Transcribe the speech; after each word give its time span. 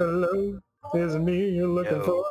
Hello, 0.00 0.58
is 0.94 1.18
me 1.18 1.50
you're 1.50 1.68
looking 1.68 1.98
Yo. 1.98 2.02
for? 2.02 2.24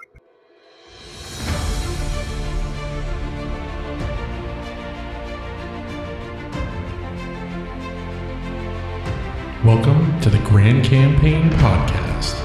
Welcome 9.63 10.19
to 10.21 10.31
the 10.31 10.39
Grand 10.45 10.83
Campaign 10.83 11.51
Podcast. 11.51 12.39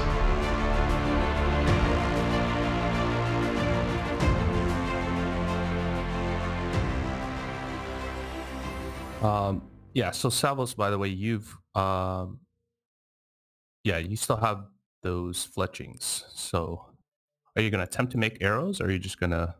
Um, 9.23 9.63
yeah. 9.95 10.11
So 10.11 10.29
Savos, 10.29 10.75
by 10.75 10.91
the 10.91 10.99
way, 10.99 11.07
you've 11.07 11.57
um, 11.73 12.41
yeah, 13.83 13.97
you 13.97 14.17
still 14.17 14.37
have 14.37 14.65
those 15.05 15.45
fletchings. 15.45 16.25
So, 16.33 16.83
are 17.55 17.61
you 17.61 17.69
going 17.69 17.79
to 17.79 17.85
attempt 17.85 18.11
to 18.13 18.17
make 18.17 18.41
arrows, 18.41 18.81
or 18.81 18.85
are 18.85 18.91
you 18.91 18.97
just 18.99 19.19
going 19.19 19.29
to 19.29 19.53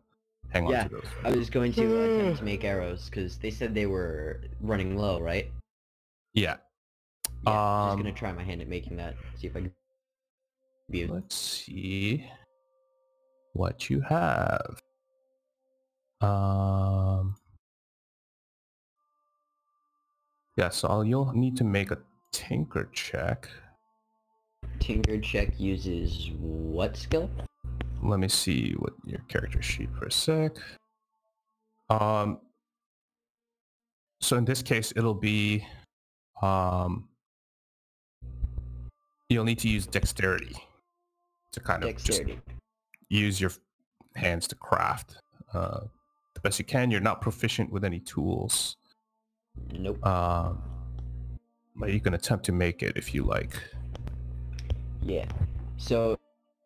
hang 0.49 0.65
on 0.65 0.71
Yeah, 0.71 0.83
to 0.85 0.89
those? 0.89 1.05
I 1.23 1.29
was 1.31 1.49
going 1.51 1.71
to 1.73 2.03
attempt 2.03 2.39
to 2.39 2.43
make 2.43 2.63
arrows 2.63 3.05
because 3.05 3.37
they 3.37 3.51
said 3.51 3.75
they 3.75 3.85
were 3.85 4.41
running 4.59 4.97
low, 4.97 5.21
right? 5.21 5.49
Yeah. 6.33 6.57
Yeah, 7.45 7.51
I'm 7.51 7.89
Um, 7.91 7.97
just 7.97 8.03
gonna 8.03 8.15
try 8.15 8.31
my 8.31 8.43
hand 8.43 8.61
at 8.61 8.67
making 8.67 8.97
that. 8.97 9.15
See 9.37 9.45
if 9.47 9.55
I 9.55 9.61
can. 9.61 9.73
Be 10.89 11.05
Let's 11.05 11.35
see 11.35 12.27
what 13.53 13.89
you 13.89 14.01
have. 14.01 14.81
Um. 16.21 17.35
Yeah, 20.57 20.69
so 20.69 20.87
I'll, 20.87 21.03
you'll 21.05 21.33
need 21.33 21.55
to 21.57 21.63
make 21.63 21.91
a 21.91 21.99
tinker 22.31 22.89
check. 22.93 23.47
Tinker 24.79 25.19
check 25.19 25.59
uses 25.59 26.31
what 26.39 26.95
skill? 26.97 27.29
Let 28.03 28.19
me 28.19 28.27
see 28.27 28.73
what 28.73 28.93
your 29.05 29.19
character 29.27 29.61
sheet 29.61 29.89
for 29.97 30.05
a 30.05 30.11
sec. 30.11 30.55
Um, 31.89 32.39
so 34.21 34.37
in 34.37 34.45
this 34.45 34.61
case, 34.61 34.93
it'll 34.95 35.13
be, 35.13 35.65
um, 36.41 37.07
you'll 39.29 39.43
need 39.43 39.59
to 39.59 39.69
use 39.69 39.85
dexterity 39.87 40.55
to 41.51 41.59
kind 41.59 41.83
of 41.83 41.89
Dexterity. 41.89 42.33
just 42.33 42.57
use 43.09 43.41
your 43.41 43.51
hands 44.15 44.47
to 44.47 44.55
craft 44.55 45.17
uh, 45.53 45.81
the 46.33 46.39
best 46.41 46.59
you 46.59 46.65
can. 46.65 46.91
You're 46.91 47.01
not 47.01 47.21
proficient 47.21 47.71
with 47.71 47.83
any 47.83 47.99
tools, 47.99 48.77
Nope. 49.71 50.05
um, 50.05 50.61
but 51.75 51.91
you 51.91 51.99
can 51.99 52.13
attempt 52.13 52.45
to 52.45 52.51
make 52.51 52.83
it 52.83 52.97
if 52.97 53.13
you 53.13 53.23
like. 53.23 53.61
Yeah. 55.05 55.25
So 55.77 56.17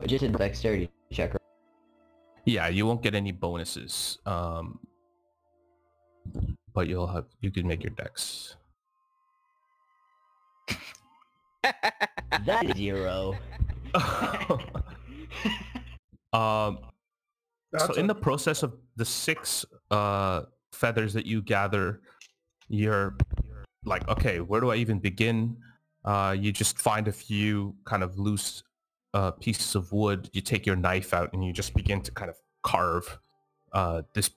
just 0.07 0.23
a 0.23 0.29
dexterity 0.29 0.89
check. 1.11 1.33
right? 1.33 1.41
Yeah, 2.45 2.67
you 2.69 2.85
won't 2.85 3.03
get 3.03 3.13
any 3.13 3.31
bonuses, 3.31 4.17
um, 4.25 4.79
but 6.73 6.87
you'll 6.87 7.07
have 7.07 7.25
you 7.41 7.51
can 7.51 7.67
make 7.67 7.83
your 7.83 7.91
dex. 7.91 8.55
That 12.45 12.63
is 12.69 12.77
zero. 12.77 13.35
um, 16.33 16.79
That's 17.71 17.85
so 17.87 17.93
in 17.95 18.05
a- 18.05 18.07
the 18.07 18.15
process 18.15 18.63
of 18.63 18.77
the 18.95 19.05
six 19.05 19.65
uh, 19.91 20.43
feathers 20.71 21.13
that 21.13 21.25
you 21.25 21.41
gather, 21.41 22.01
you're 22.69 23.17
like, 23.83 24.07
okay, 24.07 24.39
where 24.39 24.61
do 24.61 24.71
I 24.71 24.75
even 24.75 24.99
begin? 24.99 25.57
Uh, 26.05 26.35
you 26.37 26.51
just 26.51 26.77
find 26.77 27.07
a 27.07 27.11
few 27.11 27.75
kind 27.85 28.03
of 28.03 28.17
loose 28.17 28.63
uh, 29.13 29.31
pieces 29.31 29.75
of 29.75 29.91
wood. 29.91 30.29
You 30.33 30.41
take 30.41 30.65
your 30.65 30.75
knife 30.75 31.13
out 31.13 31.33
and 31.33 31.43
you 31.43 31.51
just 31.51 31.73
begin 31.73 32.01
to 32.01 32.11
kind 32.11 32.29
of 32.29 32.37
carve 32.63 33.19
uh, 33.73 34.01
this 34.13 34.29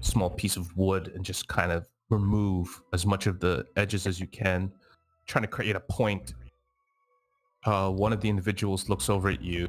small 0.00 0.30
piece 0.30 0.56
of 0.56 0.76
wood 0.76 1.12
and 1.14 1.24
just 1.24 1.48
kind 1.48 1.72
of 1.72 1.86
remove 2.10 2.82
as 2.92 3.06
much 3.06 3.26
of 3.26 3.40
the 3.40 3.66
edges 3.76 4.06
as 4.06 4.18
you 4.20 4.26
can, 4.26 4.72
trying 5.26 5.42
to 5.42 5.48
create 5.48 5.76
a 5.76 5.80
point. 5.80 6.34
Uh, 7.64 7.90
one 7.90 8.12
of 8.12 8.20
the 8.20 8.28
individuals 8.28 8.88
looks 8.88 9.08
over 9.08 9.28
at 9.28 9.42
you 9.42 9.68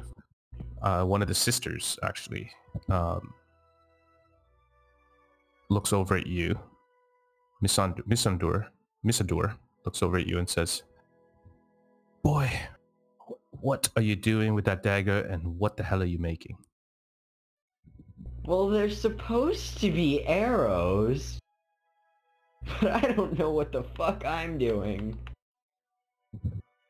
uh, 0.82 1.04
one 1.04 1.22
of 1.22 1.28
the 1.28 1.34
sisters 1.34 1.98
actually 2.02 2.50
um, 2.88 3.32
looks 5.70 5.92
over 5.92 6.16
at 6.16 6.26
you. 6.26 6.58
Misand- 7.62 8.02
Misandur, 8.08 8.66
Misadur 9.06 9.56
looks 9.84 10.02
over 10.02 10.18
at 10.18 10.26
you 10.26 10.38
and 10.38 10.48
says, 10.48 10.82
"Boy, 12.22 12.50
what 13.50 13.88
are 13.96 14.02
you 14.02 14.16
doing 14.16 14.54
with 14.54 14.64
that 14.66 14.82
dagger, 14.82 15.20
and 15.20 15.58
what 15.58 15.76
the 15.76 15.82
hell 15.82 16.02
are 16.02 16.06
you 16.06 16.18
making?" 16.18 16.56
Well, 18.44 18.68
they're 18.68 18.90
supposed 18.90 19.78
to 19.80 19.90
be 19.90 20.24
arrows. 20.26 21.38
But 22.80 22.92
I 22.92 23.12
don't 23.12 23.36
know 23.38 23.50
what 23.50 23.72
the 23.72 23.82
fuck 23.82 24.24
I'm 24.24 24.56
doing. 24.56 25.18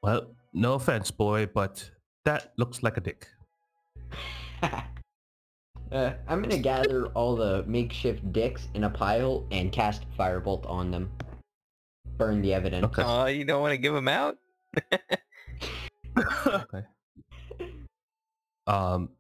Well, 0.03 0.26
no 0.53 0.75
offense, 0.75 1.10
boy, 1.10 1.47
but 1.47 1.91
that 2.25 2.53
looks 2.59 2.82
like 2.82 2.99
a 2.99 3.00
dick. 3.00 3.28
uh, 4.62 4.82
I'm 6.28 6.43
gonna 6.43 6.59
gather 6.59 7.06
all 7.09 7.37
the 7.37 7.64
makeshift 7.66 8.32
dicks 8.32 8.69
in 8.75 8.84
a 8.84 8.91
pile 8.91 9.47
and 9.50 9.72
cast 9.72 10.04
firebolt 10.19 10.69
on 10.69 10.91
them. 10.91 11.10
Burn 12.19 12.43
the 12.43 12.53
evidence. 12.53 12.84
Okay. 12.84 13.03
Oh, 13.03 13.26
you 13.26 13.44
don't 13.44 13.62
want 13.62 13.72
to 13.72 13.78
give 13.78 13.94
them 13.94 14.09
out? 14.09 14.37
Okay. 16.47 16.84
Um, 18.66 19.10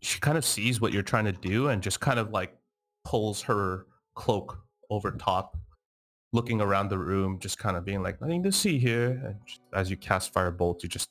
she 0.00 0.20
kind 0.20 0.38
of 0.38 0.44
sees 0.44 0.80
what 0.80 0.92
you're 0.92 1.02
trying 1.02 1.26
to 1.26 1.32
do 1.32 1.68
and 1.68 1.82
just 1.82 2.00
kind 2.00 2.18
of 2.18 2.30
like 2.30 2.56
pulls 3.04 3.42
her 3.42 3.86
cloak 4.14 4.58
over 4.88 5.10
top, 5.12 5.56
looking 6.32 6.60
around 6.60 6.88
the 6.88 6.98
room, 6.98 7.38
just 7.38 7.58
kind 7.58 7.76
of 7.76 7.84
being 7.84 8.02
like, 8.02 8.20
nothing 8.20 8.42
to 8.42 8.52
see 8.52 8.78
here. 8.78 9.20
And 9.24 9.36
just, 9.46 9.60
as 9.74 9.90
you 9.90 9.96
cast 9.96 10.32
firebolt, 10.32 10.84
it 10.84 10.88
just 10.88 11.08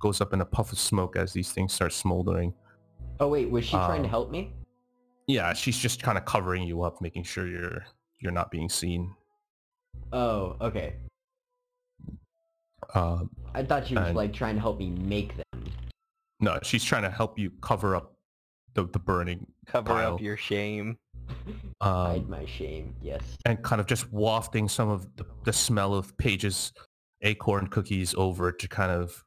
goes 0.00 0.20
up 0.20 0.32
in 0.32 0.40
a 0.40 0.44
puff 0.44 0.72
of 0.72 0.78
smoke 0.78 1.16
as 1.16 1.32
these 1.32 1.52
things 1.52 1.72
start 1.72 1.92
smoldering. 1.92 2.52
Oh 3.20 3.28
wait, 3.28 3.50
was 3.50 3.64
she 3.64 3.72
trying 3.72 4.02
to 4.02 4.08
Um, 4.08 4.10
help 4.10 4.30
me? 4.30 4.52
Yeah, 5.26 5.54
she's 5.54 5.78
just 5.78 6.02
kind 6.02 6.18
of 6.18 6.24
covering 6.24 6.62
you 6.62 6.82
up, 6.82 7.00
making 7.00 7.24
sure 7.24 7.48
you're 7.48 7.84
you're 8.20 8.32
not 8.32 8.50
being 8.50 8.68
seen. 8.68 9.14
Oh, 10.12 10.56
okay. 10.60 10.96
Um, 12.94 13.30
I 13.54 13.62
thought 13.62 13.86
she 13.86 13.94
was 13.94 14.08
And- 14.08 14.16
like 14.16 14.32
trying 14.32 14.54
to 14.54 14.60
help 14.60 14.78
me 14.78 14.90
make 14.90 15.34
them. 15.36 15.64
no, 16.40 16.58
she's 16.62 16.84
trying 16.84 17.02
to 17.02 17.10
help 17.10 17.38
you 17.38 17.50
cover 17.62 17.96
up 17.96 18.14
the, 18.74 18.84
the 18.86 18.98
burning 18.98 19.46
Cover 19.66 19.88
pile. 19.88 20.14
up 20.14 20.20
your 20.20 20.36
shame. 20.36 20.98
Hide 21.82 22.18
Um, 22.18 22.30
my 22.30 22.44
shame. 22.46 22.94
Yes. 23.02 23.22
and 23.44 23.62
kind 23.62 23.80
of 23.80 23.86
just 23.86 24.12
wafting 24.12 24.68
some 24.68 24.88
of 24.88 25.14
the, 25.16 25.24
the 25.44 25.52
smell 25.52 25.94
of 25.94 26.16
Paige's 26.18 26.72
acorn 27.22 27.66
cookies 27.68 28.14
over 28.16 28.52
to 28.52 28.68
kind 28.68 28.90
of 28.92 29.24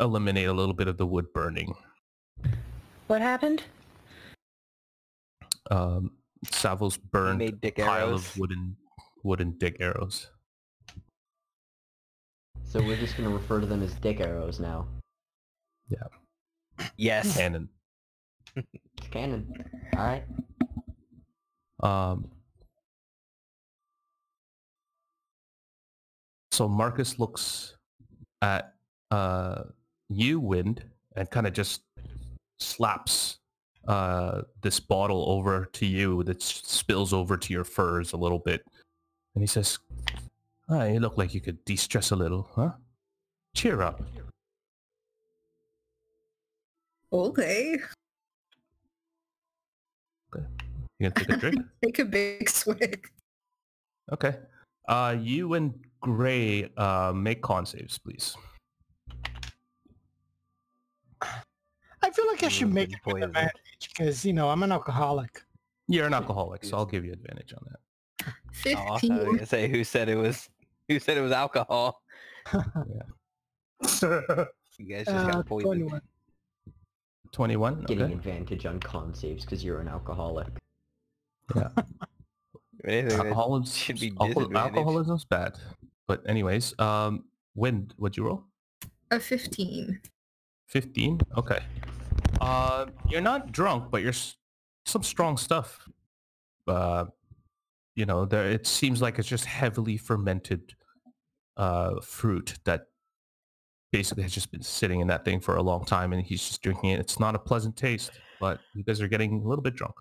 eliminate 0.00 0.48
a 0.48 0.52
little 0.52 0.74
bit 0.74 0.88
of 0.88 0.96
the 0.98 1.06
wood 1.06 1.32
burning. 1.32 1.74
What 3.06 3.20
happened? 3.22 3.62
Um, 5.70 6.12
Savil's 6.50 6.96
burned 6.96 7.38
made 7.38 7.60
dick 7.60 7.76
pile 7.76 8.08
arrows. 8.08 8.26
of 8.26 8.38
wooden 8.38 8.76
wooden 9.22 9.56
dick 9.58 9.76
arrows. 9.80 10.30
So 12.70 12.80
we're 12.80 12.96
just 12.96 13.16
gonna 13.16 13.30
refer 13.30 13.58
to 13.58 13.66
them 13.66 13.82
as 13.82 13.92
dick 13.94 14.20
arrows 14.20 14.60
now. 14.60 14.86
Yeah. 15.88 16.04
Yes. 16.96 17.36
Canon. 17.36 17.68
It's 18.54 19.08
canon. 19.10 19.52
All 19.96 20.04
right. 20.04 20.22
Um, 21.82 22.30
so 26.52 26.68
Marcus 26.68 27.18
looks 27.18 27.74
at 28.40 28.74
uh, 29.10 29.64
you, 30.08 30.38
Wind, 30.38 30.84
and 31.16 31.28
kind 31.28 31.48
of 31.48 31.52
just 31.52 31.82
slaps 32.60 33.40
uh, 33.88 34.42
this 34.62 34.78
bottle 34.78 35.28
over 35.28 35.68
to 35.72 35.86
you 35.86 36.22
that 36.22 36.40
s- 36.40 36.62
spills 36.64 37.12
over 37.12 37.36
to 37.36 37.52
your 37.52 37.64
furs 37.64 38.12
a 38.12 38.16
little 38.16 38.38
bit. 38.38 38.64
And 39.34 39.42
he 39.42 39.48
says, 39.48 39.80
ah, 40.70 40.84
you 40.84 41.00
look 41.00 41.16
like 41.18 41.34
you 41.34 41.40
could 41.40 41.64
de-stress 41.64 42.10
a 42.10 42.16
little, 42.16 42.48
huh? 42.54 42.70
Cheer 43.54 43.82
up. 43.82 44.00
Okay. 47.12 47.76
Okay. 50.34 50.46
You 50.98 51.10
gonna 51.10 51.14
take 51.26 51.28
a 51.28 51.36
drink? 51.36 51.56
Take 51.84 51.98
a 51.98 52.04
big 52.04 52.48
swig. 52.48 53.08
Okay. 54.12 54.36
Uh, 54.88 55.16
you 55.20 55.54
and 55.54 55.74
Gray 56.00 56.70
uh, 56.76 57.12
make 57.14 57.42
con 57.42 57.66
saves, 57.66 57.98
please. 57.98 58.36
I 62.02 62.10
feel 62.12 62.26
like 62.28 62.42
I 62.42 62.48
should 62.48 62.72
make 62.72 62.88
been 62.90 62.94
it 62.96 63.00
with 63.06 63.14
poisoned. 63.14 63.36
advantage 63.36 63.90
because 63.94 64.24
you 64.24 64.32
know 64.32 64.48
I'm 64.48 64.62
an 64.62 64.72
alcoholic. 64.72 65.42
You're 65.88 66.06
an 66.06 66.14
alcoholic, 66.14 66.64
so 66.64 66.76
I'll 66.76 66.86
give 66.86 67.04
you 67.04 67.12
advantage 67.12 67.52
on 67.52 67.66
that. 67.70 67.80
Oh, 68.26 68.32
I 68.70 68.90
was 68.92 69.00
Fifteen. 69.00 69.24
gonna 69.24 69.46
say 69.46 69.68
who 69.68 69.84
said 69.84 70.08
it 70.08 70.16
was 70.16 70.48
who 70.90 70.98
said 70.98 71.16
it 71.16 71.20
was 71.20 71.32
alcohol. 71.32 72.02
Yeah. 72.52 72.64
You 74.78 74.86
guys 74.96 75.04
just 75.04 75.10
Uh, 75.10 75.30
got 75.30 75.46
poisoned. 75.46 75.90
21. 75.90 76.00
21. 77.32 77.80
Getting 77.82 78.02
Okay. 78.04 78.12
advantage 78.14 78.64
on 78.64 78.80
con 78.80 79.12
saves 79.12 79.44
because 79.44 79.62
you're 79.62 79.78
an 79.80 79.88
alcoholic. 79.88 80.48
If 81.54 81.56
anything, 82.84 83.08
that 83.18 83.26
Alcoholism 83.26 83.66
should 83.74 84.00
be 84.00 84.08
alcohol- 84.18 84.28
disadvantage. 84.34 84.76
alcoholism's 84.78 85.24
bad. 85.26 85.58
But 86.08 86.26
anyways, 86.26 86.78
um, 86.78 87.24
Wind, 87.54 87.92
what'd 87.98 88.16
you 88.16 88.24
roll? 88.24 88.44
A 89.10 89.20
15. 89.20 90.00
15. 90.68 91.20
Okay. 91.36 91.58
Uh, 92.40 92.86
you're 93.06 93.20
not 93.20 93.52
drunk, 93.52 93.90
but 93.90 94.00
you're 94.00 94.10
s- 94.10 94.36
some 94.86 95.02
strong 95.02 95.36
stuff. 95.36 95.90
Uh, 96.66 97.04
you 97.96 98.06
know, 98.06 98.24
there. 98.24 98.48
It 98.50 98.66
seems 98.66 99.02
like 99.02 99.18
it's 99.18 99.28
just 99.28 99.44
heavily 99.44 99.98
fermented 99.98 100.74
uh, 101.56 102.00
fruit 102.02 102.54
that 102.64 102.86
basically 103.92 104.22
has 104.22 104.32
just 104.32 104.50
been 104.52 104.62
sitting 104.62 105.00
in 105.00 105.06
that 105.08 105.24
thing 105.24 105.40
for 105.40 105.56
a 105.56 105.62
long 105.62 105.84
time, 105.84 106.12
and 106.12 106.22
he's 106.22 106.40
just 106.46 106.62
drinking 106.62 106.90
it. 106.90 107.00
It's 107.00 107.18
not 107.18 107.34
a 107.34 107.38
pleasant 107.38 107.76
taste, 107.76 108.12
but 108.40 108.60
you 108.74 108.84
guys 108.84 109.00
are 109.00 109.08
getting 109.08 109.42
a 109.42 109.48
little 109.48 109.62
bit 109.62 109.74
drunk. 109.74 109.94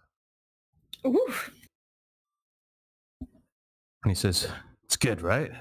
Oof. 1.06 1.51
And 3.22 4.12
he 4.12 4.16
says, 4.16 4.48
"It's 4.84 4.96
good, 4.98 5.22
right?" 5.22 5.51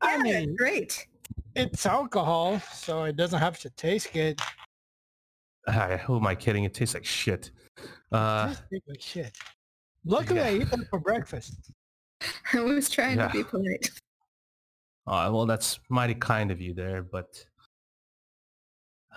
I 0.00 0.18
mean- 0.18 0.56
great. 0.56 1.06
It's 1.54 1.84
alcohol, 1.84 2.60
so 2.72 3.04
it 3.04 3.16
doesn't 3.16 3.38
have 3.38 3.58
to 3.60 3.70
taste 3.70 4.12
good. 4.12 4.40
Ah, 5.68 5.96
who 5.98 6.16
am 6.16 6.26
I 6.26 6.34
kidding? 6.34 6.64
It 6.64 6.72
tastes 6.74 6.94
like 6.94 7.04
shit. 7.04 7.50
Uh, 8.10 8.48
Tastes 8.48 8.88
like 8.88 9.00
shit. 9.02 9.36
Luckily, 10.04 10.40
I 10.40 10.54
eat 10.54 10.70
them 10.70 10.86
for 10.90 10.98
breakfast. 10.98 11.72
I 12.52 12.60
was 12.60 12.88
trying 12.90 13.18
Yeah. 13.18 13.28
to 13.28 13.32
be 13.32 13.44
polite. 13.44 13.90
Uh, 15.06 15.30
well, 15.32 15.46
that's 15.46 15.80
mighty 15.88 16.14
kind 16.14 16.50
of 16.50 16.60
you 16.60 16.74
there, 16.74 17.02
but 17.02 17.44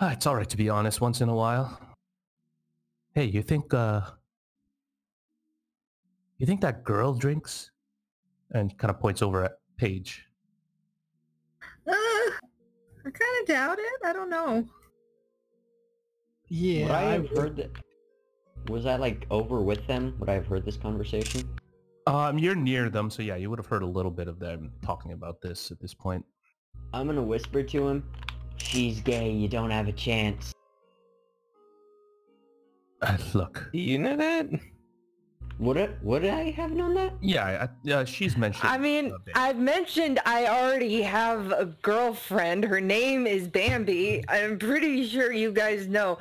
uh, 0.00 0.10
it's 0.12 0.26
all 0.26 0.34
right 0.36 0.48
to 0.48 0.56
be 0.56 0.68
honest 0.68 1.00
once 1.00 1.20
in 1.20 1.28
a 1.28 1.34
while. 1.34 1.78
Hey, 3.14 3.24
you 3.24 3.42
think 3.42 3.72
uh, 3.72 4.00
you 6.38 6.46
think 6.46 6.60
that 6.60 6.84
girl 6.84 7.14
drinks? 7.14 7.70
And 8.52 8.76
kind 8.78 8.90
of 8.92 9.00
points 9.00 9.22
over 9.22 9.42
at 9.44 9.58
Paige. 9.76 10.24
Uh, 11.84 11.90
I 11.92 12.30
kind 13.04 13.40
of 13.40 13.46
doubt 13.46 13.78
it. 13.80 14.00
I 14.04 14.12
don't 14.12 14.30
know. 14.30 14.64
Yeah, 16.48 16.82
Would 16.84 16.92
I 16.92 17.02
have 17.12 17.28
heard 17.30 17.56
that? 17.56 17.70
Was 18.68 18.86
I 18.86 18.96
like 18.96 19.26
over 19.30 19.60
with 19.60 19.84
them? 19.88 20.14
Would 20.20 20.28
I 20.28 20.34
have 20.34 20.46
heard 20.46 20.64
this 20.64 20.76
conversation? 20.76 21.48
Um, 22.06 22.38
you're 22.38 22.54
near 22.54 22.88
them, 22.88 23.10
so 23.10 23.22
yeah, 23.22 23.36
you 23.36 23.50
would 23.50 23.58
have 23.58 23.66
heard 23.66 23.82
a 23.82 23.86
little 23.86 24.12
bit 24.12 24.28
of 24.28 24.38
them 24.38 24.72
talking 24.84 25.12
about 25.12 25.40
this 25.40 25.70
at 25.72 25.80
this 25.80 25.92
point. 25.92 26.24
I'm 26.92 27.06
gonna 27.06 27.22
whisper 27.22 27.62
to 27.64 27.88
him. 27.88 28.04
She's 28.58 29.00
gay. 29.00 29.30
You 29.30 29.48
don't 29.48 29.70
have 29.70 29.88
a 29.88 29.92
chance. 29.92 30.52
Uh, 33.02 33.16
look, 33.34 33.68
Do 33.72 33.78
you 33.78 33.98
know 33.98 34.16
that? 34.16 34.48
Would 35.58 35.78
it? 35.78 35.96
Would 36.02 36.24
I 36.26 36.50
have 36.50 36.70
known 36.72 36.94
that? 36.94 37.14
yeah, 37.20 37.64
I, 37.64 37.68
yeah, 37.82 38.04
she's 38.04 38.36
mentioned. 38.36 38.68
I 38.68 38.78
mean. 38.78 39.14
I've 39.34 39.58
mentioned 39.58 40.20
I 40.26 40.46
already 40.46 41.02
have 41.02 41.50
a 41.50 41.64
girlfriend. 41.82 42.64
Her 42.64 42.80
name 42.80 43.26
is 43.26 43.48
Bambi. 43.48 44.22
I'm 44.28 44.58
pretty 44.58 45.08
sure 45.08 45.32
you 45.32 45.52
guys 45.52 45.88
know. 45.88 46.18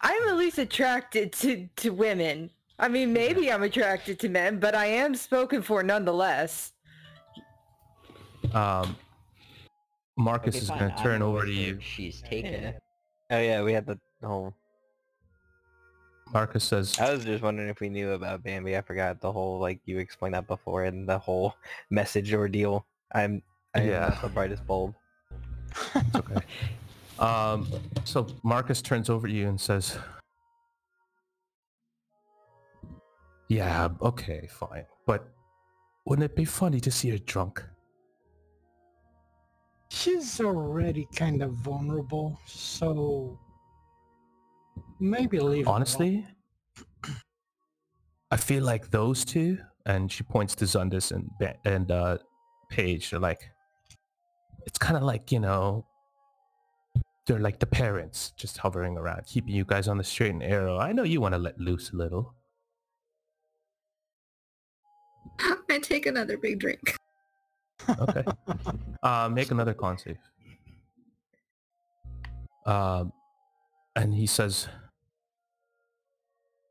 I'm 0.00 0.28
at 0.28 0.36
least 0.36 0.58
attracted 0.58 1.32
to, 1.34 1.68
to 1.76 1.90
women. 1.90 2.50
I 2.78 2.88
mean, 2.88 3.12
maybe 3.12 3.50
I'm 3.50 3.62
attracted 3.62 4.18
to 4.20 4.28
men, 4.28 4.58
but 4.60 4.74
I 4.74 4.86
am 4.86 5.14
spoken 5.14 5.62
for 5.62 5.82
nonetheless. 5.82 6.72
um, 8.54 8.96
Marcus 10.16 10.56
Okay, 10.56 10.62
is 10.64 10.70
going 10.70 10.90
to 10.90 10.96
turn 11.02 11.22
over 11.22 11.44
to 11.44 11.50
you. 11.50 11.78
She's 11.80 12.22
taken. 12.22 12.62
Yeah. 12.62 12.72
Oh 13.30 13.40
yeah, 13.40 13.62
we 13.62 13.72
had 13.72 13.86
the 13.86 13.98
whole. 14.22 14.54
Marcus 16.32 16.62
says, 16.64 16.98
I 16.98 17.10
was 17.12 17.24
just 17.24 17.42
wondering 17.42 17.68
if 17.68 17.80
we 17.80 17.88
knew 17.88 18.12
about 18.12 18.42
Bambi. 18.42 18.76
I 18.76 18.82
forgot 18.82 19.20
the 19.20 19.32
whole 19.32 19.58
like 19.60 19.80
you 19.86 19.98
explained 19.98 20.34
that 20.34 20.46
before 20.46 20.84
and 20.84 21.08
the 21.08 21.18
whole 21.18 21.54
message 21.90 22.32
ordeal. 22.34 22.86
I'm 23.12 23.42
I'm 23.74 23.86
Yeah. 23.88 24.00
not 24.00 24.22
the 24.22 24.28
brightest 24.28 24.66
bulb. 24.66 24.94
It's 25.94 26.14
okay. 26.16 26.40
um, 27.18 27.66
so 28.04 28.26
Marcus 28.42 28.82
turns 28.82 29.08
over 29.08 29.26
to 29.26 29.32
you 29.32 29.48
and 29.48 29.60
says, 29.60 29.98
"Yeah, 33.48 33.88
okay, 34.02 34.46
fine, 34.50 34.84
but 35.06 35.28
wouldn't 36.04 36.24
it 36.24 36.36
be 36.36 36.44
funny 36.44 36.80
to 36.80 36.90
see 36.90 37.10
her 37.10 37.18
drunk?" 37.18 37.64
She's 39.90 40.40
already 40.40 41.08
kind 41.16 41.42
of 41.42 41.52
vulnerable, 41.52 42.38
so 42.46 43.38
maybe 45.00 45.40
leave. 45.40 45.64
her. 45.66 45.72
Honestly, 45.72 46.26
I 48.30 48.36
feel 48.36 48.64
like 48.64 48.90
those 48.90 49.24
two, 49.24 49.58
and 49.86 50.12
she 50.12 50.22
points 50.22 50.54
to 50.56 50.66
Xundus 50.66 51.10
and 51.12 51.30
Ba- 51.40 51.56
and 51.64 51.90
uh, 51.90 52.18
Paige. 52.68 53.10
They're 53.10 53.18
like, 53.20 53.50
it's 54.66 54.78
kind 54.78 54.98
of 54.98 55.02
like 55.02 55.32
you 55.32 55.40
know, 55.40 55.86
they're 57.26 57.38
like 57.38 57.58
the 57.58 57.66
parents, 57.66 58.32
just 58.36 58.58
hovering 58.58 58.98
around, 58.98 59.24
keeping 59.26 59.54
you 59.54 59.64
guys 59.64 59.88
on 59.88 59.96
the 59.96 60.04
straight 60.04 60.30
and 60.30 60.40
narrow. 60.40 60.78
I 60.78 60.92
know 60.92 61.02
you 61.04 61.22
want 61.22 61.32
to 61.32 61.38
let 61.38 61.58
loose 61.58 61.90
a 61.92 61.96
little. 61.96 62.34
I 65.78 65.80
take 65.80 66.06
another 66.06 66.36
big 66.36 66.58
drink. 66.58 66.96
Okay. 67.88 68.24
uh, 69.04 69.28
make 69.32 69.52
another 69.52 69.74
con 69.74 69.96
save. 69.96 70.18
Um, 72.66 73.12
and 73.94 74.12
he 74.12 74.26
says, 74.26 74.66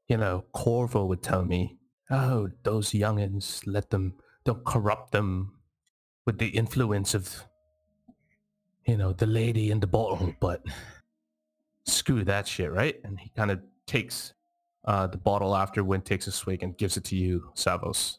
you 0.09 0.17
know, 0.17 0.43
Corvo 0.51 1.05
would 1.05 1.23
tell 1.23 1.45
me, 1.45 1.77
oh, 2.11 2.49
those 2.63 2.91
youngins, 2.91 3.61
let 3.65 3.91
them, 3.91 4.15
don't 4.43 4.65
corrupt 4.65 5.13
them 5.13 5.53
with 6.25 6.37
the 6.37 6.49
influence 6.49 7.13
of, 7.13 7.45
you 8.85 8.97
know, 8.97 9.13
the 9.13 9.25
lady 9.25 9.71
in 9.71 9.79
the 9.79 9.87
bottle, 9.87 10.35
but 10.41 10.61
screw 11.85 12.25
that 12.25 12.45
shit, 12.45 12.73
right? 12.73 12.99
And 13.05 13.21
he 13.21 13.29
kind 13.29 13.51
of 13.51 13.61
takes 13.85 14.33
uh, 14.83 15.07
the 15.07 15.17
bottle 15.17 15.55
after 15.55 15.81
Win 15.81 16.01
takes 16.01 16.27
a 16.27 16.31
swig 16.33 16.61
and 16.61 16.77
gives 16.77 16.97
it 16.97 17.05
to 17.05 17.15
you, 17.15 17.51
Savos. 17.55 18.17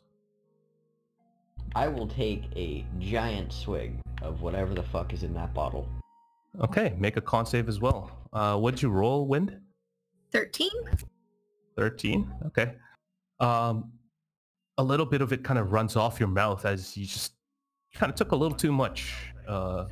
I 1.75 1.89
will 1.89 2.07
take 2.07 2.45
a 2.57 2.85
giant 2.99 3.53
swig 3.53 3.99
of 4.23 4.43
whatever 4.43 4.75
the 4.75 4.83
fuck 4.83 5.13
is 5.13 5.23
in 5.23 5.35
that 5.35 5.55
bottle. 5.55 5.89
Okay, 6.61 6.95
make 6.99 7.17
a 7.17 7.21
con 7.21 7.47
save 7.47 7.69
as 7.69 7.81
well. 7.81 8.11
Uh, 8.33 8.57
what'd 8.57 8.83
you 8.83 8.91
roll, 8.91 9.27
Wind? 9.27 9.59
13? 10.33 10.71
13? 11.77 12.31
Okay. 12.47 12.75
Um, 13.41 13.93
a 14.79 14.83
little 14.83 15.07
bit 15.07 15.23
of 15.23 15.33
it 15.33 15.45
kind 15.45 15.59
of 15.59 15.73
runs 15.73 15.97
off 15.97 16.19
your 16.19 16.29
mouth 16.29 16.65
as 16.65 16.97
you 16.97 17.07
just 17.07 17.33
kind 17.95 18.11
of 18.11 18.17
took 18.17 18.33
a 18.33 18.37
little 18.37 18.57
too 18.57 18.73
much 18.73 19.15
uh, 19.47 19.87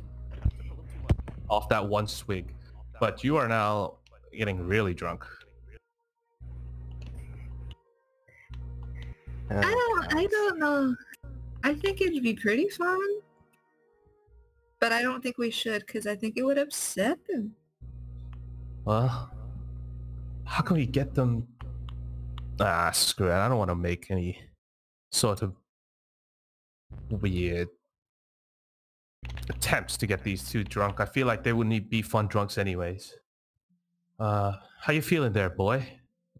off 1.49 1.69
that 1.69 1.85
one 1.85 2.07
swig. 2.07 2.53
But 2.99 3.23
you 3.23 3.37
are 3.37 3.47
now 3.47 3.95
getting 4.35 4.65
really 4.65 4.93
drunk. 4.93 5.25
Oh, 9.49 9.55
I 9.57 9.61
don't, 9.61 10.15
I 10.15 10.25
don't 10.25 10.59
know. 10.59 10.95
I 11.67 11.73
think 11.73 11.99
it'd 11.99 12.23
be 12.23 12.33
pretty 12.33 12.69
fun. 12.69 12.97
But 14.79 14.93
I 14.93 15.01
don't 15.01 15.21
think 15.21 15.37
we 15.37 15.51
should 15.51 15.85
because 15.85 16.07
I 16.07 16.15
think 16.15 16.37
it 16.37 16.43
would 16.43 16.57
upset 16.57 17.19
them. 17.27 17.55
Well, 18.85 19.29
how 20.45 20.63
can 20.63 20.77
we 20.77 20.85
get 20.85 21.13
them? 21.13 21.45
Ah, 22.61 22.91
screw 22.91 23.27
it. 23.27 23.33
I 23.33 23.49
don't 23.49 23.57
want 23.57 23.69
to 23.69 23.75
make 23.75 24.09
any 24.09 24.39
sort 25.11 25.41
of 25.41 25.55
weird 27.09 27.67
attempts 29.49 29.97
to 29.97 30.07
get 30.07 30.23
these 30.23 30.49
two 30.49 30.63
drunk. 30.63 31.01
I 31.01 31.05
feel 31.05 31.27
like 31.27 31.43
they 31.43 31.51
wouldn't 31.51 31.89
be 31.89 32.01
fun 32.01 32.27
drunks 32.27 32.57
anyways. 32.57 33.13
Uh, 34.17 34.53
how 34.79 34.93
you 34.93 35.01
feeling 35.01 35.33
there, 35.33 35.49
boy? 35.49 35.85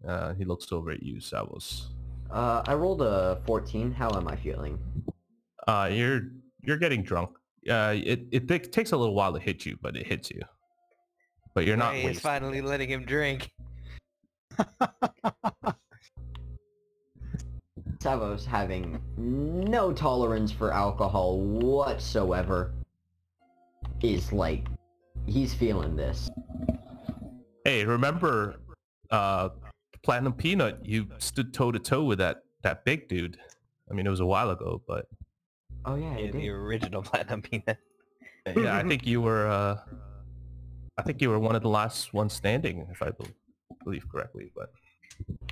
Uh, 0.06 0.32
he 0.32 0.46
looks 0.46 0.72
over 0.72 0.90
at 0.90 1.02
you, 1.02 1.16
Savos. 1.16 1.88
Uh, 2.30 2.62
I 2.66 2.72
rolled 2.72 3.02
a 3.02 3.42
14. 3.44 3.92
How 3.92 4.10
am 4.16 4.26
I 4.26 4.36
feeling? 4.36 4.78
Uh, 5.68 5.88
you're 5.92 6.22
you're 6.62 6.78
getting 6.78 7.02
drunk. 7.02 7.30
Uh, 7.68 7.94
it, 7.94 8.22
it 8.32 8.48
ta- 8.48 8.70
takes 8.72 8.92
a 8.92 8.96
little 8.96 9.14
while 9.14 9.34
to 9.34 9.38
hit 9.38 9.66
you, 9.66 9.76
but 9.82 9.94
it 9.96 10.06
hits 10.06 10.30
you. 10.30 10.40
But 11.54 11.66
you're 11.66 11.76
not 11.76 11.92
Ray 11.92 12.00
is 12.00 12.06
wasted. 12.06 12.22
finally 12.22 12.62
letting 12.62 12.88
him 12.88 13.04
drink. 13.04 13.52
Savos 17.98 18.46
having 18.46 18.98
no 19.18 19.92
tolerance 19.92 20.50
for 20.50 20.72
alcohol 20.72 21.38
whatsoever 21.40 22.72
is 24.02 24.32
like, 24.32 24.68
he's 25.26 25.52
feeling 25.52 25.96
this. 25.96 26.30
Hey, 27.64 27.84
remember 27.84 28.56
uh 29.10 29.50
Platinum 30.02 30.32
Peanut, 30.32 30.78
you 30.86 31.08
stood 31.18 31.52
toe 31.52 31.72
to 31.72 31.78
toe 31.78 32.04
with 32.04 32.18
that 32.18 32.44
that 32.62 32.86
big 32.86 33.08
dude. 33.08 33.36
I 33.90 33.94
mean 33.94 34.06
it 34.06 34.10
was 34.10 34.20
a 34.20 34.26
while 34.26 34.48
ago, 34.50 34.80
but 34.86 35.06
Oh 35.88 35.94
yeah, 35.96 36.12
Yeah, 36.18 36.24
it 36.26 36.32
the 36.32 36.40
did. 36.40 36.48
original 36.50 37.02
platinum 37.08 37.42
peanut. 37.42 37.78
yeah, 38.56 38.76
I 38.76 38.82
think 38.82 39.06
you 39.06 39.20
were. 39.20 39.46
Uh, 39.48 39.76
I 40.98 41.02
think 41.02 41.20
you 41.22 41.30
were 41.30 41.38
one 41.38 41.54
of 41.56 41.62
the 41.62 41.68
last 41.68 42.12
ones 42.12 42.32
standing, 42.32 42.86
if 42.90 43.02
I 43.02 43.10
bel 43.10 43.26
believe 43.84 44.08
correctly. 44.10 44.50
But 44.54 44.70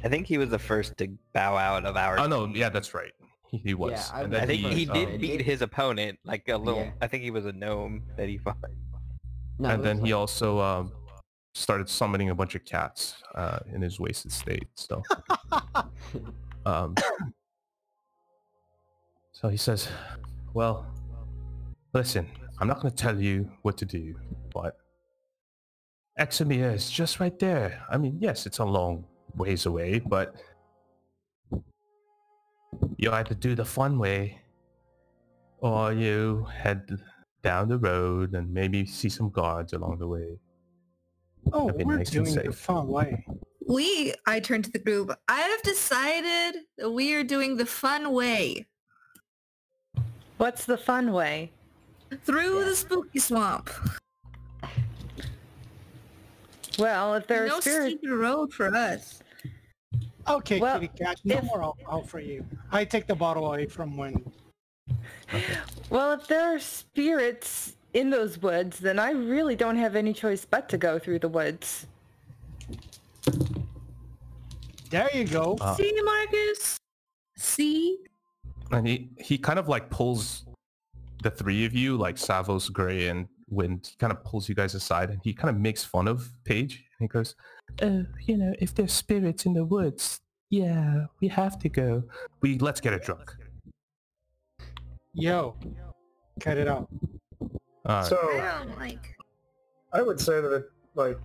I 0.05 0.09
think 0.09 0.26
he 0.26 0.38
was 0.38 0.50
the 0.50 0.59
first 0.59 0.97
to 0.99 1.09
bow 1.33 1.57
out 1.57 1.85
of 1.87 1.97
our. 1.97 2.19
oh 2.19 2.26
no, 2.26 2.47
yeah, 2.47 2.69
that's 2.69 2.95
right. 2.95 3.12
He, 3.50 3.59
he 3.59 3.75
was. 3.75 3.93
Yeah, 3.93 4.05
I- 4.12 4.23
And 4.25 4.35
I 4.37 4.38
then 4.45 4.49
think 4.49 4.66
he 4.75 4.88
uh, 4.88 4.93
did 4.95 5.21
beat 5.21 5.40
his 5.43 5.62
opponent, 5.62 6.19
like 6.25 6.49
a 6.49 6.57
little. 6.57 6.81
Yeah. 6.81 6.90
I 7.00 7.07
think 7.07 7.23
he 7.23 7.31
was 7.31 7.47
a 7.47 7.52
gnome 7.52 8.02
that 8.16 8.28
he 8.28 8.38
fought. 8.38 8.57
No, 9.59 9.69
and 9.71 9.83
then 9.85 9.99
was 10.00 10.07
he 10.09 10.12
like- 10.14 10.21
also 10.21 10.59
um, 10.61 10.93
started 11.55 11.88
summoning 11.88 12.31
a 12.31 12.35
bunch 12.35 12.55
of 12.57 12.64
cats 12.64 13.23
uh, 13.37 13.61
in 13.73 13.81
his 13.83 13.99
wasted 14.00 14.33
state. 14.33 14.66
So, 14.75 15.02
um, 16.66 16.95
so 19.37 19.49
he 19.50 19.59
says, 19.59 19.87
"Well, 20.55 20.87
listen, 21.93 22.26
I'm 22.59 22.69
not 22.69 22.81
going 22.81 22.90
to 22.90 22.97
tell 22.97 23.21
you 23.21 23.50
what 23.61 23.76
to 23.78 23.85
do, 23.85 24.14
but 24.55 24.78
Examia 26.19 26.73
is 26.73 26.90
just 26.90 27.21
right 27.21 27.38
there. 27.38 27.85
I 27.90 27.99
mean, 27.99 28.16
yes, 28.19 28.47
it's 28.47 28.61
a 28.61 28.64
long 28.64 29.05
ways 29.35 29.66
away, 29.66 29.99
but 29.99 30.37
you 32.97 33.11
either 33.12 33.35
do 33.35 33.55
the 33.55 33.66
fun 33.66 33.99
way, 33.99 34.40
or 35.59 35.93
you 35.93 36.47
head 36.50 36.88
down 37.43 37.69
the 37.69 37.76
road 37.76 38.35
and 38.35 38.50
maybe 38.55 38.87
see 38.87 39.11
some 39.11 39.28
guards 39.28 39.75
along 39.75 39.99
the 39.99 40.09
way." 40.09 40.40
Oh, 41.52 41.66
That'd 41.66 41.78
be 41.78 41.85
we're 41.85 41.99
nice 41.99 42.09
and 42.09 42.25
doing 42.25 42.37
the 42.37 42.52
safe. 42.52 42.57
fun 42.57 42.88
way. 42.88 43.26
We, 43.69 44.14
I 44.26 44.40
turn 44.40 44.62
to 44.62 44.71
the 44.71 44.78
group. 44.78 45.11
I 45.28 45.40
have 45.40 45.62
decided 45.62 46.62
that 46.78 46.90
we 46.90 47.14
are 47.14 47.23
doing 47.23 47.59
the 47.59 47.66
fun 47.66 48.12
way 48.12 48.66
What's 50.38 50.64
the 50.64 50.76
fun 50.78 51.12
way? 51.12 51.50
through 52.25 52.64
the 52.64 52.76
spooky 52.76 53.19
swamp. 53.19 53.69
Well, 56.78 57.14
if 57.14 57.26
there 57.26 57.45
are 57.45 57.49
no 57.49 57.61
spirits, 57.61 57.95
secret 58.00 58.14
road 58.16 58.52
for 58.52 58.75
us. 58.75 59.21
Okay, 60.28 60.61
Well, 60.61 60.78
kitty 60.78 60.93
cat, 60.97 61.19
no 61.25 61.37
if- 61.38 61.45
more 61.45 61.62
alcohol 61.62 62.02
for 62.02 62.21
you. 62.21 62.45
I 62.71 62.85
take 62.85 63.07
the 63.07 63.14
bottle 63.14 63.47
away 63.47 63.66
from 63.66 63.97
when. 63.97 64.31
well, 65.90 66.12
if 66.12 66.26
there 66.28 66.55
are 66.55 66.59
spirits 66.61 67.76
in 67.95 68.11
those 68.11 68.38
woods, 68.38 68.78
then 68.78 68.99
I 68.99 69.11
really 69.11 69.57
don't 69.57 69.76
have 69.76 69.97
any 69.97 70.12
choice 70.12 70.45
but 70.45 70.69
to 70.69 70.78
go 70.78 70.99
through 70.99 71.21
the 71.21 71.28
woods. 71.28 71.87
There 74.90 75.09
you 75.12 75.25
go. 75.26 75.57
Uh, 75.61 75.75
See, 75.75 75.93
Marcus? 76.05 76.78
See? 77.37 77.99
And 78.73 78.87
he 78.87 79.11
he 79.18 79.38
kind 79.38 79.58
of 79.58 79.68
like 79.68 79.88
pulls 79.90 80.44
the 81.23 81.30
three 81.30 81.64
of 81.64 81.73
you 81.75 81.96
like 81.96 82.16
savos 82.16 82.70
gray 82.73 83.08
and 83.08 83.26
wind 83.49 83.87
he 83.90 83.96
kind 83.96 84.12
of 84.12 84.23
pulls 84.25 84.49
you 84.49 84.54
guys 84.54 84.75
aside 84.75 85.11
and 85.11 85.20
he 85.23 85.32
kind 85.32 85.49
of 85.54 85.61
makes 85.61 85.85
fun 85.85 86.08
of 86.08 86.30
paige 86.44 86.85
and 86.99 87.04
he 87.04 87.08
goes 87.08 87.35
oh 87.82 88.04
you 88.26 88.37
know 88.37 88.52
if 88.58 88.75
there's 88.75 88.92
spirits 88.92 89.46
in 89.46 89.52
the 89.54 89.64
woods 89.64 90.20
yeah 90.50 91.04
we 91.20 91.28
have 91.28 91.58
to 91.58 91.68
go 91.68 92.02
we 92.40 92.58
let's 92.58 92.80
get 92.80 92.92
it 92.92 93.02
drunk 93.02 93.35
Yo, 95.18 95.56
cut 96.40 96.58
it 96.58 96.68
out. 96.68 96.88
uh, 97.87 98.02
So 98.02 98.16
I 98.16 98.64
don't 98.64 98.78
like. 98.78 99.16
I 99.94 100.02
would 100.02 100.20
say 100.20 100.42
that, 100.42 100.52
it, 100.52 100.64
like, 100.94 101.18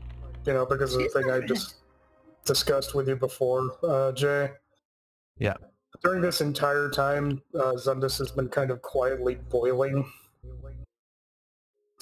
you 0.45 0.53
know, 0.53 0.65
because 0.65 0.93
of 0.93 1.00
the 1.00 1.05
She's 1.07 1.13
thing 1.13 1.29
I 1.29 1.39
not- 1.39 1.48
just 1.50 1.75
discussed 2.45 2.95
with 2.95 3.10
you 3.10 3.17
before, 3.17 3.75
uh, 3.83 4.13
Jay. 4.13 4.51
Yeah. 5.39 5.55
During 6.03 6.22
this 6.22 6.41
entire 6.41 6.89
time, 6.89 7.41
uh, 7.55 7.74
Xundus 7.74 8.17
has 8.17 8.31
been 8.31 8.50
kind 8.50 8.72
of 8.72 8.81
quietly 8.81 9.36
boiling. 9.50 10.10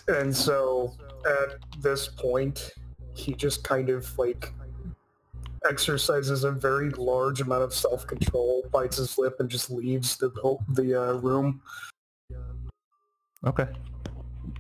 And 0.08 0.36
so 0.36 0.94
at 1.25 1.60
this 1.82 2.08
point, 2.08 2.72
he 3.13 3.34
just 3.34 3.63
kind 3.63 3.89
of 3.89 4.18
like 4.18 4.53
exercises 5.70 6.46
a 6.46 6.51
very 6.51 6.89
large 6.91 7.41
amount 7.41 7.63
of 7.63 7.74
self-control, 7.74 8.63
bites 8.72 8.98
his 8.98 9.18
lip, 9.18 9.36
and 9.39 9.50
just 9.50 9.70
leaves 9.70 10.15
the 10.18 10.29
the 10.70 10.96
uh, 10.96 11.13
room. 11.15 11.62
okay 13.46 13.68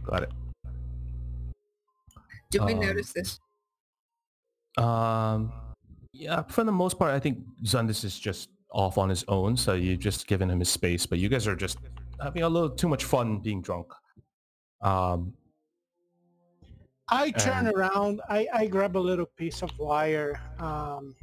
got 0.05 0.23
it 0.23 0.31
Did 2.51 2.63
we 2.63 2.73
Um, 2.73 2.79
notice 2.81 3.13
this? 3.13 3.39
um 4.77 5.51
yeah 6.13 6.43
for 6.43 6.63
the 6.63 6.71
most 6.71 6.97
part 6.99 7.11
i 7.13 7.19
think 7.19 7.39
xundus 7.63 8.03
is 8.05 8.17
just 8.17 8.49
off 8.71 8.97
on 8.97 9.09
his 9.09 9.23
own 9.27 9.57
so 9.57 9.73
you've 9.73 9.99
just 9.99 10.27
given 10.27 10.49
him 10.49 10.59
his 10.59 10.69
space 10.69 11.05
but 11.05 11.17
you 11.19 11.27
guys 11.29 11.47
are 11.47 11.55
just 11.55 11.79
having 12.21 12.43
a 12.43 12.49
little 12.49 12.69
too 12.69 12.87
much 12.87 13.03
fun 13.05 13.39
being 13.39 13.61
drunk 13.61 13.91
um 14.81 15.33
I 17.11 17.31
turn 17.31 17.65
And- 17.65 17.75
around. 17.75 18.21
I, 18.29 18.47
I 18.53 18.67
grab 18.67 18.95
a 18.95 18.99
little 18.99 19.25
piece 19.25 19.63
of 19.63 19.71
wire, 19.79 20.39
um, 20.59 21.15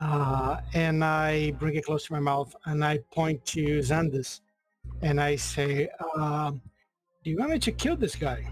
uh, 0.00 0.62
and 0.72 1.04
I 1.04 1.50
bring 1.58 1.74
it 1.76 1.84
close 1.84 2.06
to 2.06 2.14
my 2.14 2.18
mouth, 2.18 2.56
and 2.64 2.82
I 2.82 3.00
point 3.12 3.44
to 3.52 3.80
Xundus, 3.80 4.40
and 5.02 5.20
I 5.20 5.36
say, 5.36 5.90
um, 6.16 6.62
"Do 7.22 7.28
you 7.28 7.36
want 7.36 7.50
me 7.50 7.58
to 7.58 7.70
kill 7.70 7.96
this 7.96 8.16
guy?" 8.16 8.46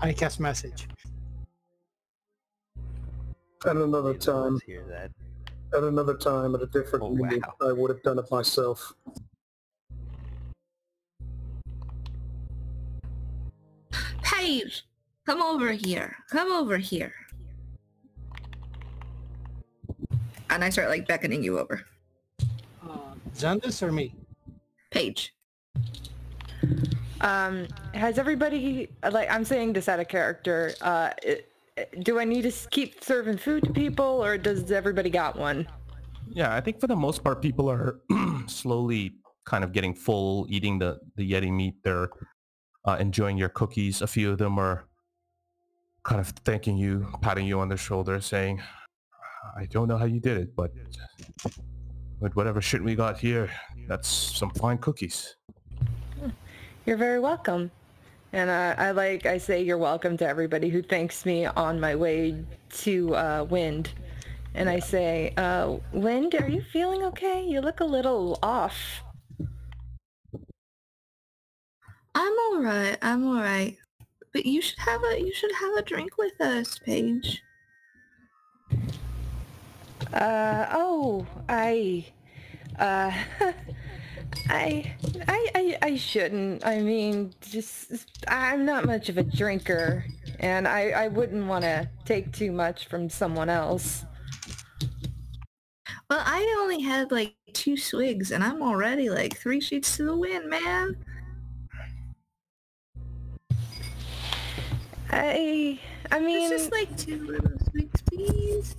I 0.00 0.12
cast 0.12 0.38
message. 0.38 0.86
At 3.66 3.74
another 3.74 3.86
Neither 3.86 4.10
of 4.10 4.18
time, 4.20 4.60
hear 4.64 4.84
that. 4.88 5.10
At 5.76 5.84
another 5.84 6.16
time, 6.16 6.54
at 6.54 6.62
a 6.62 6.66
different 6.66 7.04
Oh, 7.04 7.10
meeting, 7.10 7.42
wow. 7.60 7.68
I 7.68 7.72
would 7.72 7.90
have 7.90 8.02
done 8.02 8.18
it 8.18 8.30
myself. 8.30 8.94
Paige, 14.22 14.84
come 15.26 15.42
over 15.42 15.72
here. 15.72 16.16
Come 16.30 16.50
over 16.52 16.78
here. 16.78 17.12
And 20.50 20.64
I 20.64 20.70
start 20.70 20.88
like 20.88 21.06
beckoning 21.06 21.42
you 21.42 21.58
over. 21.58 21.84
Uh, 22.88 22.98
Xundus 23.36 23.82
or 23.82 23.92
me? 23.92 24.14
Paige. 24.90 25.34
Um, 27.20 27.66
has 27.92 28.18
everybody 28.18 28.88
like 29.10 29.30
I'm 29.30 29.44
saying 29.44 29.74
this 29.74 29.88
out 29.88 30.00
of 30.00 30.08
character? 30.08 30.74
Uh, 30.80 31.10
it, 31.22 31.52
do 32.02 32.18
I 32.18 32.24
need 32.24 32.42
to 32.42 32.52
keep 32.70 33.02
serving 33.02 33.38
food 33.38 33.64
to 33.64 33.72
people, 33.72 34.04
or 34.04 34.38
does 34.38 34.70
everybody 34.70 35.10
got 35.10 35.36
one? 35.36 35.66
Yeah, 36.30 36.54
I 36.54 36.60
think 36.60 36.80
for 36.80 36.86
the 36.86 36.96
most 36.96 37.24
part, 37.24 37.40
people 37.40 37.70
are 37.70 38.00
slowly 38.46 39.14
kind 39.44 39.64
of 39.64 39.72
getting 39.72 39.94
full, 39.94 40.46
eating 40.48 40.78
the, 40.78 40.98
the 41.16 41.30
Yeti 41.30 41.50
meat. 41.50 41.74
They're 41.82 42.10
uh, 42.84 42.96
enjoying 43.00 43.38
your 43.38 43.48
cookies. 43.48 44.02
A 44.02 44.06
few 44.06 44.30
of 44.30 44.38
them 44.38 44.58
are 44.58 44.84
kind 46.04 46.20
of 46.20 46.28
thanking 46.44 46.76
you, 46.76 47.06
patting 47.22 47.46
you 47.46 47.60
on 47.60 47.68
the 47.68 47.76
shoulder, 47.76 48.20
saying, 48.20 48.62
I 49.56 49.66
don't 49.66 49.88
know 49.88 49.96
how 49.96 50.04
you 50.04 50.20
did 50.20 50.36
it, 50.36 50.54
but 50.54 50.70
with 52.20 52.36
whatever 52.36 52.60
shit 52.60 52.82
we 52.82 52.94
got 52.94 53.18
here, 53.18 53.50
that's 53.86 54.08
some 54.08 54.50
fine 54.50 54.78
cookies. 54.78 55.36
You're 56.86 56.96
very 56.96 57.20
welcome. 57.20 57.70
And 58.32 58.50
uh, 58.50 58.74
I 58.76 58.90
like 58.90 59.24
I 59.24 59.38
say 59.38 59.62
you're 59.62 59.78
welcome 59.78 60.16
to 60.18 60.26
everybody 60.26 60.68
who 60.68 60.82
thanks 60.82 61.24
me 61.24 61.46
on 61.46 61.80
my 61.80 61.94
way 61.94 62.44
to 62.70 63.14
uh, 63.16 63.46
Wind. 63.48 63.90
And 64.54 64.68
I 64.68 64.80
say, 64.80 65.32
uh, 65.36 65.76
Wind, 65.92 66.34
are 66.34 66.48
you 66.48 66.62
feeling 66.72 67.02
okay? 67.04 67.44
You 67.44 67.60
look 67.60 67.80
a 67.80 67.84
little 67.84 68.38
off. 68.42 69.02
I'm 72.14 72.32
all 72.32 72.60
right. 72.60 72.98
I'm 73.00 73.26
all 73.26 73.40
right. 73.40 73.76
But 74.32 74.44
you 74.44 74.60
should 74.60 74.78
have 74.80 75.00
a 75.04 75.20
you 75.20 75.32
should 75.32 75.52
have 75.52 75.74
a 75.76 75.82
drink 75.82 76.18
with 76.18 76.40
us, 76.40 76.78
Paige. 76.78 77.42
Uh, 80.12 80.66
oh, 80.72 81.26
I, 81.48 82.06
uh, 82.78 83.12
I, 84.48 84.94
I, 85.26 85.48
I, 85.54 85.78
I 85.82 85.96
shouldn't. 85.96 86.64
I 86.64 86.80
mean, 86.80 87.32
just, 87.40 88.06
I'm 88.28 88.64
not 88.64 88.86
much 88.86 89.08
of 89.08 89.18
a 89.18 89.22
drinker, 89.22 90.04
and 90.40 90.66
I, 90.66 90.90
I 90.90 91.08
wouldn't 91.08 91.46
want 91.46 91.64
to 91.64 91.88
take 92.04 92.32
too 92.32 92.52
much 92.52 92.86
from 92.88 93.10
someone 93.10 93.50
else. 93.50 94.04
Well, 96.08 96.22
I 96.24 96.56
only 96.60 96.80
had 96.80 97.12
like 97.12 97.34
two 97.52 97.76
swigs, 97.76 98.30
and 98.30 98.42
I'm 98.42 98.62
already 98.62 99.10
like 99.10 99.38
three 99.38 99.60
sheets 99.60 99.96
to 99.98 100.04
the 100.04 100.16
wind, 100.16 100.48
man. 100.48 100.96
I, 105.10 105.78
I 106.10 106.20
mean, 106.20 106.52
It's 106.52 106.62
just 106.62 106.72
like 106.72 106.96
two 106.96 107.24
little 107.26 107.58
swigs, 107.70 108.02
please. 108.02 108.76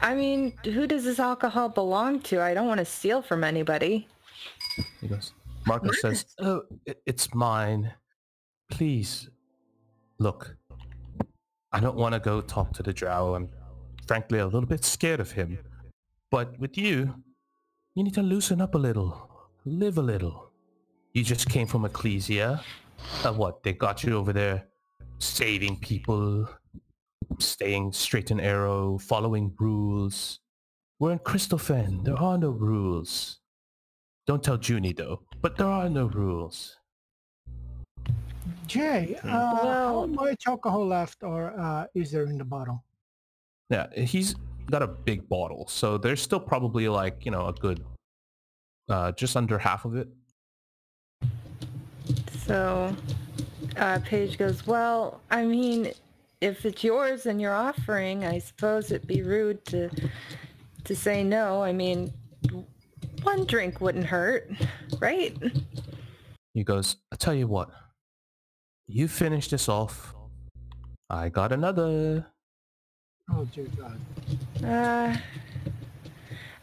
I 0.00 0.14
mean, 0.14 0.52
who 0.64 0.86
does 0.86 1.04
this 1.04 1.18
alcohol 1.18 1.68
belong 1.68 2.20
to? 2.22 2.40
I 2.40 2.54
don't 2.54 2.66
want 2.68 2.78
to 2.78 2.84
steal 2.84 3.20
from 3.22 3.42
anybody. 3.44 4.06
He 5.00 5.08
goes, 5.08 5.32
Marcus 5.66 6.00
says, 6.00 6.26
oh, 6.38 6.62
i- 6.88 6.94
it's 7.06 7.34
mine. 7.34 7.92
Please, 8.70 9.28
look, 10.18 10.56
I 11.72 11.80
don't 11.80 11.96
want 11.96 12.12
to 12.14 12.20
go 12.20 12.40
talk 12.40 12.72
to 12.74 12.82
the 12.82 12.92
drow. 12.92 13.34
I'm 13.34 13.48
frankly 14.06 14.38
a 14.38 14.44
little 14.44 14.66
bit 14.66 14.84
scared 14.84 15.20
of 15.20 15.32
him. 15.32 15.58
But 16.30 16.58
with 16.58 16.76
you, 16.78 17.14
you 17.94 18.04
need 18.04 18.14
to 18.14 18.22
loosen 18.22 18.60
up 18.60 18.74
a 18.74 18.78
little, 18.78 19.28
live 19.64 19.98
a 19.98 20.02
little. 20.02 20.50
You 21.14 21.24
just 21.24 21.48
came 21.48 21.66
from 21.66 21.84
Ecclesia. 21.84 22.62
Uh, 23.24 23.32
what? 23.32 23.62
They 23.62 23.72
got 23.72 24.04
you 24.04 24.16
over 24.16 24.32
there 24.32 24.66
saving 25.18 25.80
people, 25.80 26.48
staying 27.38 27.92
straight 27.92 28.30
and 28.30 28.40
arrow, 28.40 28.98
following 28.98 29.54
rules. 29.58 30.40
We're 30.98 31.12
in 31.12 31.18
Crystal 31.20 31.58
Fen. 31.58 32.02
There 32.02 32.18
are 32.18 32.38
no 32.38 32.50
rules. 32.50 33.40
Don't 34.26 34.42
tell 34.42 34.58
Junie 34.58 34.92
though, 34.92 35.22
but 35.40 35.56
there 35.56 35.66
are 35.66 35.88
no 35.88 36.06
rules. 36.06 36.76
Jay, 38.66 39.16
uh, 39.24 39.28
how 39.28 40.06
much 40.06 40.46
alcohol 40.46 40.86
left 40.86 41.22
or 41.22 41.58
uh, 41.58 41.86
is 41.94 42.10
there 42.10 42.24
in 42.24 42.36
the 42.36 42.44
bottle? 42.44 42.84
Yeah, 43.70 43.86
he's 43.94 44.34
got 44.70 44.82
a 44.82 44.86
big 44.86 45.28
bottle, 45.28 45.66
so 45.68 45.96
there's 45.96 46.20
still 46.20 46.40
probably 46.40 46.88
like, 46.88 47.24
you 47.24 47.30
know, 47.30 47.46
a 47.46 47.52
good, 47.52 47.84
uh, 48.88 49.12
just 49.12 49.36
under 49.36 49.58
half 49.58 49.84
of 49.84 49.96
it. 49.96 50.08
So, 52.46 52.94
uh, 53.76 53.98
Paige 54.04 54.36
goes, 54.36 54.66
well, 54.66 55.20
I 55.30 55.44
mean, 55.44 55.92
if 56.40 56.64
it's 56.64 56.84
yours 56.84 57.26
and 57.26 57.40
you're 57.40 57.54
offering, 57.54 58.24
I 58.24 58.38
suppose 58.38 58.90
it'd 58.90 59.06
be 59.06 59.22
rude 59.22 59.64
to 59.66 59.90
to 60.84 60.96
say 60.96 61.22
no. 61.24 61.62
I 61.62 61.72
mean, 61.72 62.12
one 63.22 63.44
drink 63.46 63.80
wouldn't 63.80 64.06
hurt, 64.06 64.50
right? 65.00 65.36
He 66.54 66.64
goes, 66.64 66.96
I 67.12 67.16
tell 67.16 67.34
you 67.34 67.46
what, 67.46 67.70
you 68.86 69.08
finish 69.08 69.48
this 69.48 69.68
off. 69.68 70.14
I 71.10 71.28
got 71.28 71.52
another. 71.52 72.26
Oh 73.30 73.44
dear 73.54 73.66
God. 73.76 74.00
Uh, 74.64 75.16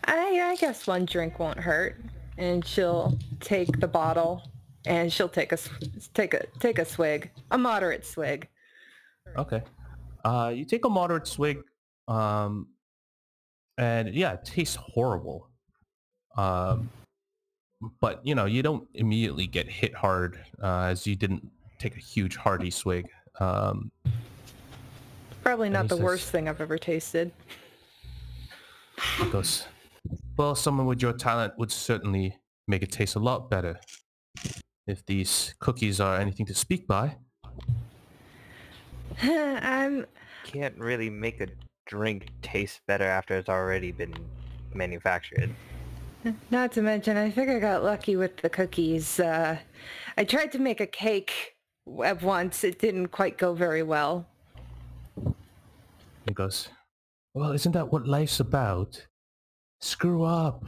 I, 0.06 0.40
I 0.52 0.56
guess 0.60 0.88
one 0.88 1.06
drink 1.06 1.40
won't 1.40 1.60
hurt. 1.60 2.02
And 2.38 2.66
she'll 2.66 3.18
take 3.40 3.80
the 3.80 3.88
bottle 3.88 4.44
and 4.86 5.12
she'll 5.12 5.30
take 5.30 5.52
a, 5.52 5.56
s- 5.56 5.70
take 6.14 6.34
a, 6.34 6.46
take 6.60 6.80
a 6.80 6.86
swig, 6.86 7.32
a 7.52 7.58
moderate 7.58 8.06
swig. 8.06 8.48
Okay. 9.38 9.62
Uh, 10.24 10.52
you 10.54 10.66
take 10.66 10.86
a 10.86 10.90
moderate 10.90 11.28
swig, 11.28 11.60
um, 12.08 12.68
and 13.78 14.14
yeah, 14.14 14.34
it 14.34 14.46
tastes 14.46 14.76
horrible. 14.76 15.50
Um, 16.38 16.90
but 18.02 18.26
you 18.26 18.34
know, 18.36 18.46
you 18.46 18.64
don't 18.64 18.88
immediately 18.94 19.48
get 19.48 19.68
hit 19.70 19.94
hard 19.94 20.40
uh, 20.62 20.86
as 20.86 21.06
you 21.06 21.16
didn't 21.16 21.48
take 21.80 21.96
a 21.96 22.00
huge 22.00 22.36
hearty 22.36 22.72
swig. 22.72 23.08
Um, 23.40 23.92
Probably 25.44 25.70
not 25.70 25.88
the 25.90 25.96
says- 25.96 26.04
worst 26.04 26.32
thing 26.32 26.50
I've 26.50 26.62
ever 26.62 26.78
tasted. 26.78 27.32
goes, 29.32 29.66
well, 30.38 30.56
someone 30.56 30.88
with 30.88 31.02
your 31.02 31.14
talent 31.14 31.54
would 31.58 31.72
certainly 31.72 32.38
make 32.68 32.82
it 32.82 32.92
taste 32.92 33.16
a 33.16 33.20
lot 33.20 33.50
better. 33.50 33.80
If 34.88 35.06
these 35.06 35.54
cookies 35.60 36.00
are 36.00 36.18
anything 36.18 36.46
to 36.48 36.56
speak 36.56 36.88
by. 36.88 37.18
I'm, 39.22 40.06
Can't 40.44 40.78
really 40.78 41.10
make 41.10 41.42
a 41.42 41.48
drink 41.86 42.30
taste 42.42 42.82
better 42.88 43.06
after 43.06 43.38
it's 43.38 43.50
already 43.50 43.92
been 43.92 44.14
manufactured. 44.74 45.54
not 46.52 46.72
to 46.74 46.82
mention, 46.82 47.18
I 47.18 47.30
think 47.30 47.50
I 47.50 47.60
got 47.60 47.84
lucky 47.84 48.16
with 48.16 48.38
the 48.38 48.50
cookies. 48.50 49.20
Uh, 49.20 49.58
I 50.18 50.24
tried 50.24 50.52
to 50.54 50.60
make 50.60 50.82
a 50.82 50.88
cake 50.88 51.56
at 52.04 52.22
once. 52.22 52.64
It 52.64 52.80
didn't 52.80 53.10
quite 53.10 53.38
go 53.38 53.54
very 53.54 53.84
well. 53.84 54.26
He 56.28 56.34
goes, 56.34 56.70
well, 57.34 57.52
isn't 57.52 57.74
that 57.74 57.92
what 57.92 58.08
life's 58.08 58.40
about? 58.40 59.06
Screw 59.82 60.24
up. 60.24 60.66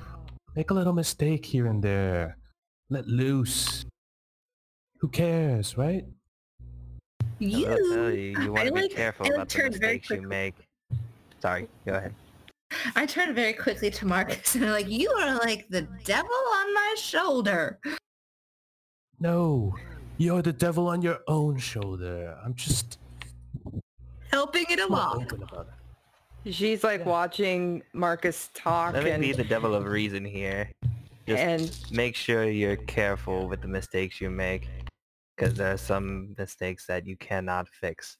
Make 0.55 0.71
a 0.71 0.73
little 0.73 0.93
mistake 0.93 1.45
here 1.45 1.67
and 1.67 1.83
there. 1.83 2.37
Let 2.89 3.07
loose. 3.07 3.85
Who 4.99 5.09
cares, 5.09 5.77
right? 5.77 6.05
You, 7.39 7.67
I'll 7.67 8.11
you, 8.11 8.39
you 8.41 8.51
want 8.51 8.59
I 8.59 8.65
to 8.69 8.71
be 8.73 8.81
like- 8.83 8.91
careful 8.91 9.25
I 9.25 9.29
like 9.29 9.35
about 9.35 9.49
the 9.49 9.57
very 9.57 9.69
mistakes 9.69 10.09
you 10.09 10.15
quickly. 10.17 10.29
make. 10.29 10.55
Sorry, 11.39 11.67
go 11.85 11.93
ahead. 11.93 12.13
I 12.95 13.05
turned 13.05 13.35
very 13.35 13.53
quickly 13.53 13.89
to 13.91 14.05
Marcus 14.05 14.55
and 14.55 14.65
I'm 14.65 14.71
like, 14.71 14.89
you 14.89 15.09
are 15.11 15.37
like 15.37 15.67
the 15.69 15.83
devil 16.03 16.29
on 16.55 16.73
my 16.73 16.95
shoulder. 16.97 17.79
No, 19.19 19.73
you're 20.17 20.41
the 20.41 20.53
devil 20.53 20.87
on 20.87 21.01
your 21.01 21.19
own 21.27 21.57
shoulder. 21.57 22.37
I'm 22.43 22.53
just 22.55 22.97
Helping 24.31 24.65
it 24.69 24.79
along. 24.79 25.23
open 25.23 25.43
about 25.43 25.67
it. 26.43 26.53
She's 26.53 26.83
like 26.83 27.05
watching 27.05 27.81
Marcus 27.93 28.49
talk 28.53 28.93
Let 28.93 29.03
me 29.03 29.11
and, 29.11 29.21
be 29.21 29.31
the 29.31 29.43
devil 29.43 29.73
of 29.73 29.85
reason 29.85 30.25
here. 30.25 30.71
Just 31.27 31.41
and 31.41 31.91
make 31.91 32.15
sure 32.15 32.45
you're 32.49 32.75
careful 32.77 33.47
with 33.47 33.61
the 33.61 33.67
mistakes 33.67 34.19
you 34.21 34.29
make. 34.29 34.67
Because 35.37 35.53
there 35.53 35.71
are 35.71 35.77
some 35.77 36.33
mistakes 36.37 36.87
that 36.87 37.05
you 37.05 37.15
cannot 37.17 37.67
fix. 37.69 38.17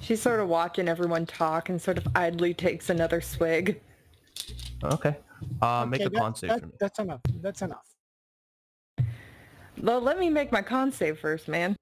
she's 0.00 0.20
sort 0.20 0.40
of 0.40 0.48
watching 0.48 0.88
everyone 0.88 1.24
talk 1.26 1.68
and 1.68 1.80
sort 1.80 1.98
of 1.98 2.06
idly 2.16 2.52
takes 2.52 2.90
another 2.90 3.20
swig. 3.20 3.80
Okay. 4.82 5.16
Uh, 5.62 5.86
make 5.88 6.00
a 6.00 6.08
that- 6.08 6.18
con 6.18 6.34
save 6.34 6.50
that- 6.50 6.60
for 6.60 6.66
me. 6.66 6.72
That's 6.80 6.98
enough. 6.98 7.20
That's 7.40 7.62
enough. 7.62 7.86
Well, 9.80 10.00
let 10.00 10.18
me 10.18 10.28
make 10.30 10.50
my 10.50 10.62
con 10.62 10.90
save 10.90 11.20
first, 11.20 11.46
man. 11.46 11.76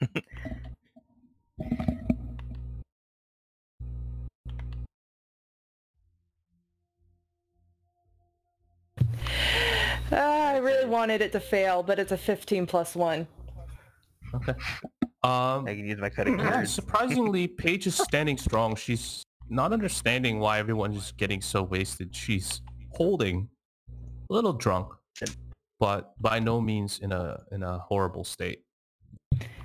really 10.62 10.88
wanted 10.88 11.20
it 11.20 11.32
to 11.32 11.40
fail, 11.40 11.82
but 11.82 11.98
it's 11.98 12.12
a 12.12 12.16
15 12.16 12.66
plus 12.66 12.94
1. 12.94 13.26
Okay. 14.34 14.52
Um, 15.24 15.66
I 15.66 15.74
can 15.76 15.86
use 15.86 15.98
my 16.00 16.08
credit 16.08 16.38
yeah, 16.38 16.50
card. 16.52 16.68
surprisingly, 16.68 17.46
Paige 17.46 17.86
is 17.86 17.94
standing 17.96 18.36
strong. 18.36 18.74
She's 18.74 19.22
not 19.48 19.72
understanding 19.72 20.38
why 20.40 20.58
everyone's 20.58 20.96
just 20.96 21.16
getting 21.16 21.40
so 21.40 21.62
wasted. 21.62 22.14
She's 22.14 22.60
holding, 22.92 23.48
a 24.30 24.32
little 24.32 24.52
drunk, 24.52 24.92
but 25.78 26.14
by 26.20 26.38
no 26.38 26.60
means 26.60 26.98
in 27.00 27.12
a 27.12 27.40
in 27.52 27.62
a 27.62 27.78
horrible 27.78 28.24
state. 28.24 28.64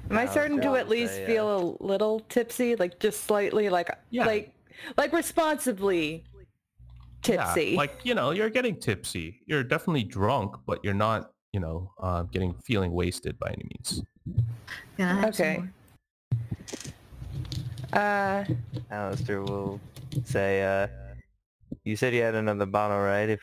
Am 0.09 0.17
I 0.17 0.23
I 0.23 0.25
starting 0.25 0.61
to 0.61 0.75
at 0.75 0.89
least 0.89 1.13
say, 1.13 1.25
feel 1.25 1.77
a 1.81 1.83
little 1.83 2.19
tipsy, 2.29 2.75
like 2.75 2.99
just 2.99 3.23
slightly, 3.23 3.69
like 3.69 3.89
Yeah. 4.11 4.25
like 4.25 4.53
like 4.97 5.11
responsibly 5.13 6.23
tipsy? 7.27 7.71
Yeah, 7.71 7.77
like 7.77 7.99
you 8.03 8.15
know, 8.15 8.31
you're 8.31 8.49
getting 8.49 8.79
tipsy. 8.79 9.41
You're 9.45 9.63
definitely 9.63 10.03
drunk, 10.03 10.55
but 10.65 10.83
you're 10.83 10.93
not, 10.93 11.31
you 11.53 11.59
know, 11.59 11.91
uh, 12.01 12.23
getting 12.23 12.53
feeling 12.63 12.91
wasted 12.91 13.37
by 13.39 13.47
any 13.49 13.65
means. 13.71 14.03
Can 14.97 15.17
I 15.17 15.21
have 15.21 15.35
some 15.35 15.45
Okay. 15.45 15.63
uh, 17.93 18.43
Alistair 18.91 19.41
will 19.41 19.79
say, 20.25 20.63
uh, 20.63 20.87
you 21.83 21.95
said 21.95 22.13
you 22.13 22.21
had 22.21 22.35
another 22.35 22.65
bottle, 22.65 22.99
right? 22.99 23.29
If 23.29 23.41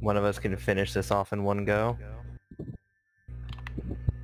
one 0.00 0.16
of 0.16 0.24
us 0.24 0.38
can 0.38 0.56
finish 0.56 0.92
this 0.92 1.10
off 1.10 1.32
in 1.32 1.42
one 1.42 1.64
go. 1.64 1.96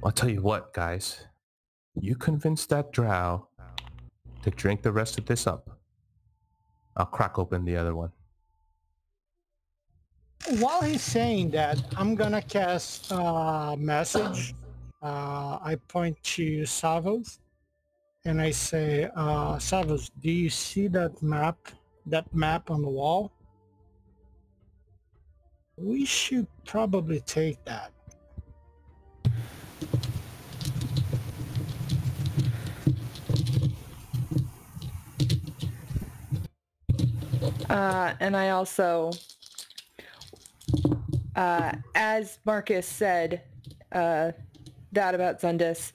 I'll 0.05 0.13
tell 0.13 0.29
you 0.29 0.43
what, 0.43 0.73
guys. 0.73 1.27
You 1.99 2.15
convince 2.15 2.67
that 2.67 2.93
drow 2.93 3.49
to 4.43 4.51
drink 4.51 4.83
the 4.83 4.93
rest 4.93 5.19
of 5.19 5.25
this 5.25 5.47
up. 5.47 5.81
I'll 6.97 7.07
crack 7.07 7.39
open 7.39 7.65
the 7.65 7.77
other 7.77 7.95
one. 7.97 8.13
While 10.59 10.83
he's 10.83 11.03
saying 11.03 11.51
that, 11.51 11.79
I'm 11.97 12.15
gonna 12.15 12.43
cast 12.43 13.11
a 13.11 13.77
message. 13.79 14.55
Uh, 15.03 15.59
I 15.63 15.77
point 15.89 16.17
to 16.23 16.63
Savos 16.63 17.39
and 18.25 18.41
I 18.41 18.51
say, 18.51 19.09
uh, 19.15 19.57
Savos, 19.57 20.11
do 20.21 20.31
you 20.31 20.51
see 20.51 20.89
that 20.89 21.23
map, 21.23 21.59
that 22.07 22.33
map 22.35 22.71
on 22.71 22.83
the 22.83 22.89
wall? 22.89 23.33
We 25.77 26.05
should 26.05 26.47
probably 26.65 27.21
take 27.21 27.65
that. 27.67 27.93
Uh, 37.69 38.15
and 38.21 38.37
I 38.37 38.51
also, 38.51 39.11
uh, 41.37 41.73
as 41.95 42.39
Marcus 42.45 42.87
said, 42.87 43.43
uh, 43.93 44.33
that 44.93 45.15
about 45.15 45.41
Xundus, 45.41 45.93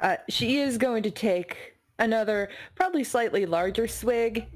uh, 0.00 0.16
she 0.28 0.58
is 0.58 0.78
going 0.78 1.02
to 1.02 1.10
take 1.10 1.74
another, 1.98 2.48
probably 2.74 3.04
slightly 3.04 3.46
larger 3.46 3.86
swig, 3.88 4.46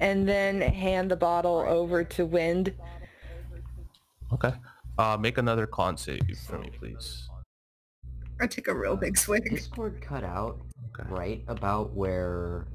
and 0.00 0.28
then 0.28 0.60
hand 0.60 1.10
the 1.10 1.16
bottle 1.16 1.64
over 1.66 2.04
to 2.04 2.26
Wind. 2.26 2.74
Okay. 4.32 4.52
Uh, 4.98 5.16
make 5.18 5.38
another 5.38 5.66
con 5.66 5.96
save 5.96 6.20
for 6.46 6.58
me, 6.58 6.70
please. 6.78 7.28
I 8.40 8.46
take 8.46 8.68
a 8.68 8.74
real 8.74 8.96
big 8.96 9.16
swig. 9.16 9.48
Discord 9.48 10.00
cut 10.00 10.24
out 10.24 10.60
Okay. 10.98 11.08
right 11.10 11.44
about 11.48 11.94
where 11.94 12.66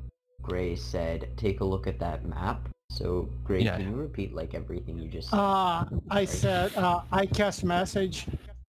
Gray 0.42 0.76
said, 0.76 1.30
take 1.38 1.62
a 1.62 1.64
look 1.64 1.88
at 1.88 2.00
that 2.00 2.26
map. 2.26 2.70
So, 2.92 3.30
Gray, 3.46 3.62
Yeah. 3.64 3.78
can 3.78 3.90
you 3.90 3.96
repeat 3.96 4.34
like 4.34 4.54
everything 4.54 5.00
you 5.00 5.08
just 5.08 5.30
said? 5.30 5.38
Uh, 5.40 5.86
I 6.10 6.26
said, 6.26 6.76
uh, 6.76 7.04
I 7.12 7.26
cast 7.26 7.64
message 7.64 8.28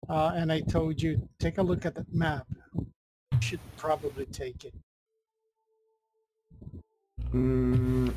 uh, 0.09 0.33
and 0.35 0.51
I 0.51 0.61
told 0.61 1.03
you, 1.03 1.29
take 1.39 1.59
a 1.59 1.63
look 1.63 1.85
at 1.85 1.95
the 1.95 2.07
map. 2.11 2.47
You 2.75 2.87
should 3.41 3.61
probably 3.77 4.25
take 4.27 4.65
it. 4.65 4.75
Mm, 7.35 8.13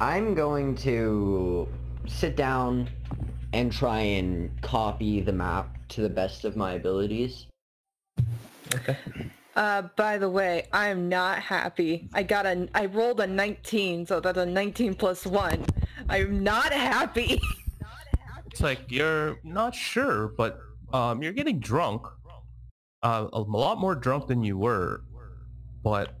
I'm 0.00 0.34
going 0.34 0.74
to 0.76 1.66
sit 2.06 2.36
down 2.36 2.90
and 3.54 3.72
try 3.72 4.00
and 4.00 4.50
copy 4.60 5.20
the 5.20 5.32
map 5.32 5.74
to 5.88 6.02
the 6.02 6.10
best 6.10 6.44
of 6.44 6.54
my 6.54 6.72
abilities. 6.72 7.46
Uh, 9.58 9.82
by 9.96 10.16
the 10.18 10.28
way, 10.30 10.68
I 10.72 10.86
am 10.86 11.08
not 11.08 11.40
happy. 11.40 12.08
I 12.14 12.22
got 12.22 12.46
a, 12.46 12.68
I 12.74 12.86
rolled 12.86 13.18
a 13.18 13.26
19, 13.26 14.06
so 14.06 14.20
that's 14.20 14.38
a 14.38 14.46
19 14.46 14.94
plus 14.94 15.26
one. 15.26 15.66
I'm 16.08 16.42
not 16.42 16.72
happy. 16.72 17.40
It's 18.50 18.62
like 18.62 18.80
you're 18.88 19.38
not 19.44 19.74
sure, 19.74 20.28
but 20.28 20.58
um, 20.92 21.22
you're 21.22 21.34
getting 21.34 21.60
drunk. 21.60 22.02
Uh, 23.02 23.28
a 23.32 23.40
lot 23.40 23.78
more 23.78 23.94
drunk 23.94 24.26
than 24.26 24.42
you 24.42 24.56
were, 24.56 25.02
but 25.84 26.16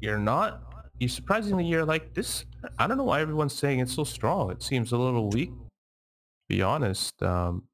you're 0.00 0.18
not. 0.18 0.62
You 0.98 1.08
surprisingly, 1.08 1.66
you're 1.66 1.84
like 1.84 2.14
this. 2.14 2.46
I 2.78 2.86
don't 2.86 2.96
know 2.96 3.04
why 3.04 3.20
everyone's 3.20 3.52
saying 3.52 3.78
it's 3.78 3.94
so 3.94 4.02
strong. 4.02 4.50
It 4.50 4.62
seems 4.62 4.90
a 4.90 4.96
little 4.96 5.28
weak. 5.28 5.50
To 5.50 6.48
be 6.48 6.62
honest. 6.62 7.22
Um, 7.22 7.64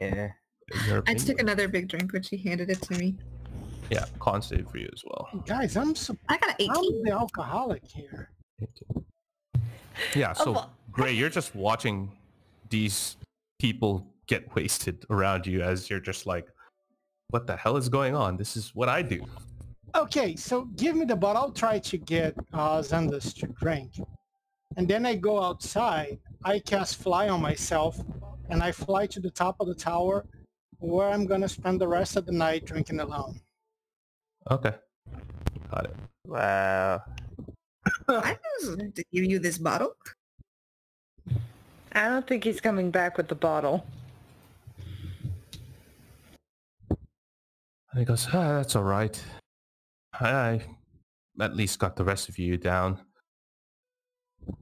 Yeah. 0.00 0.30
I 1.06 1.14
took 1.14 1.40
another 1.40 1.68
big 1.68 1.88
drink 1.88 2.12
when 2.12 2.22
she 2.22 2.38
handed 2.38 2.70
it 2.70 2.80
to 2.82 2.98
me. 2.98 3.16
Yeah, 3.92 4.04
con 4.18 4.42
save 4.42 4.68
for 4.68 4.78
you 4.78 4.88
as 4.92 5.02
well. 5.04 5.28
Guys, 5.46 5.76
I'm 5.76 5.94
su- 5.94 6.16
I 6.28 6.38
got 6.38 6.50
an 6.50 6.56
18. 6.58 6.70
I'm 6.74 7.02
the 7.04 7.10
alcoholic 7.12 7.86
here. 7.86 8.30
Yeah, 10.14 10.32
so 10.32 10.52
well- 10.52 10.72
Gray, 10.90 11.12
you're 11.12 11.30
just 11.30 11.54
watching 11.54 12.10
these 12.70 13.16
people 13.58 14.06
get 14.26 14.54
wasted 14.54 15.04
around 15.10 15.46
you 15.46 15.62
as 15.62 15.88
you're 15.90 16.00
just 16.00 16.26
like, 16.26 16.46
what 17.30 17.46
the 17.46 17.56
hell 17.56 17.76
is 17.76 17.88
going 17.88 18.14
on? 18.14 18.36
This 18.36 18.56
is 18.56 18.74
what 18.74 18.88
I 18.88 19.02
do. 19.02 19.24
Okay, 19.94 20.36
so 20.36 20.64
give 20.76 20.96
me 20.96 21.04
the 21.04 21.16
bottle. 21.16 21.42
I'll 21.42 21.50
try 21.50 21.78
to 21.78 21.98
get 21.98 22.34
uh, 22.52 22.78
Xundus 22.80 23.34
to 23.40 23.46
drink. 23.48 23.92
And 24.76 24.88
then 24.88 25.04
I 25.04 25.16
go 25.16 25.42
outside. 25.42 26.18
I 26.44 26.58
cast 26.60 26.96
fly 27.02 27.28
on 27.28 27.42
myself, 27.42 28.00
and 28.48 28.62
I 28.62 28.72
fly 28.72 29.06
to 29.08 29.20
the 29.20 29.30
top 29.30 29.56
of 29.60 29.66
the 29.66 29.74
tower, 29.74 30.24
where 30.78 31.08
I'm 31.10 31.26
gonna 31.26 31.48
spend 31.48 31.78
the 31.80 31.88
rest 31.88 32.16
of 32.16 32.24
the 32.26 32.32
night 32.32 32.64
drinking 32.64 33.00
alone. 33.00 33.38
Okay. 34.50 34.74
Got 35.70 35.84
it. 35.84 35.96
Wow. 36.26 37.02
I 38.08 38.36
was 38.60 38.76
to 38.76 39.04
give 39.12 39.24
you 39.24 39.38
this 39.38 39.58
bottle. 39.58 39.94
I 41.92 42.08
don't 42.08 42.26
think 42.26 42.44
he's 42.44 42.60
coming 42.60 42.90
back 42.90 43.16
with 43.16 43.28
the 43.28 43.34
bottle. 43.34 43.86
And 46.88 47.98
he 47.98 48.04
goes, 48.04 48.26
ah, 48.32 48.56
that's 48.56 48.74
all 48.74 48.84
right. 48.84 49.22
I 50.14 50.62
at 51.40 51.54
least 51.54 51.78
got 51.78 51.96
the 51.96 52.04
rest 52.04 52.28
of 52.28 52.38
you 52.38 52.56
down. 52.56 52.98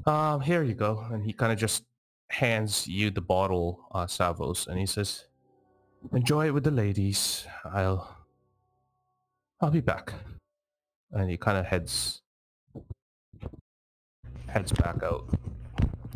Um, 0.07 0.41
here 0.41 0.63
you 0.63 0.75
go. 0.75 1.07
And 1.11 1.25
he 1.25 1.33
kind 1.33 1.53
of 1.53 1.59
just 1.59 1.85
hands 2.31 2.87
you 2.87 3.11
the 3.11 3.21
bottle, 3.21 3.87
uh, 3.93 4.07
Savos, 4.07 4.67
and 4.67 4.79
he 4.79 4.87
says, 4.87 5.27
enjoy 6.13 6.47
it 6.47 6.55
with 6.55 6.65
the 6.65 6.71
ladies. 6.71 7.47
I'll, 7.65 8.17
I'll 9.61 9.71
be 9.71 9.81
back. 9.81 10.15
And 11.13 11.29
he 11.29 11.37
kind 11.37 11.59
of 11.59 11.67
heads, 11.67 12.23
heads 14.49 14.73
back 14.73 15.03
out 15.03 15.29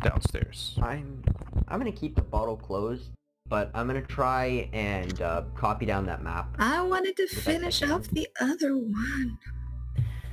downstairs. 0.01 0.77
I'm 0.81 1.21
I'm 1.67 1.79
gonna 1.79 1.91
keep 1.91 2.15
the 2.15 2.21
bottle 2.21 2.57
closed, 2.57 3.11
but 3.47 3.69
I'm 3.73 3.87
gonna 3.87 4.01
try 4.01 4.69
and 4.73 5.21
uh, 5.21 5.43
copy 5.55 5.85
down 5.85 6.05
that 6.05 6.23
map. 6.23 6.55
I 6.59 6.81
wanted 6.81 7.17
to 7.17 7.27
finish 7.27 7.79
can. 7.79 7.91
off 7.91 8.07
the 8.09 8.27
other 8.39 8.77
one. 8.77 9.37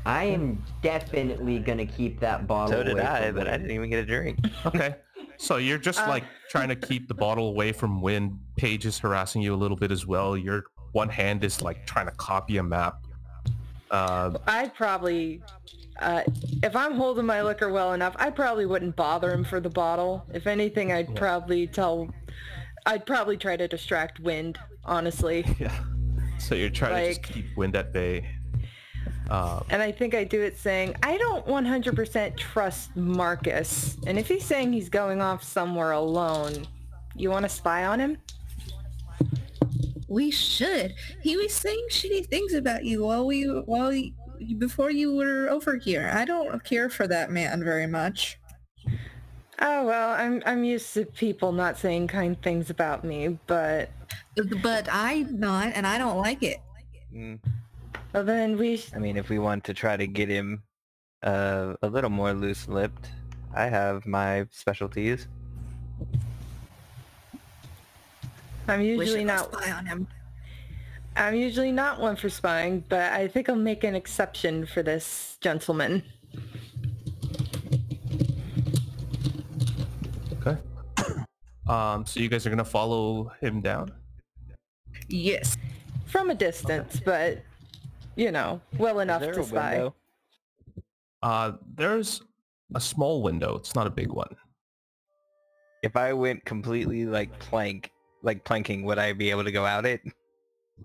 I 0.07 0.25
am 0.25 0.63
definitely 0.83 1.59
gonna 1.59 1.87
keep 1.87 2.19
that 2.21 2.47
bottle. 2.47 2.79
So 2.79 2.83
did 2.83 2.93
away 2.95 3.03
I, 3.03 3.27
from 3.27 3.35
but 3.37 3.49
I 3.49 3.57
didn't 3.57 3.73
even 3.73 3.91
get 3.91 3.99
a 3.99 4.07
drink. 4.07 4.39
Okay. 4.65 4.97
So 5.39 5.57
you're 5.57 5.79
just 5.79 6.01
Uh, 6.01 6.09
like 6.09 6.25
trying 6.51 6.69
to 6.69 6.77
keep 6.77 7.09
the 7.09 7.15
bottle 7.15 7.49
away 7.49 7.73
from 7.73 8.01
wind. 8.01 8.39
Paige 8.57 8.87
is 8.87 8.99
harassing 8.99 9.43
you 9.43 9.55
a 9.55 9.57
little 9.57 9.77
bit 9.77 9.91
as 9.91 10.07
well. 10.07 10.37
Your 10.37 10.65
one 10.93 11.09
hand 11.09 11.43
is 11.45 11.63
like 11.63 11.87
trying 11.87 12.07
to 12.07 12.13
copy 12.13 12.59
a 12.59 12.63
map. 12.63 12.99
Uh, 13.91 14.39
I'd 14.47 14.75
probably, 14.75 15.43
uh, 16.01 16.23
if 16.63 16.75
I'm 16.75 16.95
holding 16.95 17.27
my 17.27 17.43
liquor 17.43 17.71
well 17.71 17.93
enough, 17.93 18.15
I 18.19 18.31
probably 18.31 18.67
wouldn't 18.67 18.97
bother 18.97 19.31
him 19.33 19.45
for 19.45 19.61
the 19.61 19.69
bottle. 19.71 20.25
If 20.33 20.47
anything, 20.47 20.93
I'd 20.93 21.11
Yeah. 21.11 21.19
probably 21.19 21.67
tell, 21.67 22.09
I'd 22.87 23.05
probably 23.07 23.37
try 23.37 23.57
to 23.57 23.69
distract 23.69 24.21
Wind, 24.21 24.59
honestly. 24.85 25.45
yeah. 25.59 25.73
So 26.39 26.55
you're 26.55 26.71
trying 26.71 27.03
to 27.05 27.09
just 27.11 27.23
keep 27.23 27.57
wind 27.57 27.77
at 27.77 27.93
bay. 27.93 28.27
Um, 29.31 29.65
And 29.71 29.81
I 29.83 29.93
think 29.93 30.15
I 30.15 30.25
do 30.25 30.43
it 30.43 30.59
saying, 30.59 30.95
I 31.03 31.17
don't 31.17 31.47
100% 31.47 32.37
trust 32.37 32.97
Marcus. 32.97 33.97
And 34.07 34.19
if 34.19 34.29
he's 34.29 34.45
saying 34.45 34.73
he's 34.73 34.89
going 34.89 35.21
off 35.21 35.43
somewhere 35.43 35.93
alone, 35.93 36.67
you 37.15 37.31
want 37.31 37.45
to 37.45 37.49
spy 37.49 37.85
on 37.85 38.01
him? 38.01 38.19
We 40.13 40.31
should. 40.31 40.95
He 41.23 41.39
was 41.39 41.55
saying 41.55 41.87
shitty 41.91 42.27
things 42.27 42.53
about 42.53 42.85
you 42.85 43.07
while 43.07 43.25
we 43.25 43.45
while 43.45 43.91
you, 43.95 44.13
before 44.59 44.91
you 44.91 45.17
were 45.17 45.49
over 45.49 45.77
here. 45.77 46.11
I 46.13 46.27
don't 46.27 46.63
care 46.63 46.91
for 46.91 47.07
that 47.09 47.31
man 47.31 47.65
very 47.65 47.87
much. 47.87 48.39
Oh, 49.59 49.87
well, 49.87 50.11
I'm, 50.11 50.43
I'm 50.45 50.65
used 50.65 50.93
to 50.95 51.07
people 51.07 51.53
not 51.53 51.79
saying 51.79 52.09
kind 52.09 52.41
things 52.43 52.69
about 52.69 53.05
me, 53.05 53.39
but 53.47 53.91
But 54.63 54.89
I'm 54.91 55.39
not, 55.39 55.73
and 55.75 55.87
I 55.87 55.97
don't 55.97 56.19
like 56.19 56.43
it. 56.43 56.59
Mm, 57.15 57.39
well, 58.13 58.25
then 58.25 58.59
we, 58.59 58.77
sh- 58.77 58.91
I 58.95 58.99
mean, 58.99 59.17
if 59.17 59.29
we 59.29 59.39
want 59.39 59.65
to 59.65 59.75
try 59.75 59.97
to 59.97 60.07
get 60.07 60.29
him 60.29 60.63
uh, 61.23 61.75
a 61.81 61.89
little 61.89 62.11
more 62.11 62.35
loose-lipped, 62.35 63.09
I 63.55 63.65
have 63.67 64.05
my 64.05 64.47
specialties. 64.51 65.29
I'm 68.69 68.81
usually 68.81 69.21
should 69.21 69.27
not 69.27 69.53
spy 69.53 69.73
on 69.73 69.87
him. 69.87 70.07
I'm 71.17 71.35
usually 71.35 71.73
not 71.73 72.01
one 72.01 72.17
for 72.17 72.31
spying, 72.31 72.85
but 72.89 73.13
I 73.13 73.29
think 73.29 73.49
I'll 73.49 73.57
make 73.57 73.85
an 73.85 73.95
exception 73.95 74.65
for 74.67 74.83
this 74.83 75.39
gentleman. 75.41 76.03
okay. 80.41 80.59
Um, 81.69 82.05
so 82.05 82.19
you 82.19 82.29
guys 82.29 82.45
are 82.45 82.51
gonna 82.51 82.65
follow 82.65 83.31
him 83.41 83.61
down. 83.61 83.93
Yes. 85.09 85.57
From 86.07 86.29
a 86.31 86.35
distance, 86.35 87.01
but, 87.05 87.43
you 88.17 88.33
know, 88.33 88.61
well 88.79 88.99
enough 88.99 89.23
to 89.23 89.45
spy. 89.45 89.75
window? 89.75 89.95
Uh, 91.23 91.53
there's 91.77 92.23
a 92.75 92.81
small 92.81 93.23
window. 93.23 93.57
It's 93.57 93.75
not 93.77 93.87
a 93.87 93.91
big 93.91 94.11
one. 94.11 94.35
If 95.83 95.97
I 95.97 96.13
went 96.13 96.45
completely 96.45 97.07
like 97.07 97.39
plank, 97.39 97.93
like 98.23 98.45
planking, 98.45 98.85
would 98.85 98.99
I 98.99 99.13
be 99.13 99.31
able 99.31 99.45
to 99.45 99.53
go 99.53 99.65
out 99.67 99.85
it? 99.87 100.01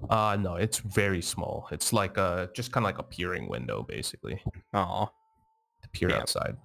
Uh, 0.10 0.38
no, 0.39 0.56
it's 0.56 0.80
very 0.80 1.21
small. 1.21 1.67
It's 1.71 1.91
like 1.93 2.17
a 2.17 2.50
just 2.54 2.71
kind 2.71 2.86
of 2.86 2.89
like 2.89 3.00
a 3.00 3.04
peering 3.04 3.47
window, 3.50 3.84
basically, 3.88 4.41
Oh, 4.73 5.10
to 5.82 5.89
peer 5.89 6.10
Yeah. 6.10 6.17
outside. 6.19 6.56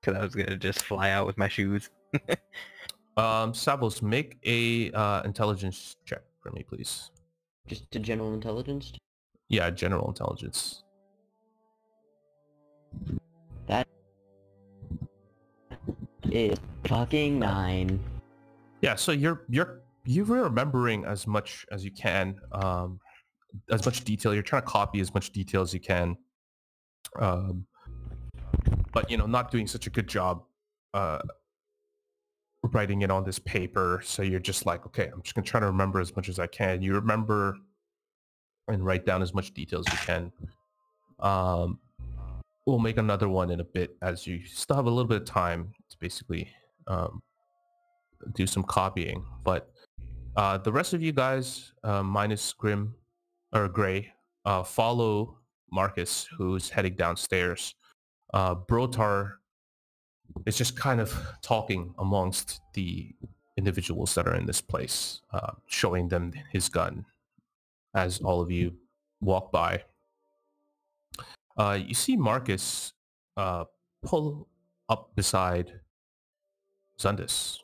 because 0.00 0.18
I 0.18 0.22
was 0.24 0.34
gonna 0.34 0.56
just 0.56 0.82
fly 0.84 1.10
out 1.10 1.26
with 1.26 1.38
my 1.38 1.48
shoes. 1.48 1.90
Um, 3.14 3.52
Savos, 3.52 4.00
make 4.00 4.38
a 4.46 4.90
uh, 4.92 5.20
intelligence 5.24 5.96
check 6.06 6.22
for 6.40 6.50
me, 6.52 6.62
please. 6.62 7.10
Just 7.66 7.94
a 7.94 7.98
general 7.98 8.32
intelligence. 8.32 8.90
Yeah, 9.50 9.68
general 9.68 10.08
intelligence. 10.08 10.82
That 13.66 13.86
is 16.30 16.58
fucking 16.84 17.38
nine. 17.38 18.00
Yeah, 18.80 18.94
so 18.94 19.12
you're 19.12 19.42
you're 19.50 19.81
you're 20.04 20.24
remembering 20.24 21.04
as 21.04 21.26
much 21.26 21.64
as 21.70 21.84
you 21.84 21.90
can, 21.90 22.40
um, 22.52 22.98
as 23.70 23.84
much 23.84 24.04
detail. 24.04 24.34
You're 24.34 24.42
trying 24.42 24.62
to 24.62 24.68
copy 24.68 25.00
as 25.00 25.12
much 25.14 25.30
detail 25.30 25.62
as 25.62 25.72
you 25.72 25.80
can, 25.80 26.16
um, 27.18 27.66
but 28.92 29.10
you 29.10 29.16
know, 29.16 29.26
not 29.26 29.50
doing 29.50 29.66
such 29.66 29.86
a 29.86 29.90
good 29.90 30.08
job 30.08 30.42
uh, 30.94 31.20
writing 32.72 33.02
it 33.02 33.10
on 33.10 33.24
this 33.24 33.38
paper. 33.38 34.00
So 34.04 34.22
you're 34.22 34.40
just 34.40 34.66
like, 34.66 34.86
okay, 34.86 35.10
I'm 35.12 35.22
just 35.22 35.34
gonna 35.34 35.46
try 35.46 35.60
to 35.60 35.66
remember 35.66 36.00
as 36.00 36.14
much 36.16 36.28
as 36.28 36.38
I 36.38 36.46
can. 36.46 36.82
You 36.82 36.94
remember 36.94 37.56
and 38.68 38.84
write 38.84 39.04
down 39.04 39.22
as 39.22 39.34
much 39.34 39.52
detail 39.54 39.80
as 39.80 39.92
you 39.92 39.98
can. 39.98 40.32
Um, 41.20 41.78
we'll 42.66 42.78
make 42.78 42.96
another 42.96 43.28
one 43.28 43.50
in 43.50 43.60
a 43.60 43.64
bit 43.64 43.96
as 44.02 44.26
you 44.26 44.44
still 44.46 44.76
have 44.76 44.86
a 44.86 44.90
little 44.90 45.08
bit 45.08 45.22
of 45.22 45.26
time 45.26 45.72
to 45.90 45.96
basically 45.98 46.48
um, 46.86 47.22
do 48.34 48.46
some 48.46 48.62
copying. 48.62 49.24
But 49.44 49.71
uh, 50.36 50.58
the 50.58 50.72
rest 50.72 50.94
of 50.94 51.02
you 51.02 51.12
guys, 51.12 51.72
uh, 51.84 52.02
minus 52.02 52.52
Grim 52.52 52.94
or 53.52 53.68
Gray, 53.68 54.12
uh, 54.44 54.62
follow 54.62 55.38
Marcus, 55.70 56.26
who's 56.36 56.70
heading 56.70 56.94
downstairs. 56.94 57.74
Uh, 58.32 58.54
Brotar 58.54 59.34
is 60.46 60.56
just 60.56 60.78
kind 60.78 61.00
of 61.00 61.14
talking 61.42 61.94
amongst 61.98 62.60
the 62.74 63.14
individuals 63.58 64.14
that 64.14 64.26
are 64.26 64.34
in 64.34 64.46
this 64.46 64.60
place, 64.60 65.20
uh, 65.32 65.52
showing 65.66 66.08
them 66.08 66.32
his 66.50 66.68
gun 66.68 67.04
as 67.94 68.20
all 68.20 68.40
of 68.40 68.50
you 68.50 68.74
walk 69.20 69.52
by. 69.52 69.82
Uh, 71.58 71.78
you 71.86 71.94
see 71.94 72.16
Marcus 72.16 72.94
pull 74.02 74.48
up 74.88 75.14
beside 75.14 75.80
Xundus. 76.98 77.61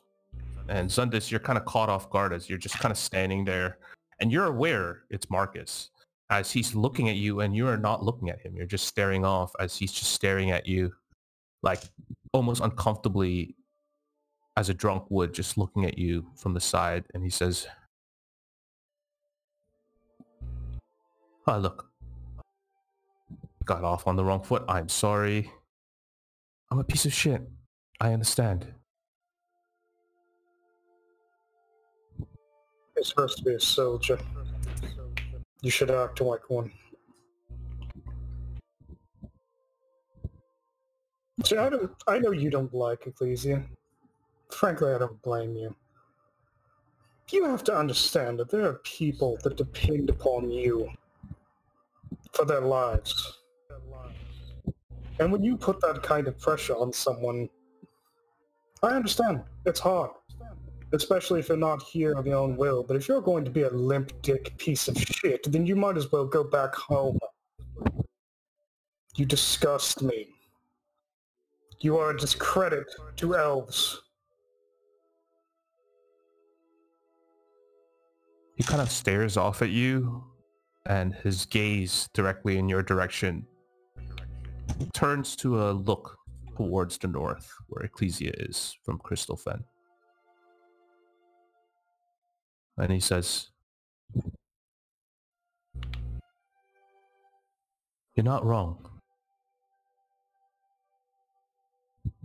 And 0.69 0.89
Xundus, 0.89 1.31
you're 1.31 1.39
kind 1.39 1.57
of 1.57 1.65
caught 1.65 1.89
off 1.89 2.09
guard 2.09 2.31
as 2.31 2.49
you're 2.49 2.59
just 2.59 2.79
kind 2.79 2.91
of 2.91 2.97
standing 2.97 3.43
there. 3.43 3.79
And 4.21 4.31
you're 4.31 4.45
aware 4.45 5.03
it's 5.09 5.29
Marcus 5.29 5.89
as 6.29 6.51
he's 6.51 6.75
looking 6.75 7.09
at 7.09 7.15
you 7.15 7.41
and 7.41 7.55
you 7.55 7.67
are 7.67 7.77
not 7.77 8.03
looking 8.03 8.29
at 8.29 8.39
him. 8.39 8.55
You're 8.55 8.65
just 8.65 8.87
staring 8.87 9.25
off 9.25 9.51
as 9.59 9.75
he's 9.75 9.91
just 9.91 10.11
staring 10.11 10.51
at 10.51 10.67
you 10.67 10.91
like 11.63 11.81
almost 12.33 12.61
uncomfortably 12.61 13.55
as 14.57 14.69
a 14.69 14.73
drunk 14.73 15.05
would, 15.09 15.33
just 15.33 15.57
looking 15.57 15.85
at 15.85 15.97
you 15.97 16.25
from 16.35 16.53
the 16.53 16.59
side. 16.59 17.05
And 17.13 17.23
he 17.23 17.29
says, 17.29 17.67
Oh, 21.47 21.57
look, 21.57 21.89
got 23.65 23.83
off 23.83 24.05
on 24.05 24.15
the 24.15 24.23
wrong 24.23 24.43
foot. 24.43 24.63
I'm 24.67 24.89
sorry. 24.89 25.51
I'm 26.69 26.77
a 26.77 26.83
piece 26.83 27.05
of 27.05 27.13
shit. 27.13 27.41
I 27.99 28.13
understand. 28.13 28.67
You're 32.99 33.05
supposed 33.05 33.37
to 33.37 33.43
be 33.45 33.53
a 33.53 33.59
soldier. 33.61 34.19
You 35.61 35.71
should 35.71 35.89
act 35.89 36.19
like 36.19 36.49
one. 36.49 36.69
See, 41.45 41.55
I, 41.55 41.69
don't, 41.69 41.89
I 42.09 42.19
know 42.19 42.31
you 42.31 42.49
don't 42.49 42.73
like 42.73 43.07
Ecclesia. 43.07 43.63
Frankly, 44.49 44.91
I 44.91 44.97
don't 44.97 45.21
blame 45.21 45.55
you. 45.55 45.73
You 47.31 47.45
have 47.45 47.63
to 47.63 47.73
understand 47.73 48.37
that 48.39 48.51
there 48.51 48.65
are 48.65 48.81
people 48.83 49.37
that 49.43 49.55
depend 49.55 50.09
upon 50.09 50.51
you 50.51 50.89
for 52.33 52.43
their 52.43 52.59
lives. 52.59 53.37
And 55.21 55.31
when 55.31 55.41
you 55.41 55.55
put 55.55 55.79
that 55.79 56.03
kind 56.03 56.27
of 56.27 56.37
pressure 56.37 56.75
on 56.75 56.91
someone, 56.91 57.47
I 58.83 58.89
understand. 58.89 59.43
It's 59.65 59.79
hard. 59.79 60.11
Especially 60.91 61.39
if 61.39 61.49
you're 61.49 61.57
not 61.57 61.83
here 61.83 62.13
of 62.13 62.25
your 62.25 62.37
own 62.37 62.57
will. 62.57 62.83
But 62.83 62.97
if 62.97 63.07
you're 63.07 63.21
going 63.21 63.45
to 63.45 63.51
be 63.51 63.63
a 63.63 63.69
limp 63.69 64.11
dick 64.21 64.57
piece 64.57 64.87
of 64.87 64.97
shit, 64.97 65.51
then 65.51 65.65
you 65.65 65.75
might 65.75 65.97
as 65.97 66.11
well 66.11 66.25
go 66.25 66.43
back 66.43 66.73
home. 66.73 67.19
You 69.15 69.25
disgust 69.25 70.01
me. 70.01 70.27
You 71.81 71.97
are 71.97 72.11
a 72.11 72.17
discredit 72.17 72.87
to 73.17 73.35
elves. 73.35 74.01
He 78.55 78.63
kind 78.63 78.81
of 78.81 78.91
stares 78.91 79.37
off 79.37 79.61
at 79.61 79.69
you 79.69 80.23
and 80.85 81.13
his 81.13 81.45
gaze 81.45 82.09
directly 82.13 82.57
in 82.57 82.67
your 82.67 82.83
direction 82.83 83.45
turns 84.93 85.35
to 85.37 85.61
a 85.63 85.71
look 85.71 86.17
towards 86.57 86.97
the 86.97 87.07
north 87.07 87.53
where 87.67 87.85
Ecclesia 87.85 88.33
is 88.37 88.77
from 88.83 88.97
Crystal 88.97 89.37
Fen. 89.37 89.63
And 92.79 92.91
he 92.91 92.99
says, 92.99 93.49
You're 98.15 98.23
not 98.25 98.45
wrong. 98.45 98.85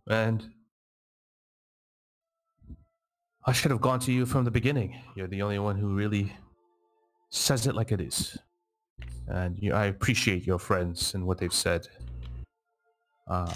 And 0.08 0.50
I 3.46 3.52
should 3.52 3.70
have 3.70 3.80
gone 3.80 4.00
to 4.00 4.12
you 4.12 4.26
from 4.26 4.44
the 4.44 4.50
beginning. 4.50 5.00
You're 5.14 5.28
the 5.28 5.42
only 5.42 5.58
one 5.58 5.76
who 5.76 5.94
really 5.94 6.32
says 7.30 7.66
it 7.66 7.74
like 7.74 7.92
it 7.92 8.00
is. 8.00 8.36
And 9.28 9.56
you, 9.60 9.72
I 9.72 9.86
appreciate 9.86 10.46
your 10.46 10.58
friends 10.58 11.14
and 11.14 11.26
what 11.26 11.38
they've 11.38 11.52
said. 11.52 11.86
Um, 13.28 13.52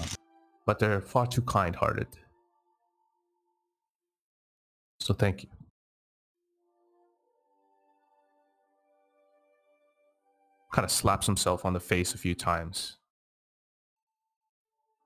but 0.64 0.78
they're 0.78 1.00
far 1.00 1.26
too 1.26 1.42
kind-hearted. 1.42 2.08
So 5.00 5.14
thank 5.14 5.44
you. 5.44 5.57
Kind 10.72 10.84
of 10.84 10.90
slaps 10.90 11.26
himself 11.26 11.64
on 11.64 11.72
the 11.72 11.80
face 11.80 12.14
a 12.14 12.18
few 12.18 12.34
times. 12.34 12.98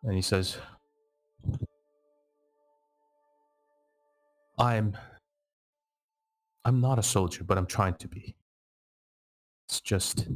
And 0.02 0.14
he 0.14 0.22
says, 0.22 0.58
I'm 4.58 4.96
I'm 6.64 6.80
not 6.80 6.98
a 6.98 7.02
soldier, 7.02 7.44
but 7.44 7.58
I'm 7.58 7.66
trying 7.66 7.94
to 7.94 8.08
be. 8.08 8.34
It's 9.66 9.80
just 9.80 10.28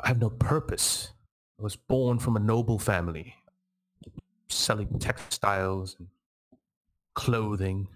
I 0.00 0.08
have 0.08 0.20
no 0.20 0.30
purpose. 0.30 1.12
I 1.58 1.62
was 1.62 1.76
born 1.76 2.18
from 2.18 2.36
a 2.36 2.40
noble 2.40 2.78
family, 2.78 3.34
selling 4.48 4.98
textiles 4.98 5.96
and 5.98 6.08
clothing. 7.14 7.88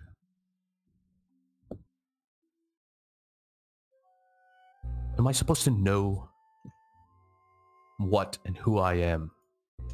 Am 5.23 5.29
I 5.29 5.31
supposed 5.31 5.63
to 5.63 5.71
know 5.71 6.29
what 7.99 8.39
and 8.45 8.57
who 8.57 8.81
I 8.81 8.95
am 8.95 9.31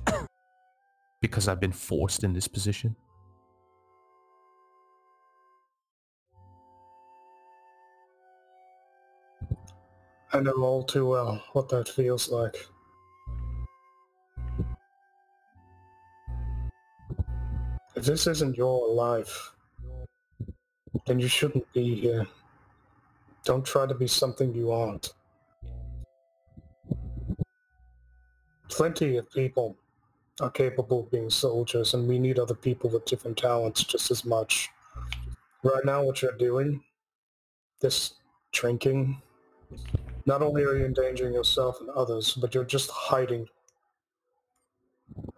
because 1.20 1.48
I've 1.48 1.60
been 1.60 1.70
forced 1.70 2.24
in 2.24 2.32
this 2.32 2.48
position? 2.48 2.96
I 10.32 10.40
know 10.40 10.52
all 10.62 10.82
too 10.82 11.06
well 11.06 11.44
what 11.52 11.68
that 11.68 11.90
feels 11.90 12.30
like. 12.30 12.56
If 17.94 18.06
this 18.06 18.26
isn't 18.26 18.56
your 18.56 18.88
life, 18.94 19.52
then 21.06 21.20
you 21.20 21.28
shouldn't 21.28 21.70
be 21.74 21.96
here. 21.96 22.26
Don't 23.44 23.66
try 23.66 23.86
to 23.86 23.94
be 23.94 24.06
something 24.06 24.54
you 24.54 24.72
aren't. 24.72 25.12
Plenty 28.68 29.16
of 29.16 29.30
people 29.30 29.76
are 30.40 30.50
capable 30.50 31.00
of 31.00 31.10
being 31.10 31.30
soldiers, 31.30 31.94
and 31.94 32.06
we 32.08 32.18
need 32.18 32.38
other 32.38 32.54
people 32.54 32.90
with 32.90 33.04
different 33.04 33.36
talents 33.36 33.82
just 33.84 34.10
as 34.10 34.24
much. 34.24 34.68
Right 35.62 35.84
now, 35.84 36.02
what 36.04 36.22
you're 36.22 36.32
doing, 36.32 36.82
this 37.80 38.14
drinking, 38.52 39.20
not 40.26 40.42
only 40.42 40.62
are 40.62 40.76
you 40.76 40.84
endangering 40.84 41.34
yourself 41.34 41.80
and 41.80 41.90
others, 41.90 42.34
but 42.34 42.54
you're 42.54 42.64
just 42.64 42.90
hiding. 42.90 43.48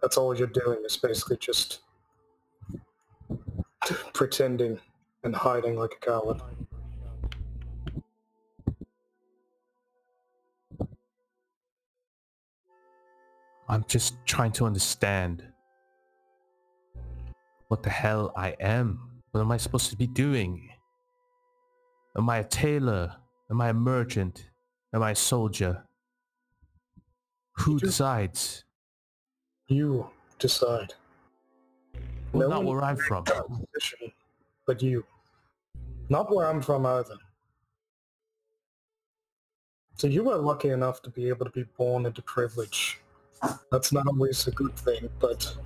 That's 0.03 0.17
all 0.17 0.37
you're 0.37 0.49
doing 0.49 0.83
is 0.85 0.97
basically 0.97 1.37
just 1.39 1.81
pretending 4.13 4.79
and 5.23 5.35
hiding 5.35 5.77
like 5.77 5.93
a 5.93 6.05
coward. 6.05 6.41
I'm 13.71 13.85
just 13.87 14.17
trying 14.27 14.51
to 14.53 14.65
understand 14.67 15.45
what 17.69 17.85
the 17.85 17.91
hell 17.91 18.33
I 18.37 18.57
am. 18.59 18.99
What 19.31 19.41
am 19.43 19.53
I 19.53 19.59
supposed 19.59 19.91
to 19.91 19.97
be 19.97 20.09
doing? 20.09 20.69
Am 22.17 22.29
I 22.29 22.39
a 22.39 22.45
tailor? 22.45 23.15
Am 23.49 23.61
I 23.61 23.69
a 23.69 23.73
merchant? 23.73 24.51
Am 24.93 25.05
I 25.05 25.13
a 25.13 25.15
soldier? 25.15 25.85
Who 27.59 27.75
You- 27.75 27.79
decides? 27.79 28.65
You 29.69 30.11
decide. 30.41 30.95
Well, 32.33 32.49
No 32.49 32.57
not 32.57 32.65
where 32.65 32.83
I'm 32.83 32.97
from. 32.97 33.23
decision 33.73 34.13
But 34.67 34.83
you. 34.83 35.05
Not 36.09 36.29
where 36.35 36.49
I'm 36.49 36.61
from 36.61 36.87
either. 36.87 37.17
So 39.95 40.09
you 40.09 40.25
were 40.25 40.37
lucky 40.37 40.71
enough 40.71 41.03
to 41.03 41.11
be 41.11 41.29
able 41.29 41.45
to 41.45 41.53
be 41.53 41.63
born 41.63 42.05
into 42.07 42.21
privilege. 42.23 43.01
That's 43.71 43.93
not 43.93 44.07
always 44.07 44.47
a 44.47 44.51
good 44.51 44.77
thing, 44.77 45.09
but 45.19 45.57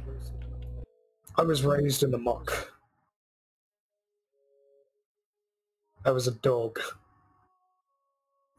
I 1.37 1.43
was 1.43 1.65
raised 1.65 2.03
in 2.03 2.11
the 2.11 2.19
muck. 2.19 2.73
I 6.05 6.11
was 6.11 6.29
a 6.29 6.33
dog. 6.33 6.79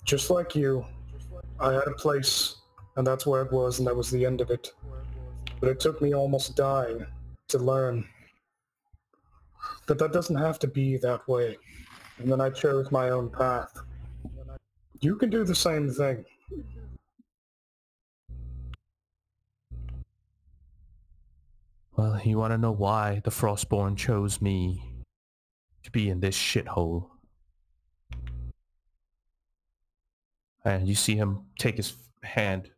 Just 0.03 0.29
like 0.29 0.55
you, 0.55 0.85
I 1.59 1.73
had 1.73 1.87
a 1.87 1.93
place, 1.93 2.55
and 2.95 3.05
that's 3.05 3.25
where 3.25 3.43
it 3.43 3.51
was, 3.51 3.79
and 3.79 3.87
that 3.87 3.95
was 3.95 4.09
the 4.09 4.25
end 4.25 4.41
of 4.41 4.49
it. 4.49 4.73
But 5.59 5.69
it 5.69 5.79
took 5.79 6.01
me 6.01 6.13
almost 6.13 6.55
dying 6.55 7.05
to 7.47 7.57
learn 7.59 8.07
that 9.87 9.99
that 9.99 10.11
doesn't 10.11 10.35
have 10.35 10.59
to 10.59 10.67
be 10.67 10.97
that 10.97 11.27
way. 11.27 11.57
And 12.17 12.31
then 12.31 12.41
I 12.41 12.49
chose 12.49 12.91
my 12.91 13.09
own 13.09 13.29
path. 13.29 13.77
You 15.01 15.15
can 15.15 15.29
do 15.29 15.43
the 15.43 15.55
same 15.55 15.91
thing. 15.91 16.25
Well, 21.97 22.19
you 22.25 22.37
want 22.37 22.51
to 22.51 22.57
know 22.57 22.73
why 22.73 23.21
the 23.23 23.31
Frostborn 23.31 23.95
chose 23.95 24.41
me 24.41 24.83
to 25.83 25.91
be 25.91 26.09
in 26.09 26.19
this 26.19 26.35
shithole? 26.35 27.07
And 30.65 30.89
you 30.89 30.95
see 30.95 31.15
him 31.15 31.45
take 31.57 31.77
his 31.77 31.93
hand 32.21 32.71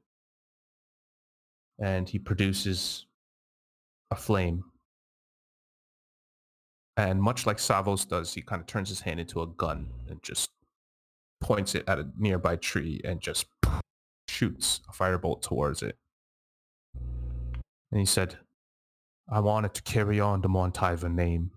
and 1.79 2.07
he 2.07 2.19
produces 2.19 3.07
a 4.11 4.15
flame. 4.15 4.63
And 6.95 7.19
much 7.19 7.47
like 7.47 7.57
Savos 7.57 8.07
does, 8.07 8.35
he 8.35 8.43
kind 8.43 8.59
of 8.59 8.67
turns 8.67 8.89
his 8.89 9.01
hand 9.01 9.19
into 9.19 9.41
a 9.41 9.47
gun 9.47 9.87
and 10.07 10.21
just 10.21 10.51
points 11.41 11.73
it 11.73 11.85
at 11.87 11.97
a 11.97 12.07
nearby 12.19 12.55
tree 12.55 13.01
and 13.03 13.19
just 13.19 13.47
shoots 14.27 14.81
a 14.87 14.91
firebolt 14.91 15.41
towards 15.41 15.81
it. 15.81 15.97
And 17.91 17.99
he 17.99 18.05
said, 18.05 18.37
I 19.29 19.39
wanted 19.39 19.73
to 19.73 19.81
carry 19.81 20.19
on 20.19 20.41
the 20.41 20.47
Montiver 20.47 21.13
name 21.13 21.51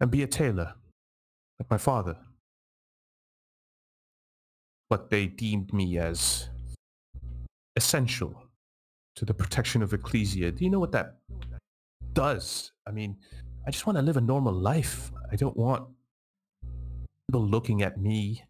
and 0.00 0.10
be 0.10 0.22
a 0.22 0.26
tailor, 0.26 0.74
like 1.60 1.70
my 1.70 1.78
father. 1.78 2.16
But 4.90 5.10
they 5.10 5.26
deemed 5.26 5.72
me 5.72 5.98
as 5.98 6.48
essential 7.76 8.42
to 9.16 9.24
the 9.24 9.34
protection 9.34 9.82
of 9.82 9.92
Ecclesia. 9.92 10.50
Do 10.50 10.64
you 10.64 10.70
know 10.70 10.80
what 10.80 10.92
that 10.92 11.16
does? 12.12 12.72
I 12.86 12.90
mean, 12.90 13.16
I 13.66 13.70
just 13.70 13.86
want 13.86 13.96
to 13.96 14.02
live 14.02 14.16
a 14.16 14.20
normal 14.20 14.52
life. 14.52 15.12
I 15.30 15.36
don't 15.36 15.56
want 15.56 15.86
people 17.28 17.46
looking 17.46 17.82
at 17.82 17.98
me 17.98 18.42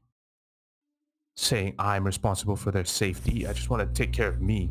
saying 1.37 1.75
I'm 1.79 2.05
responsible 2.05 2.57
for 2.57 2.71
their 2.71 2.85
safety. 2.85 3.47
I 3.47 3.53
just 3.53 3.69
want 3.71 3.81
to 3.87 4.03
take 4.03 4.13
care 4.13 4.29
of 4.29 4.41
me. 4.41 4.71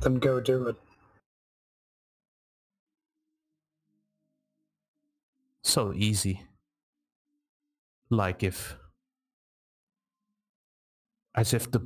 Then 0.00 0.16
go 0.20 0.40
do 0.40 0.68
it. 0.68 0.76
So 5.62 5.92
easy. 5.92 6.46
Like 8.10 8.42
if... 8.42 8.76
As 11.34 11.54
if 11.54 11.70
the 11.70 11.80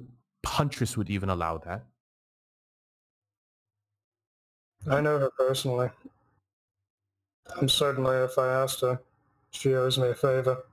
Huntress 0.44 0.96
would 0.96 1.08
even 1.08 1.28
allow 1.28 1.58
that. 1.58 1.86
I 4.86 5.00
know 5.00 5.18
her 5.18 5.30
personally. 5.30 5.90
I'm 7.56 7.68
certainly 7.68 8.16
if 8.16 8.36
I 8.38 8.48
asked 8.48 8.80
her, 8.80 9.00
she 9.50 9.74
owes 9.74 9.98
me 9.98 10.08
a 10.08 10.14
favor. 10.14 10.64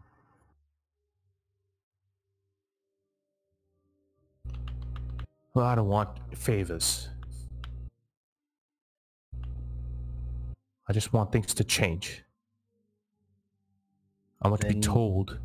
Well, 5.53 5.65
I 5.65 5.75
don't 5.75 5.87
want 5.87 6.37
favors. 6.37 7.09
I 10.89 10.91
just 10.91 11.13
want 11.13 11.31
things 11.31 11.53
to 11.53 11.63
change. 11.63 12.23
I 14.41 14.47
want 14.47 14.61
to 14.61 14.67
be 14.67 14.79
told 14.79 15.37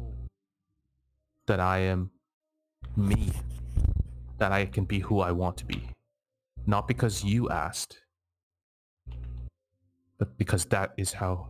that 1.45 1.61
I 1.61 1.81
am 1.81 2.11
me. 2.97 3.31
That 4.39 4.53
I 4.53 4.65
can 4.65 4.87
be 4.87 5.01
who 5.01 5.21
I 5.21 5.33
want 5.33 5.59
to 5.59 5.67
be. 5.67 5.83
Not 6.67 6.89
because 6.89 7.23
you 7.23 7.51
asked, 7.51 8.01
but 10.17 10.39
because 10.39 10.65
that 10.67 10.95
is 10.97 11.13
how 11.13 11.49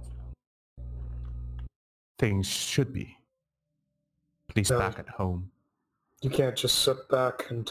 things 2.19 2.49
should 2.49 2.93
be. 2.93 3.17
At 4.51 4.57
least 4.57 4.73
Yeah. 4.73 4.79
back 4.79 4.99
at 4.99 5.09
home. 5.09 5.53
You 6.21 6.31
can't 6.31 6.57
just 6.57 6.81
sit 6.81 7.09
back 7.09 7.49
and 7.51 7.71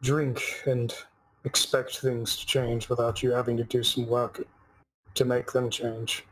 drink 0.00 0.62
and 0.66 0.94
expect 1.44 1.98
things 1.98 2.38
to 2.38 2.46
change 2.46 2.88
without 2.88 3.22
you 3.22 3.32
having 3.32 3.58
to 3.58 3.64
do 3.64 3.82
some 3.82 4.06
work 4.06 4.46
to 5.14 5.24
make 5.24 5.52
them 5.52 5.70
change. 5.70 6.24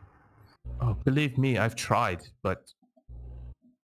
Oh, 0.80 0.94
believe 1.04 1.38
me, 1.38 1.58
I've 1.58 1.76
tried, 1.76 2.26
but... 2.42 2.72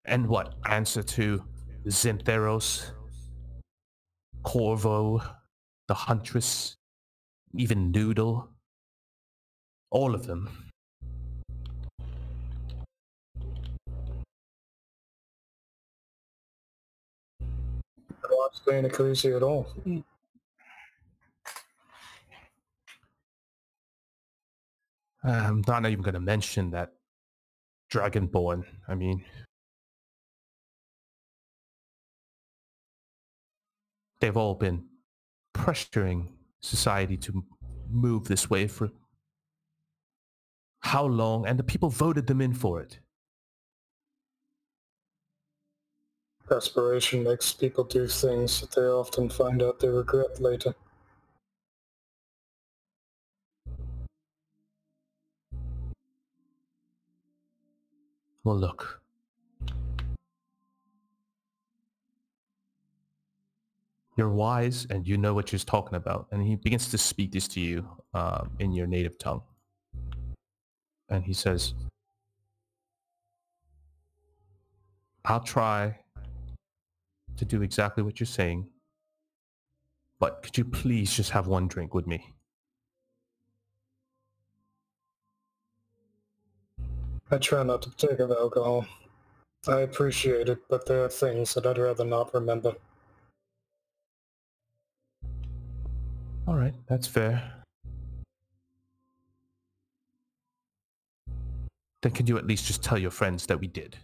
And 0.06 0.28
what? 0.28 0.56
Answer 0.66 1.02
to 1.02 1.44
Zintheros, 1.88 2.92
Corvo, 4.44 5.22
the 5.88 5.94
Huntress, 5.94 6.76
even 7.56 7.92
Noodle. 7.92 8.50
All 9.92 10.14
of 10.14 10.26
them. 10.26 10.50
I 17.42 17.46
don't 18.28 18.32
want 18.32 18.54
to 18.54 18.60
stay 18.62 18.80
Ecclesia 18.80 19.38
at 19.38 19.44
all. 19.44 19.64
Hmm. 19.84 20.00
Um, 25.24 25.64
I'm 25.68 25.84
not 25.84 25.90
even 25.90 26.04
going 26.04 26.14
to 26.14 26.20
mention 26.20 26.72
that 26.72 26.94
Dragonborn. 27.92 28.66
I 28.88 28.96
mean... 28.96 29.24
They've 34.20 34.38
all 34.38 34.56
been 34.56 34.86
pressuring 35.54 36.30
society 36.62 37.18
to 37.18 37.44
move 37.90 38.26
this 38.26 38.50
way 38.50 38.68
for 38.68 38.90
how 40.80 41.06
long? 41.06 41.48
And 41.48 41.58
the 41.60 41.64
people 41.64 41.90
voted 41.90 42.28
them 42.28 42.40
in 42.40 42.54
for 42.54 42.82
it. 42.82 43.00
Desperation 46.50 47.24
makes 47.24 47.54
people 47.54 47.84
do 47.84 48.08
things 48.08 48.62
that 48.62 48.72
they 48.72 48.84
often 48.84 49.30
find 49.30 49.64
out 49.64 49.80
they 49.80 49.88
regret 49.88 50.40
later. 50.42 50.76
Well, 58.44 58.58
look. 58.58 59.02
You're 64.16 64.30
wise 64.30 64.86
and 64.90 65.08
you 65.08 65.18
know 65.18 65.34
what 65.34 65.52
you're 65.52 65.60
talking 65.60 65.96
about. 65.96 66.28
And 66.32 66.46
he 66.46 66.56
begins 66.56 66.92
to 66.92 66.98
speak 66.98 67.32
this 67.32 67.48
to 67.50 67.60
you 67.60 67.88
um, 68.14 68.52
in 68.60 68.72
your 68.72 68.86
native 68.86 69.18
tongue. 69.18 69.42
And 71.10 71.24
he 71.24 71.34
says, 71.34 71.74
I'll 75.26 75.40
try 75.40 75.98
to 77.38 77.46
do 77.46 77.62
exactly 77.62 78.04
what 78.04 78.20
you're 78.20 78.28
saying. 78.28 78.70
But 80.20 80.44
could 80.44 80.58
you 80.58 80.66
please 80.66 81.14
just 81.14 81.32
have 81.32 81.48
one 81.48 81.68
drink 81.68 81.94
with 81.94 82.08
me? 82.08 82.33
I 87.34 87.40
try 87.40 87.64
not 87.64 87.82
to 87.82 87.90
take 87.90 88.20
of 88.20 88.30
alcohol. 88.30 88.86
I 89.68 89.80
appreciate 89.80 90.50
it, 90.50 90.60
but 90.70 90.86
there 90.86 91.04
are 91.04 91.10
things 91.10 91.56
that 91.56 91.66
I'd 91.66 91.80
rather 91.80 92.06
not 92.06 92.32
remember. 92.32 92.76
All 96.48 96.54
right, 96.54 96.76
that's 96.86 97.08
fair. 97.08 97.52
Then 102.04 102.12
could 102.12 102.30
you 102.30 102.38
at 102.38 102.46
least 102.46 102.68
just 102.68 102.84
tell 102.84 103.00
your 103.00 103.10
friends 103.10 103.48
that 103.48 103.60
we 103.60 103.66
did? 103.66 103.98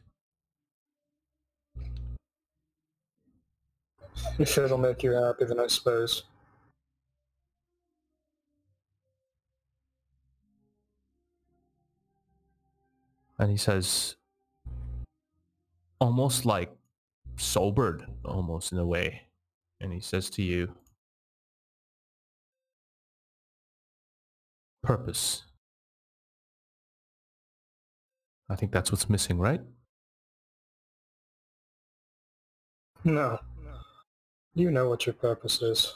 If 4.39 4.57
it'll 4.57 4.79
make 4.79 5.03
you 5.03 5.11
happy, 5.11 5.45
then 5.45 5.59
I 5.59 5.67
suppose. 5.67 6.23
And 13.39 13.49
he 13.49 13.55
says, 13.55 14.17
almost 15.99 16.45
like 16.45 16.69
sobered, 17.37 18.05
almost 18.25 18.73
in 18.73 18.77
a 18.77 18.85
way. 18.85 19.21
And 19.79 19.93
he 19.93 20.01
says 20.01 20.29
to 20.31 20.43
you, 20.43 20.75
purpose. 24.83 25.43
I 28.49 28.55
think 28.55 28.73
that's 28.73 28.91
what's 28.91 29.09
missing, 29.09 29.39
right? 29.39 29.61
No. 33.05 33.39
You 34.53 34.69
know 34.69 34.89
what 34.89 35.05
your 35.05 35.13
purpose 35.13 35.61
is, 35.61 35.95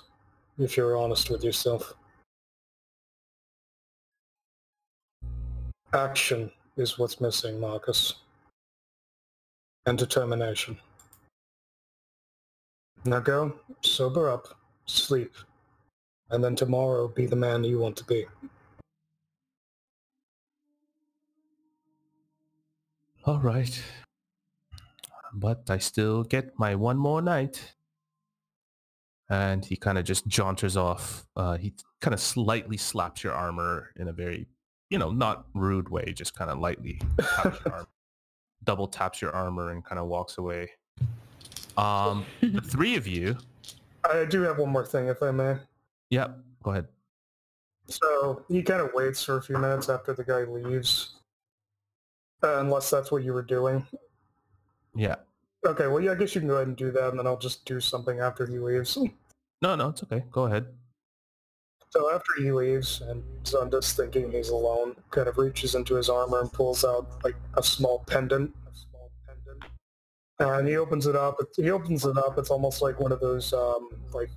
if 0.57 0.77
you're 0.77 0.95
honest 0.95 1.29
with 1.29 1.43
yourself. 1.43 1.93
Action 5.93 6.49
is 6.77 6.97
what's 6.99 7.21
missing, 7.21 7.59
Marcus. 7.59 8.15
And 9.85 9.97
determination. 9.97 10.77
Now 13.05 13.19
go, 13.19 13.53
sober 13.81 14.29
up, 14.29 14.57
sleep, 14.85 15.33
and 16.29 16.43
then 16.43 16.55
tomorrow 16.55 17.07
be 17.09 17.25
the 17.25 17.35
man 17.35 17.63
you 17.63 17.79
want 17.79 17.97
to 17.97 18.05
be. 18.05 18.25
All 23.25 23.39
right. 23.39 23.81
But 25.33 25.69
I 25.69 25.77
still 25.79 26.23
get 26.23 26.57
my 26.57 26.75
one 26.75 26.97
more 26.97 27.21
night. 27.21 27.73
and 29.29 29.65
he 29.65 29.75
kind 29.75 29.97
of 29.97 30.05
just 30.05 30.27
jaunters 30.27 30.77
off. 30.77 31.25
Uh, 31.35 31.57
he 31.57 31.73
kind 32.01 32.13
of 32.13 32.19
slightly 32.19 32.77
slaps 32.77 33.23
your 33.23 33.33
armor 33.33 33.89
in 33.95 34.07
a 34.07 34.13
very, 34.13 34.47
you 34.89 34.97
know, 34.97 35.11
not 35.11 35.45
rude 35.53 35.89
way, 35.89 36.13
just 36.13 36.35
kind 36.35 36.51
of 36.51 36.59
lightly 36.59 36.99
taps 37.19 37.59
your 37.65 37.73
armor, 37.73 37.87
double 38.63 38.87
taps 38.87 39.21
your 39.21 39.31
armor 39.31 39.71
and 39.71 39.83
kind 39.83 39.99
of 39.99 40.07
walks 40.07 40.37
away. 40.37 40.69
Um, 41.77 42.25
the 42.41 42.61
three 42.65 42.95
of 42.95 43.07
you, 43.07 43.37
I 44.09 44.25
do 44.25 44.41
have 44.41 44.59
one 44.59 44.69
more 44.69 44.85
thing, 44.85 45.07
if 45.07 45.23
I 45.23 45.31
may. 45.31 45.57
yep, 46.09 46.37
go 46.61 46.71
ahead. 46.71 46.87
So 47.87 48.43
he 48.47 48.61
kind 48.63 48.81
of 48.81 48.91
waits 48.93 49.23
for 49.23 49.37
a 49.37 49.41
few 49.41 49.57
minutes 49.57 49.89
after 49.89 50.13
the 50.13 50.23
guy 50.23 50.43
leaves, 50.43 51.15
uh, 52.43 52.59
unless 52.59 52.89
that's 52.89 53.11
what 53.11 53.23
you 53.23 53.33
were 53.33 53.41
doing. 53.41 53.85
Yeah. 54.95 55.15
Okay, 55.65 55.87
well, 55.87 56.01
yeah, 56.01 56.11
I 56.11 56.15
guess 56.15 56.35
you 56.35 56.41
can 56.41 56.49
go 56.49 56.55
ahead 56.55 56.67
and 56.67 56.77
do 56.77 56.91
that, 56.91 57.09
and 57.09 57.19
then 57.19 57.25
I'll 57.25 57.37
just 57.37 57.65
do 57.65 57.79
something 57.79 58.19
after 58.19 58.45
he 58.45 58.59
leaves. 58.59 58.97
No, 59.61 59.75
no, 59.75 59.89
it's 59.89 60.03
okay. 60.03 60.23
Go 60.31 60.43
ahead. 60.43 60.67
So 61.93 62.11
after 62.11 62.31
he 62.39 62.51
leaves, 62.51 63.01
and 63.01 63.23
Xundus, 63.43 63.95
thinking 63.95 64.31
he's 64.31 64.49
alone, 64.49 64.95
kind 65.11 65.27
of 65.27 65.37
reaches 65.37 65.75
into 65.75 65.93
his 65.93 66.09
armor 66.09 66.41
and 66.41 66.51
pulls 66.51 66.83
out 66.83 67.23
like 67.23 67.35
a 67.53 67.61
small 67.61 68.03
pendant. 68.07 68.55
A 68.67 68.75
small 68.75 69.11
pendant. 69.27 69.63
And 70.39 70.67
he 70.67 70.75
opens 70.75 71.05
it 71.05 71.15
up. 71.15 71.37
He 71.55 71.69
opens 71.69 72.03
it 72.03 72.17
up. 72.17 72.39
It's 72.39 72.49
almost 72.49 72.81
like 72.81 72.99
one 72.99 73.11
of 73.11 73.19
those 73.19 73.53
um, 73.53 73.89
like 74.11 74.31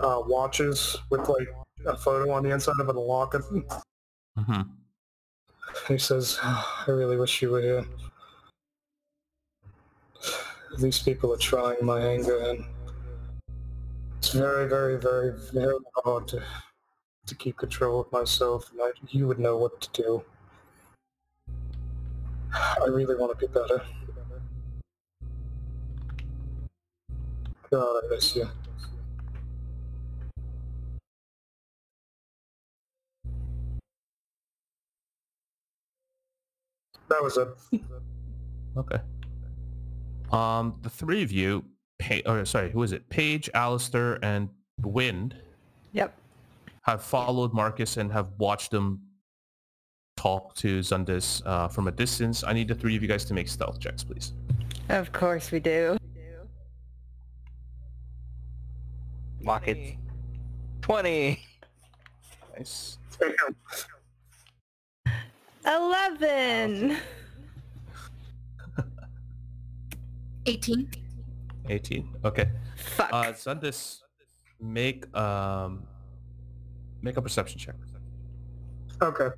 uh, 0.00 0.22
watches 0.26 0.96
with 1.10 1.28
like 1.28 1.48
a 1.86 1.96
photo 1.96 2.32
on 2.32 2.42
the 2.42 2.50
inside 2.50 2.78
of 2.80 2.88
it, 2.88 2.96
a 2.96 3.00
locket. 3.00 3.42
hmm 4.36 4.62
He 5.88 5.98
says, 5.98 6.38
"I 6.42 6.84
really 6.88 7.16
wish 7.16 7.42
you 7.42 7.50
were 7.50 7.60
here. 7.60 7.84
These 10.78 11.02
people 11.02 11.32
are 11.32 11.36
trying 11.38 11.84
my 11.84 12.00
anger, 12.00 12.38
and 12.38 12.64
it's 14.20 14.32
very, 14.32 14.68
very, 14.68 14.98
very, 14.98 15.32
very 15.50 15.78
hard 16.04 16.28
to 16.28 16.42
to 17.24 17.34
keep 17.34 17.56
control 17.56 18.00
of 18.00 18.12
myself. 18.12 18.70
And 18.70 18.82
I, 18.82 18.90
you 19.08 19.26
would 19.26 19.38
know 19.38 19.56
what 19.56 19.80
to 19.80 20.02
do. 20.02 20.22
I 22.52 22.84
really 22.86 23.16
want 23.16 23.38
to 23.38 23.46
be 23.46 23.50
better. 23.50 23.80
God, 27.70 28.02
I 28.04 28.08
miss 28.10 28.36
you. 28.36 28.46
That 37.08 37.22
was 37.22 37.38
it. 37.38 37.48
Okay. 38.76 39.00
Um, 40.30 40.78
the 40.82 40.90
three 40.90 41.22
of 41.22 41.32
you, 41.32 41.64
pa- 42.00 42.22
or 42.30 42.44
sorry, 42.44 42.70
who 42.70 42.82
is 42.82 42.92
it? 42.92 43.08
Paige, 43.10 43.48
Alistair, 43.54 44.18
and 44.24 44.48
Wind 44.82 45.36
Yep. 45.92 46.12
have 46.82 47.02
followed 47.02 47.52
Marcus 47.52 47.96
and 47.98 48.10
have 48.12 48.28
watched 48.38 48.72
him 48.72 49.00
talk 50.16 50.54
to 50.56 50.80
Xundus 50.80 51.42
uh, 51.46 51.68
from 51.68 51.86
a 51.88 51.92
distance. 51.92 52.42
I 52.44 52.52
need 52.52 52.68
the 52.68 52.74
three 52.74 52.96
of 52.96 53.02
you 53.02 53.08
guys 53.08 53.24
to 53.26 53.34
make 53.34 53.48
stealth 53.48 53.78
checks, 53.80 54.02
please. 54.02 54.32
Of 54.88 55.12
course 55.12 55.50
we 55.52 55.60
do. 55.60 55.96
Lock 59.42 59.68
it. 59.68 59.96
20. 60.82 61.40
Nice. 62.58 62.98
Eleven. 65.66 66.96
18. 70.46 70.90
18. 71.68 72.16
Okay. 72.24 72.48
Fuck. 72.76 73.10
Uh, 73.12 73.24
Xundus, 73.32 74.00
make 74.60 75.14
um, 75.16 75.86
make 77.02 77.16
a 77.16 77.22
perception 77.22 77.58
check. 77.58 77.74
Okay. 79.02 79.28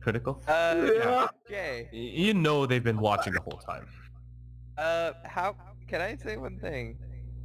Critical. 0.00 0.42
Uh, 0.46 0.88
Yeah. 0.94 1.26
okay. 1.46 1.88
Y- 1.92 1.98
You 1.98 2.34
know 2.34 2.66
they've 2.66 2.82
been 2.84 3.00
watching 3.00 3.32
the 3.32 3.40
whole 3.40 3.58
time. 3.58 3.86
Uh, 4.78 5.12
how, 5.24 5.56
can 5.88 6.00
I 6.00 6.16
say 6.16 6.36
one 6.36 6.58
thing? 6.58 6.98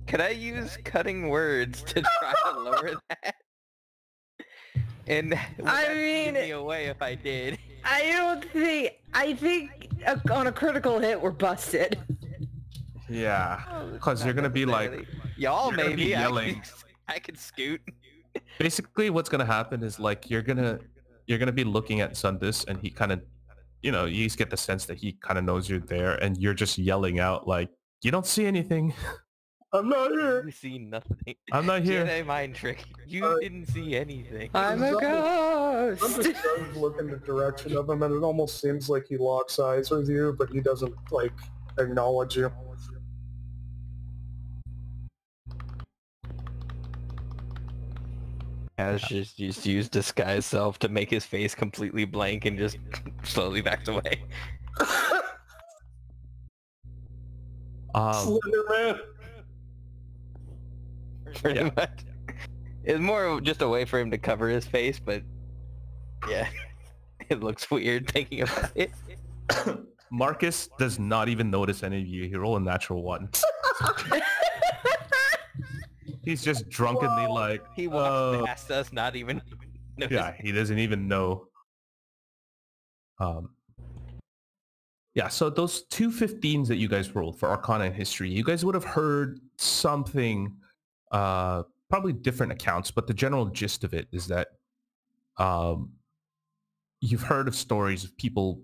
Can 0.07 0.20
I 0.22 0.30
use 0.30 0.78
cutting 0.84 1.30
words 1.30 1.84
to 1.84 2.01
try 2.01 2.34
to 2.53 2.59
lower 2.59 2.91
that? 3.09 3.36
And 5.12 5.34
I 5.34 5.38
that 5.64 5.88
give 5.89 5.97
mean- 5.97 6.34
me 6.36 6.51
away 6.51 6.86
if 6.86 7.01
I 7.01 7.16
did. 7.16 7.57
I 7.84 8.12
don't 8.12 8.43
think. 8.51 8.93
I 9.14 9.34
think 9.34 9.89
on 10.32 10.47
a 10.47 10.51
critical 10.51 10.99
hit 10.99 11.20
we're 11.22 11.32
busted. 11.32 11.99
Yeah. 13.09 13.62
Oh, 13.72 13.88
because 13.91 14.24
you're 14.24 14.34
gonna 14.34 14.49
be 14.49 14.66
like, 14.66 15.05
y'all 15.38 15.68
you're 15.70 15.78
gonna 15.78 15.89
be 15.89 15.95
maybe 15.95 16.16
I 16.16 16.22
yelling. 16.22 16.55
could, 16.62 16.72
I 17.16 17.20
could 17.20 17.38
scoot. 17.38 17.82
basically 18.59 19.09
what's 19.09 19.28
gonna 19.30 19.45
happen 19.45 19.84
is 19.84 19.99
like 19.99 20.30
you're 20.30 20.41
gonna 20.41 20.80
you're 21.28 21.38
gonna 21.39 21.51
be 21.51 21.64
looking 21.66 21.99
at 21.99 22.14
Xundus 22.14 22.66
and 22.68 22.80
he 22.80 22.89
kind 22.89 23.12
of 23.12 23.22
you 23.82 23.91
know 23.91 24.05
you 24.05 24.24
just 24.24 24.38
get 24.38 24.49
the 24.49 24.57
sense 24.57 24.86
that 24.86 24.97
he 24.97 25.12
kind 25.14 25.38
of 25.38 25.43
knows 25.43 25.68
you're 25.70 25.80
there 25.80 26.16
and 26.24 26.38
you're 26.38 26.53
just 26.53 26.78
yelling 26.78 27.20
out 27.20 27.47
like 27.47 27.70
you 28.03 28.12
don't 28.12 28.26
see 28.26 28.45
anything 28.45 28.93
I'm 29.74 29.88
not 29.88 30.11
here. 30.11 30.43
You 30.45 30.51
see 30.51 30.78
nothing. 30.80 31.36
i'm 31.53 31.65
not 31.65 31.82
here 31.84 32.05
DNA 32.05 32.26
mind 32.26 32.55
trick. 32.55 32.84
You 33.07 33.26
Uh, 33.26 33.39
didn't 33.39 33.67
see 33.67 33.95
anything. 33.95 34.49
I'm 34.53 34.82
a 34.84 34.88
I'm 34.88 34.99
ghost. 34.99 36.22
just 36.22 36.43
does 36.43 36.76
look 36.76 36.99
in 36.99 37.09
the 37.09 37.17
direction 37.17 37.78
of 37.78 37.89
him, 37.89 38.03
and 38.03 38.13
it 38.13 38.22
almost 38.24 38.59
seems 38.59 38.89
like 38.89 39.05
he 39.07 39.17
locks 39.17 39.59
eyes 39.59 39.89
with 39.89 40.09
you, 40.09 40.36
but 40.38 40.49
he 40.49 40.59
doesn't 40.59 40.93
like 41.11 41.32
acknowledge 41.78 42.36
you. 42.36 42.51
Has 48.78 49.01
just 49.03 49.38
just 49.38 49.65
used 49.65 49.91
disguise 49.91 50.45
self 50.45 50.80
to 50.80 50.89
make 50.89 51.09
his 51.09 51.26
face 51.26 51.53
completely 51.53 52.03
blank 52.05 52.45
and 52.45 52.57
just 52.57 52.78
slowly 53.24 53.61
backed 53.61 53.88
away. 53.88 54.24
um, 57.93 58.13
Slender 58.13 58.63
man. 58.69 58.99
Pretty 61.36 61.59
Yeah. 61.59 61.69
much. 61.75 61.99
It's 62.84 62.99
more 62.99 63.39
just 63.41 63.61
a 63.61 63.67
way 63.69 63.86
for 63.86 63.99
him 63.99 64.09
to 64.11 64.17
cover 64.17 64.49
his 64.49 64.65
face, 64.65 64.99
but 64.99 65.21
yeah, 66.29 66.47
it 67.29 67.41
looks 67.41 67.69
weird 67.69 68.09
thinking 68.09 68.41
about 68.41 68.71
it. 68.75 68.91
marcus 70.13 70.67
does 70.77 70.99
not 70.99 71.29
even 71.29 71.49
notice 71.49 71.84
any 71.84 72.01
of 72.01 72.05
you 72.05 72.27
he 72.27 72.36
rolled 72.36 72.61
a 72.61 72.65
natural 72.65 73.01
one 73.01 73.29
he's 76.25 76.43
just 76.43 76.67
drunkenly 76.69 77.27
like 77.27 77.63
He 77.77 77.88
walks 77.88 78.41
"Uh, 78.41 78.45
past 78.45 78.69
us, 78.71 78.91
not 78.91 79.15
even. 79.15 79.41
yeah 80.09 80.34
he 80.38 80.51
doesn't 80.51 80.79
even 80.79 81.07
know 81.07 81.47
um 83.19 83.51
yeah 85.15 85.29
so 85.29 85.49
those 85.49 85.84
two 85.84 86.11
15s 86.11 86.67
that 86.67 86.75
you 86.75 86.89
guys 86.89 87.15
rolled 87.15 87.39
for 87.39 87.47
arcana 87.49 87.86
and 87.86 87.95
history 87.95 88.29
you 88.29 88.43
guys 88.43 88.65
would 88.65 88.75
have 88.75 88.84
heard 88.84 89.39
something 89.57 90.53
uh 91.12 91.64
probably 91.89 92.14
different 92.14 92.51
accounts 92.51 92.89
but 92.91 93.07
the 93.07 93.14
general 93.14 93.45
gist 93.45 93.84
of 93.84 93.93
it 93.93 94.07
is 94.12 94.28
that 94.28 94.49
um 95.38 95.91
you've 97.01 97.24
heard 97.24 97.47
of 97.47 97.55
stories 97.55 98.03
of 98.03 98.16
people 98.18 98.62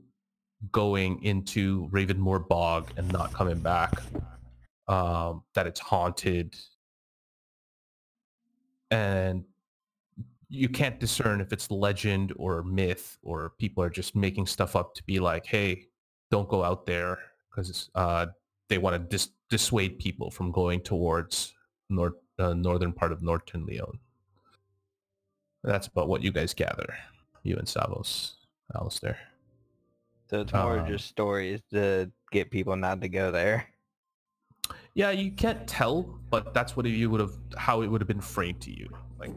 going 0.71 1.21
into 1.23 1.87
ravenmore 1.89 2.47
bog 2.47 2.91
and 2.97 3.11
not 3.11 3.33
coming 3.33 3.59
back 3.59 4.01
um 4.87 5.43
that 5.53 5.67
it's 5.67 5.79
haunted. 5.79 6.55
And 8.89 9.43
you 10.49 10.69
can't 10.69 10.99
discern 10.99 11.41
if 11.41 11.51
it's 11.51 11.69
legend 11.69 12.33
or 12.37 12.63
myth 12.63 13.17
or 13.21 13.51
people 13.59 13.83
are 13.83 13.89
just 13.89 14.15
making 14.15 14.47
stuff 14.47 14.77
up 14.77 14.95
to 14.95 15.03
be 15.03 15.19
like, 15.19 15.45
hey, 15.45 15.87
don't 16.31 16.47
go 16.47 16.63
out 16.63 16.85
there 16.85 17.19
because 17.49 17.89
uh, 17.95 18.27
they 18.69 18.77
want 18.77 18.93
to 18.93 18.99
dis- 18.99 19.31
dissuade 19.49 19.99
people 19.99 20.31
from 20.31 20.51
going 20.51 20.79
towards 20.79 21.53
north 21.89 22.13
uh, 22.39 22.53
northern 22.53 22.93
part 22.93 23.11
of 23.11 23.21
Norton 23.21 23.65
Leon. 23.65 23.99
That's 25.63 25.87
about 25.87 26.07
what 26.07 26.23
you 26.23 26.31
guys 26.31 26.53
gather, 26.53 26.95
you 27.43 27.57
and 27.57 27.67
Savos, 27.67 28.33
Alistair. 28.75 29.17
So 30.29 30.41
it's 30.41 30.53
more 30.53 30.79
Um, 30.79 30.87
just 30.87 31.07
stories 31.07 31.61
to 31.71 32.11
get 32.31 32.51
people 32.51 32.75
not 32.75 33.01
to 33.01 33.09
go 33.09 33.31
there. 33.31 33.67
Yeah, 34.93 35.11
you 35.11 35.31
can't 35.31 35.67
tell, 35.67 36.19
but 36.29 36.53
that's 36.53 36.75
what 36.75 36.85
you 36.85 37.09
would 37.09 37.21
have, 37.21 37.33
how 37.55 37.81
it 37.81 37.87
would 37.87 38.01
have 38.01 38.07
been 38.07 38.21
framed 38.21 38.61
to 38.61 38.71
you. 38.71 38.87
Like, 39.19 39.31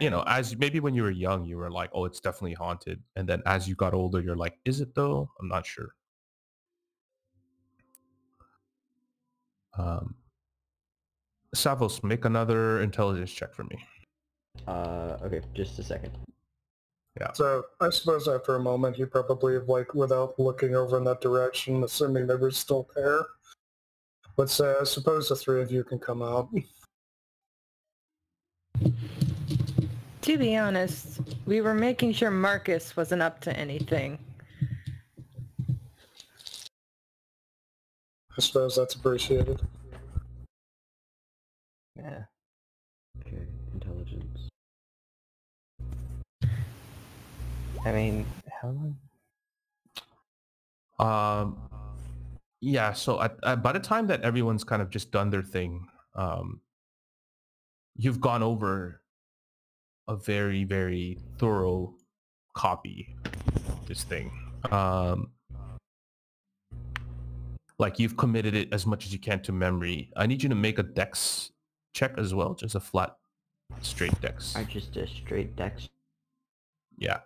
you 0.00 0.10
know, 0.10 0.22
as 0.26 0.56
maybe 0.56 0.80
when 0.80 0.94
you 0.94 1.02
were 1.02 1.10
young, 1.10 1.44
you 1.44 1.56
were 1.56 1.70
like, 1.70 1.90
oh, 1.92 2.04
it's 2.04 2.20
definitely 2.20 2.54
haunted. 2.54 3.02
And 3.16 3.28
then 3.28 3.42
as 3.46 3.68
you 3.68 3.74
got 3.74 3.94
older, 3.94 4.20
you're 4.20 4.36
like, 4.36 4.58
is 4.64 4.80
it 4.80 4.94
though? 4.94 5.30
I'm 5.40 5.48
not 5.48 5.66
sure. 5.66 5.94
Um, 9.76 10.14
Savos, 11.54 12.02
make 12.04 12.24
another 12.24 12.82
intelligence 12.82 13.32
check 13.32 13.54
for 13.54 13.64
me. 13.64 13.78
Uh, 14.66 15.16
okay, 15.22 15.40
just 15.54 15.78
a 15.78 15.82
second. 15.82 16.12
Yeah. 17.18 17.32
So 17.32 17.64
I 17.80 17.90
suppose 17.90 18.28
after 18.28 18.54
a 18.56 18.60
moment 18.60 18.96
he 18.96 19.04
probably 19.04 19.58
like 19.58 19.94
without 19.94 20.38
looking 20.38 20.76
over 20.76 20.98
in 20.98 21.04
that 21.04 21.20
direction, 21.20 21.82
assuming 21.82 22.26
they 22.26 22.36
were 22.36 22.50
still 22.50 22.88
there. 22.94 23.22
Let's 24.36 24.52
say 24.52 24.74
I 24.80 24.84
suppose 24.84 25.28
the 25.28 25.36
three 25.36 25.60
of 25.62 25.72
you 25.72 25.82
can 25.82 25.98
come 25.98 26.22
out. 26.22 26.48
To 30.22 30.38
be 30.38 30.56
honest, 30.56 31.20
we 31.46 31.60
were 31.60 31.74
making 31.74 32.12
sure 32.12 32.30
Marcus 32.30 32.96
wasn't 32.96 33.22
up 33.22 33.40
to 33.40 33.56
anything. 33.56 34.18
I 38.36 38.40
suppose 38.40 38.76
that's 38.76 38.94
appreciated. 38.94 39.60
Yeah. 41.98 42.22
Okay, 43.20 43.46
intelligence. 43.74 44.48
I 47.84 47.92
mean, 47.92 48.26
how 48.60 48.68
long? 48.68 48.96
Um, 50.98 51.58
yeah. 52.60 52.92
So 52.92 53.20
at, 53.20 53.36
at, 53.44 53.62
by 53.62 53.72
the 53.72 53.80
time 53.80 54.06
that 54.08 54.22
everyone's 54.22 54.64
kind 54.64 54.82
of 54.82 54.90
just 54.90 55.10
done 55.10 55.30
their 55.30 55.42
thing, 55.42 55.86
um, 56.14 56.60
you've 57.96 58.20
gone 58.20 58.42
over 58.42 59.00
a 60.06 60.16
very 60.16 60.64
very 60.64 61.18
thorough 61.38 61.94
copy 62.54 63.16
of 63.24 63.86
this 63.86 64.04
thing. 64.04 64.32
Um, 64.70 65.30
like 67.78 67.98
you've 67.98 68.16
committed 68.16 68.54
it 68.54 68.72
as 68.72 68.86
much 68.86 69.06
as 69.06 69.12
you 69.12 69.18
can 69.18 69.40
to 69.42 69.52
memory. 69.52 70.10
I 70.16 70.26
need 70.26 70.42
you 70.42 70.48
to 70.48 70.54
make 70.54 70.78
a 70.78 70.82
dex 70.82 71.52
check 71.98 72.14
as 72.16 72.32
well, 72.32 72.54
just 72.54 72.76
a 72.76 72.80
flat, 72.80 73.16
straight 73.80 74.18
dex. 74.20 74.54
I 74.54 74.62
just 74.64 74.96
a 74.96 75.06
straight 75.08 75.56
dex 75.56 75.88
Yeah, 76.96 77.20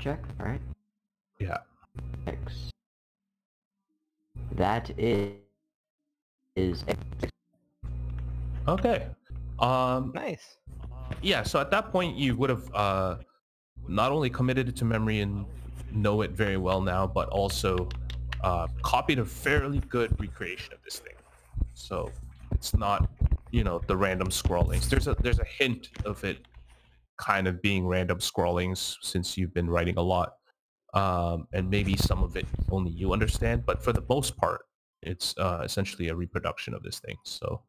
check. 0.00 0.18
All 0.40 0.46
right. 0.46 0.60
yeah. 1.38 1.58
X. 2.26 2.70
That 4.52 4.90
is 4.98 5.32
is 6.56 6.84
Okay. 8.66 9.06
Um, 9.60 10.12
Nice. 10.14 10.56
yeah 11.22 11.42
so 11.42 11.60
at 11.60 11.70
that 11.70 11.92
point 11.92 12.16
you 12.16 12.34
would 12.36 12.50
have 12.50 12.74
uh 12.74 13.16
not 13.88 14.10
only 14.10 14.30
committed 14.30 14.68
it 14.68 14.76
to 14.76 14.84
memory 14.84 15.20
and 15.20 15.44
know 15.92 16.22
it 16.22 16.30
very 16.32 16.56
well 16.56 16.80
now 16.80 17.06
but 17.06 17.28
also 17.28 17.88
uh 18.42 18.66
copied 18.82 19.18
a 19.18 19.24
fairly 19.24 19.80
good 19.96 20.10
recreation 20.20 20.72
of 20.72 20.80
this 20.82 20.98
thing 20.98 21.14
so 21.74 22.10
it's 22.52 22.74
not 22.74 23.10
you 23.50 23.64
know 23.64 23.80
the 23.86 23.96
random 23.96 24.30
scrawlings 24.30 24.88
there's 24.88 25.08
a 25.08 25.16
there's 25.20 25.38
a 25.38 25.44
hint 25.44 25.88
of 26.04 26.22
it 26.24 26.46
kind 27.18 27.46
of 27.46 27.60
being 27.60 27.86
random 27.86 28.20
scrawlings 28.20 28.98
since 29.02 29.36
you've 29.36 29.52
been 29.52 29.68
writing 29.68 29.96
a 29.96 30.02
lot 30.02 30.34
um 30.94 31.46
and 31.52 31.68
maybe 31.68 31.96
some 31.96 32.22
of 32.22 32.36
it 32.36 32.46
only 32.70 32.90
you 32.90 33.12
understand 33.12 33.64
but 33.66 33.82
for 33.82 33.92
the 33.92 34.04
most 34.08 34.36
part 34.36 34.62
it's 35.02 35.34
uh 35.38 35.62
essentially 35.64 36.08
a 36.08 36.14
reproduction 36.14 36.74
of 36.74 36.82
this 36.82 37.00
thing. 37.00 37.16
So 37.24 37.62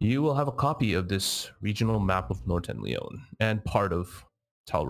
you 0.00 0.22
will 0.22 0.34
have 0.34 0.48
a 0.48 0.52
copy 0.52 0.94
of 0.94 1.08
this 1.08 1.50
regional 1.60 2.00
map 2.00 2.30
of 2.30 2.46
Northern 2.46 2.82
Leon 2.82 3.26
and 3.40 3.64
part 3.64 3.92
of 3.92 4.24
Tal 4.66 4.86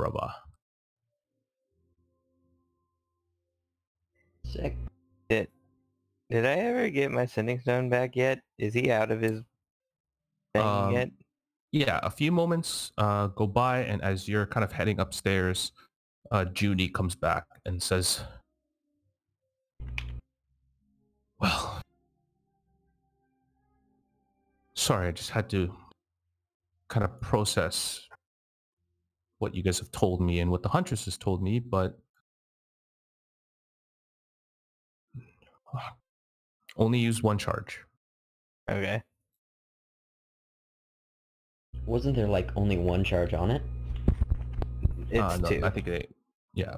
sick. 4.45 4.77
Did 5.29 5.49
did 6.33 6.47
I 6.47 6.55
ever 6.55 6.89
get 6.89 7.11
my 7.11 7.27
sending 7.27 7.61
stone 7.61 7.91
back 7.91 8.17
yet? 8.17 8.41
Is 8.57 8.73
he 8.73 8.91
out 8.91 9.11
of 9.11 9.21
his 9.21 9.43
thing 10.55 10.63
Um, 10.63 10.93
yet? 10.95 11.11
Yeah, 11.73 12.01
a 12.03 12.09
few 12.09 12.33
moments 12.33 12.91
uh, 12.97 13.27
go 13.27 13.47
by, 13.47 13.81
and 13.81 14.01
as 14.01 14.27
you're 14.27 14.47
kind 14.47 14.65
of 14.65 14.73
heading 14.73 14.99
upstairs, 14.99 15.73
uh, 16.31 16.47
Judy 16.47 16.89
comes 16.89 17.15
back 17.15 17.45
and 17.67 17.83
says, 17.83 18.23
"Well, 21.39 21.83
sorry, 24.73 25.09
I 25.09 25.13
just 25.13 25.31
had 25.31 25.51
to 25.51 25.75
kind 26.89 27.05
of 27.05 27.21
process 27.21 28.09
what 29.39 29.55
you 29.55 29.63
guys 29.63 29.79
have 29.81 29.93
told 29.93 30.23
me 30.23 30.41
and 30.41 30.51
what 30.51 30.63
the 30.63 30.71
Huntress 30.71 31.05
has 31.05 31.19
told 31.19 31.43
me, 31.43 31.59
but 31.59 31.99
only 36.77 36.99
use 36.99 37.23
one 37.23 37.39
charge." 37.39 37.81
Okay. 38.71 39.03
Wasn't 41.87 42.15
there 42.15 42.29
like 42.29 42.51
only 42.57 42.77
one 42.77 43.03
charge 43.05 43.35
on 43.35 43.51
it? 43.51 43.63
It's 45.11 45.19
Uh, 45.21 45.37
no, 45.39 45.49
two. 45.49 45.61
I 45.65 45.71
think 45.71 45.87
they, 45.87 46.07
yeah. 46.55 46.77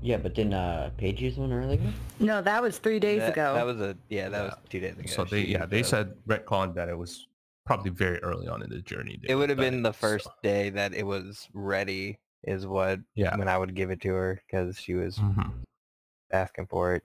Yeah, 0.00 0.16
but 0.16 0.34
didn't 0.34 0.54
uh 0.54 0.90
Paige 0.96 1.22
use 1.22 1.36
one 1.36 1.52
earlier? 1.52 1.80
No, 2.18 2.42
that 2.42 2.60
was 2.60 2.78
three 2.78 2.98
days 2.98 3.20
that, 3.20 3.32
ago. 3.32 3.54
That 3.54 3.64
was 3.66 3.80
a 3.80 3.96
yeah. 4.08 4.28
That 4.28 4.38
Yeah. 4.38 4.44
was 4.46 4.54
two 4.68 4.80
days 4.80 4.98
ago. 4.98 5.06
So 5.06 5.24
they, 5.24 5.44
She 5.44 5.52
yeah, 5.52 5.64
they 5.64 5.78
used 5.78 5.90
said 5.90 6.14
retcon 6.26 6.74
that 6.74 6.88
it 6.88 6.98
was 6.98 7.28
probably 7.64 7.90
very 7.90 8.18
early 8.18 8.48
on 8.48 8.62
in 8.62 8.68
the 8.70 8.80
journey. 8.80 9.20
they 9.22 9.32
it 9.32 9.36
would 9.36 9.48
have 9.48 9.58
done 9.58 9.70
been 9.74 9.82
the 9.82 9.92
so- 9.92 9.98
first 9.98 10.28
day 10.42 10.70
that 10.70 10.92
it 10.94 11.06
was 11.06 11.48
ready. 11.54 12.18
Is 12.44 12.66
what 12.66 12.98
Yeah. 13.14 13.36
when 13.36 13.46
I 13.46 13.56
would 13.56 13.76
give 13.76 13.92
it 13.92 14.00
to 14.00 14.08
her 14.08 14.42
because 14.44 14.76
she 14.76 14.94
was 14.94 15.16
Mhm. 15.18 15.52
asking 16.32 16.66
for 16.66 16.96
it. 16.96 17.04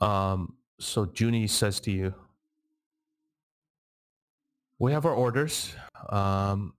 Um. 0.00 0.56
So 0.78 1.10
Junie 1.14 1.46
says 1.46 1.80
to 1.80 1.90
you, 1.90 2.14
"We 4.78 4.92
have 4.92 5.06
our 5.06 5.14
orders." 5.14 5.74
Um, 6.08 6.74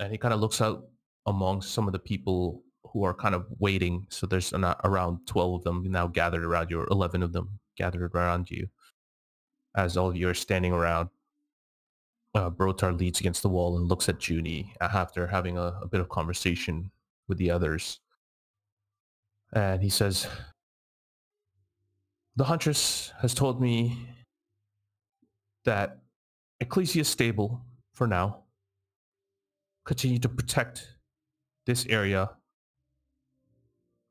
and 0.00 0.12
he 0.12 0.18
kind 0.18 0.34
of 0.34 0.40
looks 0.40 0.60
out 0.60 0.88
among 1.26 1.62
some 1.62 1.86
of 1.86 1.92
the 1.92 1.98
people 1.98 2.62
who 2.92 3.04
are 3.04 3.14
kind 3.14 3.34
of 3.34 3.46
waiting. 3.58 4.06
So 4.10 4.26
there's 4.26 4.52
an, 4.52 4.64
around 4.84 5.26
twelve 5.26 5.54
of 5.54 5.64
them 5.64 5.90
now 5.90 6.06
gathered 6.06 6.44
around 6.44 6.70
you, 6.70 6.80
or 6.80 6.88
eleven 6.90 7.22
of 7.22 7.32
them 7.32 7.58
gathered 7.76 8.14
around 8.14 8.50
you, 8.50 8.68
as 9.74 9.96
all 9.96 10.08
of 10.08 10.16
you 10.16 10.28
are 10.28 10.34
standing 10.34 10.72
around. 10.72 11.10
Uh, 12.34 12.50
Brotar 12.50 12.98
leads 12.98 13.20
against 13.20 13.42
the 13.42 13.48
wall 13.48 13.78
and 13.78 13.88
looks 13.88 14.08
at 14.08 14.28
Junie 14.28 14.74
after 14.80 15.26
having 15.26 15.56
a, 15.56 15.78
a 15.80 15.88
bit 15.88 16.00
of 16.00 16.08
conversation 16.08 16.90
with 17.28 17.38
the 17.38 17.50
others. 17.50 18.00
And 19.52 19.82
he 19.82 19.88
says, 19.88 20.26
the 22.36 22.44
Huntress 22.44 23.12
has 23.20 23.32
told 23.32 23.60
me 23.60 23.96
that 25.64 25.98
Ecclesia 26.60 27.04
stable 27.04 27.62
for 27.94 28.06
now. 28.06 28.44
Continue 29.84 30.18
to 30.18 30.28
protect 30.28 30.96
this 31.64 31.86
area. 31.86 32.30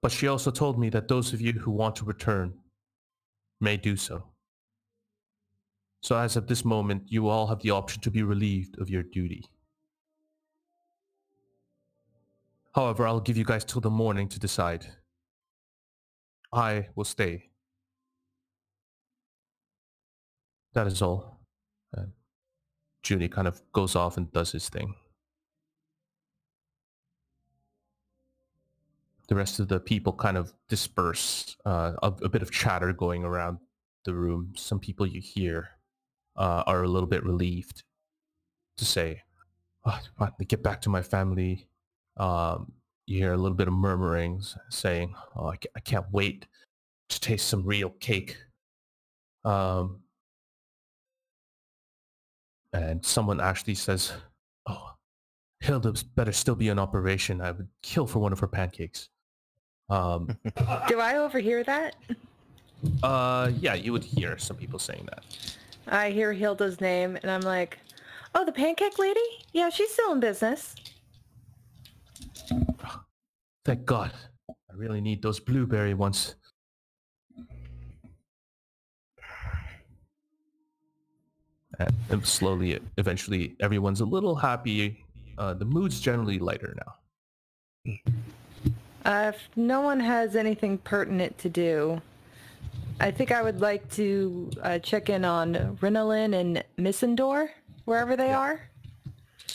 But 0.02 0.12
she 0.12 0.28
also 0.28 0.52
told 0.52 0.80
me 0.80 0.90
that 0.90 1.08
those 1.08 1.34
of 1.34 1.42
you 1.42 1.54
who 1.54 1.72
want 1.72 1.96
to 1.98 2.06
return 2.06 2.54
may 3.62 3.78
do 3.78 3.96
so. 3.96 4.24
So 6.02 6.18
as 6.18 6.36
of 6.36 6.48
this 6.48 6.64
moment, 6.66 7.04
you 7.08 7.28
all 7.28 7.48
have 7.48 7.62
the 7.62 7.72
option 7.72 8.02
to 8.02 8.12
be 8.12 8.22
relieved 8.22 8.80
of 8.80 8.90
your 8.90 9.04
duty. 9.04 9.44
However, 12.76 13.08
I'll 13.08 13.22
give 13.22 13.38
you 13.38 13.46
guys 13.46 13.66
till 13.66 13.82
the 13.82 13.90
morning 13.90 14.28
to 14.30 14.40
decide. 14.40 14.86
I 16.54 16.90
will 16.96 17.06
stay. 17.06 17.50
That 20.76 20.88
is 20.88 21.02
all. 21.02 21.40
And 21.94 22.12
Junie 23.08 23.30
kind 23.30 23.48
of 23.48 23.62
goes 23.72 23.96
off 23.96 24.18
and 24.18 24.32
does 24.32 24.52
his 24.52 24.70
thing. 24.70 24.94
The 29.28 29.36
rest 29.36 29.60
of 29.60 29.70
the 29.70 29.80
people 29.80 30.14
kind 30.14 30.38
of 30.38 30.54
disperse. 30.70 31.56
Uh, 31.66 31.94
a, 32.04 32.08
a 32.24 32.30
bit 32.30 32.44
of 32.44 32.52
chatter 32.52 32.94
going 32.94 33.24
around 33.24 33.58
the 34.04 34.14
room. 34.14 34.54
Some 34.56 34.80
people 34.80 35.08
you 35.08 35.22
hear 35.22 35.70
uh, 36.36 36.64
are 36.68 36.84
a 36.84 36.88
little 36.88 37.08
bit 37.08 37.24
relieved 37.24 37.84
to 38.78 38.86
say, 38.86 39.24
oh, 39.86 40.00
get 40.48 40.62
back 40.62 40.82
to 40.82 40.90
my 40.90 41.02
family. 41.02 41.68
Um, 42.18 42.74
you 43.08 43.20
hear 43.20 43.34
a 43.34 43.38
little 43.38 43.56
bit 43.56 43.70
of 43.70 43.74
murmurings 43.74 44.58
saying, 44.70 45.16
oh, 45.38 45.48
I 45.48 45.80
can't 45.80 46.06
wait 46.12 46.48
to 47.10 47.20
taste 47.20 47.48
some 47.48 47.66
real 47.66 47.92
cake. 48.02 48.38
Um, 49.46 50.02
and 52.76 53.06
someone 53.06 53.40
actually 53.40 53.76
says, 53.76 54.14
"Oh, 54.68 54.96
Hilda 55.60 55.94
better 56.16 56.32
still 56.32 56.56
be 56.56 56.70
in 56.70 56.80
operation. 56.80 57.42
I 57.42 57.52
would 57.52 57.68
kill 57.82 58.08
for 58.08 58.20
one 58.20 58.34
of 58.34 58.40
her 58.40 58.48
pancakes." 58.48 59.10
Um, 59.90 60.38
Do 60.88 61.00
I 61.00 61.18
overhear 61.18 61.64
that? 61.64 61.96
uh, 63.04 63.52
yeah, 63.60 63.74
you 63.74 63.92
would 63.94 64.04
hear 64.04 64.38
some 64.38 64.58
people 64.58 64.80
saying 64.80 65.08
that. 65.10 65.24
I 65.88 66.10
hear 66.10 66.34
Hilda's 66.34 66.82
name 66.82 67.18
and 67.22 67.30
I'm 67.30 67.42
like, 67.42 67.78
oh, 68.34 68.44
the 68.46 68.52
pancake 68.52 68.98
lady? 68.98 69.20
Yeah, 69.54 69.70
she's 69.70 69.92
still 69.92 70.14
in 70.14 70.20
business. 70.20 70.76
Thank 73.64 73.86
God. 73.86 74.12
I 74.50 74.74
really 74.76 75.02
need 75.02 75.22
those 75.22 75.40
blueberry 75.40 75.94
ones. 75.94 76.36
And 82.10 82.26
slowly, 82.26 82.80
eventually, 82.98 83.56
everyone's 83.60 84.02
a 84.02 84.06
little 84.06 84.36
happy. 84.36 85.04
Uh, 85.38 85.54
the 85.54 85.66
mood's 85.66 86.00
generally 86.00 86.40
lighter 86.40 86.76
now. 87.86 87.96
Uh, 89.06 89.32
if 89.34 89.50
no 89.56 89.82
one 89.82 90.00
has 90.00 90.36
anything 90.36 90.78
pertinent 90.80 91.38
to 91.38 91.50
do, 91.50 92.02
I 93.00 93.12
think 93.12 93.32
I 93.32 93.42
would 93.42 93.62
like 93.62 93.90
to 93.92 94.50
uh, 94.64 94.80
check 94.80 95.10
in 95.10 95.26
on 95.26 95.78
Rinalin 95.82 96.34
and 96.34 96.64
Missendor, 96.78 97.50
wherever 97.84 98.16
they 98.16 98.34
are. 98.34 98.70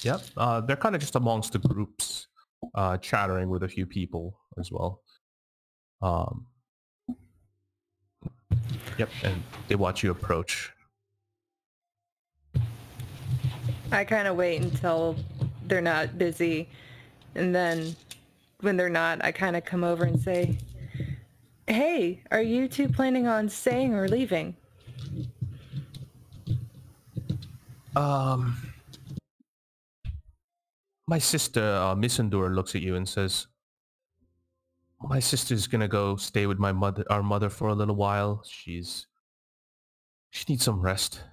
Yep. 0.03 0.21
Uh, 0.37 0.61
they're 0.61 0.77
kind 0.77 0.95
of 0.95 1.01
just 1.01 1.17
amongst 1.17 1.53
the 1.53 1.59
groups, 1.59 2.29
uh, 2.75 2.99
chattering 2.99 3.49
with 3.49 3.63
a 3.63 3.69
few 3.69 3.87
people 3.87 4.39
as 4.59 4.71
well. 4.71 5.03
Um, 6.03 6.47
yep. 8.99 9.09
And 9.25 9.43
they 9.69 9.75
watch 9.75 10.03
you 10.03 10.11
approach. 10.11 10.73
I 13.93 14.05
kind 14.05 14.29
of 14.29 14.37
wait 14.37 14.63
until 14.63 15.17
they're 15.67 15.81
not 15.81 16.17
busy, 16.17 16.69
and 17.35 17.55
then 17.55 17.97
when 18.61 18.77
they're 18.77 18.89
not, 18.89 19.25
I 19.25 19.33
kind 19.33 19.57
of 19.57 19.65
come 19.65 19.83
over 19.83 20.05
and 20.05 20.21
say, 20.21 20.59
"Hey, 21.67 22.23
are 22.31 22.43
you 22.43 22.69
two 22.69 22.89
planning 22.89 23.27
on 23.27 23.49
staying 23.49 23.95
or 23.95 24.09
leaving?" 24.09 24.57
Um, 27.97 28.57
my 31.09 31.19
sister, 31.19 31.75
uh, 31.75 31.95
Miss 31.97 32.19
looks 32.19 32.77
at 32.77 32.83
you 32.83 32.95
and 32.95 33.09
says, 33.09 33.49
"My 35.01 35.19
sister's 35.19 35.67
gonna 35.67 35.89
go 35.89 36.17
stay 36.17 36.47
with 36.47 36.59
my 36.59 36.73
mother, 36.73 37.05
our 37.11 37.23
mother, 37.23 37.51
for 37.51 37.69
a 37.69 37.75
little 37.75 37.97
while. 37.97 38.45
She's 38.47 39.09
she 40.31 40.45
needs 40.49 40.65
some 40.65 40.81
rest." 40.81 41.25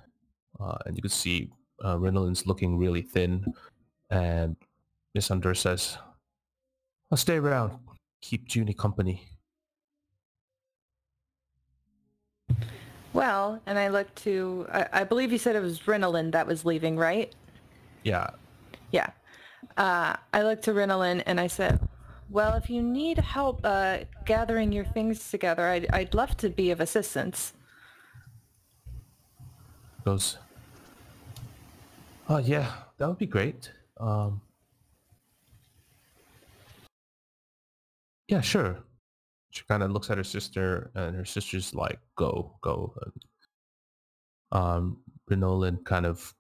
Uh, 0.60 0.78
and 0.88 0.98
you 0.98 1.04
can 1.04 1.12
see 1.12 1.52
uh, 1.84 1.98
looking 1.98 2.78
really 2.78 3.02
thin, 3.02 3.46
and 4.10 4.56
Miss 5.14 5.32
Under 5.32 5.54
says, 5.54 5.98
"I'll 7.12 7.18
stay 7.18 7.38
around, 7.38 7.78
keep 8.22 8.54
Junie 8.54 8.74
company." 8.74 9.28
Well, 13.14 13.60
and 13.66 13.80
I 13.80 13.88
look 13.88 14.14
to, 14.16 14.68
I, 14.72 14.88
I 14.94 15.04
believe 15.04 15.32
you 15.32 15.40
said 15.40 15.56
it 15.56 15.62
was 15.62 15.80
Rinalin 15.80 16.32
that 16.34 16.46
was 16.46 16.66
leaving, 16.66 16.98
right? 16.98 17.34
Yeah, 18.04 18.30
Yeah. 18.92 19.10
Uh, 19.76 20.16
I 20.34 20.44
looked 20.44 20.64
to 20.66 20.72
Rinalin 20.72 21.24
and 21.26 21.40
I 21.40 21.48
said, 21.48 21.80
well, 22.30 22.56
if 22.56 22.70
you 22.70 22.82
need 22.82 23.18
help 23.18 23.62
uh, 23.64 24.00
gathering 24.26 24.72
your 24.72 24.86
things 24.86 25.32
together, 25.32 25.68
I'd, 25.68 25.88
I'd 25.92 26.14
love 26.14 26.36
to 26.38 26.50
be 26.50 26.72
of 26.72 26.80
assistance. 26.80 27.54
goes, 30.06 30.38
"Oh 32.28 32.38
yeah, 32.38 32.72
that 32.98 33.08
would 33.08 33.18
be 33.18 33.26
great." 33.26 33.72
Um, 34.00 34.42
yeah, 38.28 38.42
sure. 38.42 38.80
She 39.52 39.64
kind 39.68 39.84
of 39.84 39.92
looks 39.92 40.10
at 40.10 40.18
her 40.18 40.24
sister, 40.24 40.92
and 40.96 41.16
her 41.16 41.26
sister's 41.26 41.74
like, 41.74 42.00
"Go, 42.16 42.58
go." 42.62 42.94
And, 43.02 43.26
um, 44.52 45.04
kind 45.86 46.06
of, 46.06 46.36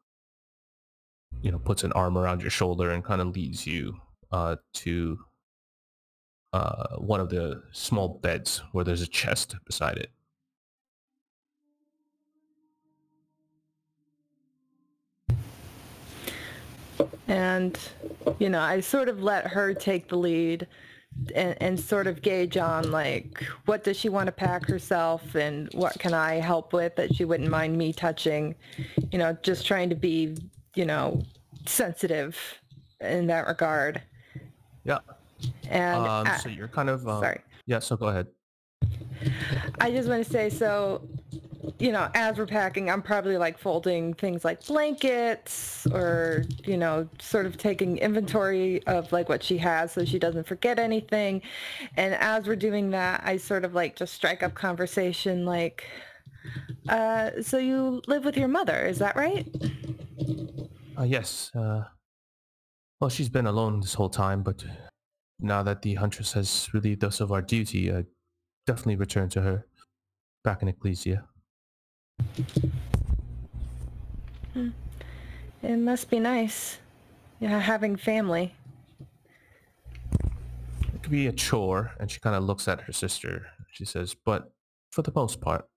you 1.41 1.51
know, 1.51 1.59
puts 1.59 1.83
an 1.83 1.91
arm 1.93 2.17
around 2.17 2.41
your 2.41 2.51
shoulder 2.51 2.91
and 2.91 3.03
kind 3.03 3.21
of 3.21 3.27
leads 3.35 3.65
you 3.65 3.99
uh, 4.31 4.57
to 4.73 5.19
uh, 6.53 6.97
one 6.97 7.19
of 7.19 7.29
the 7.29 7.63
small 7.71 8.19
beds 8.19 8.61
where 8.71 8.85
there's 8.85 9.01
a 9.01 9.07
chest 9.07 9.55
beside 9.65 9.97
it. 9.97 10.11
And, 17.27 17.77
you 18.39 18.49
know, 18.49 18.59
I 18.61 18.79
sort 18.79 19.09
of 19.09 19.21
let 19.21 19.47
her 19.47 19.73
take 19.73 20.07
the 20.07 20.15
lead 20.17 20.67
and, 21.35 21.55
and 21.61 21.79
sort 21.79 22.07
of 22.07 22.21
gauge 22.21 22.57
on 22.57 22.91
like, 22.91 23.43
what 23.65 23.83
does 23.83 23.97
she 23.97 24.07
want 24.09 24.27
to 24.27 24.31
pack 24.31 24.65
herself 24.67 25.35
and 25.35 25.69
what 25.73 25.97
can 25.99 26.13
I 26.13 26.35
help 26.35 26.73
with 26.73 26.95
that 26.95 27.13
she 27.15 27.25
wouldn't 27.25 27.49
mind 27.49 27.77
me 27.77 27.91
touching? 27.91 28.55
You 29.11 29.19
know, 29.19 29.37
just 29.41 29.65
trying 29.65 29.89
to 29.89 29.95
be, 29.95 30.37
you 30.75 30.85
know, 30.85 31.21
sensitive 31.65 32.37
in 33.01 33.27
that 33.27 33.47
regard. 33.47 34.01
Yeah. 34.85 34.99
And 35.69 36.05
Um, 36.05 36.27
I- 36.27 36.37
so 36.37 36.49
you're 36.49 36.67
kind 36.69 36.89
of 36.89 37.07
um, 37.07 37.19
sorry. 37.21 37.41
Yeah. 37.65 37.79
So 37.79 37.97
go 37.97 38.07
ahead. 38.07 38.27
I 39.81 39.91
just 39.91 40.07
want 40.07 40.23
to 40.25 40.31
say, 40.31 40.49
so, 40.49 41.01
you 41.79 41.91
know, 41.91 42.09
as 42.13 42.37
we're 42.37 42.45
packing, 42.45 42.89
I'm 42.89 43.01
probably 43.01 43.37
like 43.37 43.57
folding 43.57 44.13
things 44.13 44.45
like 44.45 44.65
blankets 44.65 45.85
or, 45.91 46.43
you 46.65 46.77
know, 46.77 47.07
sort 47.19 47.45
of 47.45 47.57
taking 47.57 47.97
inventory 47.97 48.85
of 48.87 49.11
like 49.11 49.29
what 49.29 49.43
she 49.43 49.57
has 49.57 49.91
so 49.91 50.05
she 50.05 50.19
doesn't 50.19 50.47
forget 50.47 50.79
anything. 50.79 51.41
And 51.95 52.13
as 52.15 52.47
we're 52.47 52.55
doing 52.55 52.91
that, 52.91 53.21
I 53.23 53.37
sort 53.37 53.65
of 53.65 53.73
like 53.73 53.95
just 53.95 54.13
strike 54.13 54.43
up 54.43 54.53
conversation 54.53 55.45
like, 55.45 55.85
uh, 56.89 57.31
so 57.41 57.57
you 57.57 58.01
live 58.07 58.25
with 58.25 58.37
your 58.37 58.47
mother, 58.47 58.85
is 58.85 58.99
that 58.99 59.15
right? 59.15 59.47
Uh, 60.97 61.03
yes. 61.03 61.51
Uh, 61.55 61.83
well, 62.99 63.09
she's 63.09 63.29
been 63.29 63.47
alone 63.47 63.79
this 63.81 63.93
whole 63.93 64.09
time, 64.09 64.41
but 64.41 64.63
now 65.39 65.61
that 65.63 65.81
the 65.81 65.95
Huntress 65.95 66.33
has 66.33 66.69
relieved 66.73 67.03
us 67.03 67.19
of 67.19 67.31
our 67.31 67.41
duty, 67.41 67.93
I 67.93 68.05
definitely 68.65 68.95
return 68.95 69.29
to 69.29 69.41
her 69.41 69.67
back 70.43 70.61
in 70.61 70.67
Ecclesia. 70.67 71.25
It 75.63 75.77
must 75.77 76.09
be 76.09 76.19
nice, 76.19 76.77
yeah, 77.39 77.59
having 77.59 77.95
family. 77.95 78.53
It 80.93 81.01
could 81.01 81.11
be 81.11 81.27
a 81.27 81.31
chore, 81.31 81.91
and 81.99 82.09
she 82.09 82.19
kind 82.19 82.35
of 82.35 82.43
looks 82.43 82.67
at 82.67 82.81
her 82.81 82.93
sister. 82.93 83.47
She 83.71 83.83
says, 83.83 84.15
but 84.15 84.51
for 84.91 85.01
the 85.01 85.11
most 85.15 85.41
part, 85.41 85.67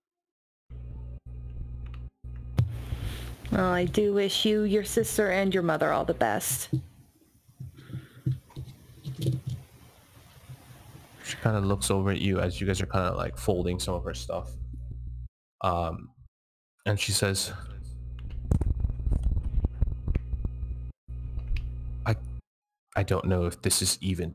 Well, 3.51 3.69
I 3.69 3.83
do 3.83 4.13
wish 4.13 4.45
you, 4.45 4.63
your 4.63 4.85
sister, 4.85 5.29
and 5.29 5.53
your 5.53 5.63
mother 5.63 5.91
all 5.91 6.05
the 6.05 6.13
best. 6.13 6.69
she 11.25 11.35
kind 11.41 11.57
of 11.57 11.65
looks 11.65 11.91
over 11.91 12.11
at 12.11 12.21
you 12.21 12.39
as 12.39 12.61
you 12.61 12.67
guys 12.67 12.81
are 12.81 12.85
kind 12.85 13.05
of 13.05 13.17
like 13.17 13.37
folding 13.37 13.77
some 13.77 13.93
of 13.93 14.05
her 14.05 14.13
stuff. 14.13 14.51
Um, 15.59 16.10
and 16.85 16.99
she 16.99 17.11
says, 17.11 17.53
I, 22.05 22.15
I 22.95 23.03
don't 23.03 23.25
know 23.25 23.45
if 23.45 23.61
this 23.61 23.81
is 23.81 23.97
even 24.01 24.33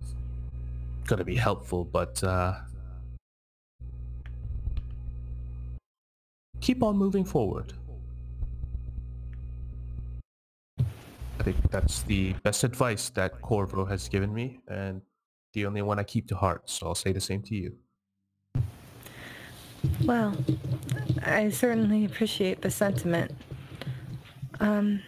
gonna 1.06 1.24
be 1.24 1.36
helpful, 1.36 1.84
but 1.84 2.22
uh, 2.22 2.54
keep 6.60 6.82
on 6.82 6.96
moving 6.96 7.24
forward. 7.24 7.72
I 10.78 11.42
think 11.42 11.70
that's 11.70 12.02
the 12.02 12.32
best 12.42 12.64
advice 12.64 13.08
that 13.10 13.40
Corvo 13.40 13.84
has 13.84 14.08
given 14.08 14.32
me, 14.32 14.60
and 14.68 15.00
the 15.52 15.66
only 15.66 15.82
one 15.82 15.98
I 15.98 16.02
keep 16.04 16.26
to 16.28 16.36
heart. 16.36 16.68
So 16.68 16.88
I'll 16.88 16.94
say 16.94 17.12
the 17.12 17.20
same 17.20 17.42
to 17.42 17.54
you. 17.54 17.76
Well, 20.04 20.36
I 21.22 21.50
certainly 21.50 22.04
appreciate 22.04 22.62
the 22.62 22.70
sentiment. 22.70 23.32
Um, 24.60 25.02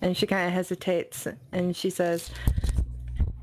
and 0.00 0.16
she 0.16 0.26
kind 0.26 0.48
of 0.48 0.52
hesitates 0.52 1.26
and 1.52 1.74
she 1.74 1.90
says, 1.90 2.30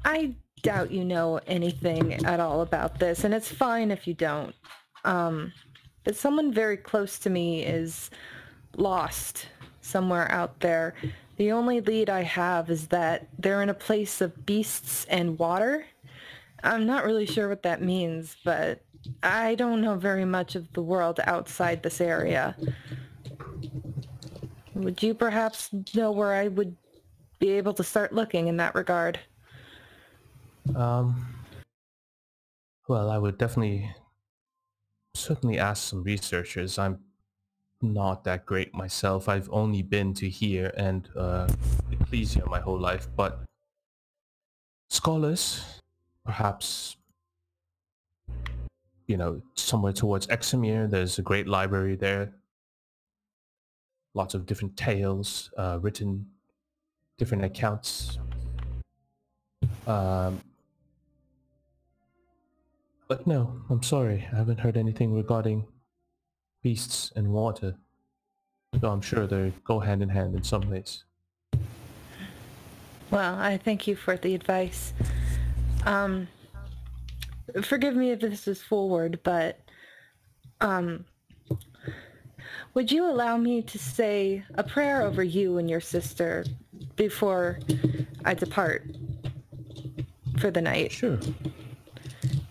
I 0.06 0.36
doubt 0.62 0.92
you 0.92 1.04
know 1.04 1.40
anything 1.48 2.14
at 2.26 2.40
all 2.40 2.62
about 2.62 3.00
this, 3.00 3.24
and 3.24 3.34
it's 3.34 3.52
fine 3.52 3.92
if 3.92 4.08
you 4.08 4.14
don't. 4.14 4.56
Um, 5.04 5.54
but 6.04 6.16
someone 6.16 6.54
very 6.54 6.78
close 6.78 7.20
to 7.20 7.30
me 7.30 7.64
is 7.64 8.10
lost 8.78 9.48
somewhere 9.82 10.32
out 10.32 10.60
there. 10.60 10.94
The 11.38 11.52
only 11.52 11.82
lead 11.82 12.10
I 12.10 12.22
have 12.24 12.70
is 12.70 12.88
that 12.88 13.28
they're 13.38 13.62
in 13.62 13.70
a 13.70 13.76
place 13.76 14.22
of 14.22 14.46
beasts 14.46 15.06
and 15.06 15.40
water. 15.40 15.86
I'm 16.64 16.86
not 16.86 17.06
really 17.06 17.26
sure 17.26 17.50
what 17.50 17.64
that 17.64 17.82
means, 17.82 18.38
but 18.44 18.84
I 19.24 19.56
don't 19.56 19.82
know 19.82 19.96
very 19.96 20.26
much 20.26 20.56
of 20.56 20.72
the 20.74 20.82
world 20.82 21.20
outside 21.26 21.84
this 21.84 22.02
area. 22.02 22.56
Would 24.74 25.04
you 25.04 25.14
perhaps 25.14 25.70
know 25.96 26.12
where 26.12 26.34
I 26.34 26.48
would 26.48 26.76
be 27.40 27.52
able 27.52 27.74
to 27.74 27.84
start 27.84 28.14
looking 28.14 28.48
in 28.48 28.58
that 28.58 28.76
regard? 28.76 29.20
Um, 30.76 31.36
well, 32.88 33.10
I 33.10 33.18
would 33.18 33.38
definitely, 33.38 33.94
certainly 35.14 35.58
ask 35.60 35.90
some 35.90 36.04
researchers. 36.04 36.78
I'm 36.78 37.00
not 37.82 38.24
that 38.24 38.46
great 38.46 38.74
myself. 38.74 39.28
I've 39.28 39.50
only 39.52 39.82
been 39.82 40.14
to 40.16 40.30
here 40.30 40.72
and 40.78 41.10
uh, 41.16 41.50
Ecclesia 41.92 42.46
my 42.48 42.60
whole 42.60 42.80
life, 42.80 43.08
but 43.16 43.42
scholars, 44.90 45.82
perhaps, 46.26 46.98
you 49.08 49.18
know, 49.18 49.42
somewhere 49.56 49.94
towards 49.94 50.28
Examir, 50.28 50.88
there's 50.90 51.20
a 51.20 51.22
great 51.22 51.48
library 51.48 51.96
there. 51.96 52.34
Lots 54.14 54.34
of 54.34 54.46
different 54.46 54.76
tales, 54.78 55.52
uh, 55.58 55.80
written, 55.82 56.26
different 57.18 57.44
accounts. 57.46 58.20
Um, 59.88 60.42
But 63.12 63.28
no, 63.28 63.62
I'm 63.70 63.84
sorry. 63.84 64.26
I 64.32 64.38
haven't 64.38 64.62
heard 64.62 64.78
anything 64.78 65.14
regarding 65.14 65.68
beasts 66.62 67.12
and 67.14 67.34
water. 67.34 67.76
Though 68.72 68.90
I'm 68.90 69.02
sure 69.02 69.28
they 69.28 69.52
go 69.66 69.82
hand 69.82 70.02
in 70.02 70.08
hand 70.08 70.34
in 70.34 70.44
some 70.44 70.70
ways. 70.70 71.04
Well, 73.12 73.36
I 73.36 73.58
thank 73.58 73.86
you 73.86 73.98
for 73.98 74.16
the 74.16 74.34
advice. 74.34 74.94
Um, 75.86 76.30
forgive 77.62 77.96
me 77.96 78.12
if 78.12 78.20
this 78.20 78.48
is 78.48 78.62
forward, 78.62 79.20
but 79.24 79.60
um, 80.62 81.06
would 82.74 82.92
you 82.92 83.10
allow 83.10 83.38
me 83.38 83.62
to 83.64 83.78
say 83.80 84.44
a 84.56 84.64
prayer 84.64 85.02
over 85.02 85.24
you 85.24 85.58
and 85.58 85.70
your 85.70 85.82
sister 85.82 86.46
before 86.96 87.60
I 88.26 88.34
depart 88.34 88.90
for 90.40 90.52
the 90.52 90.62
night? 90.62 90.92
Sure. 90.92 91.20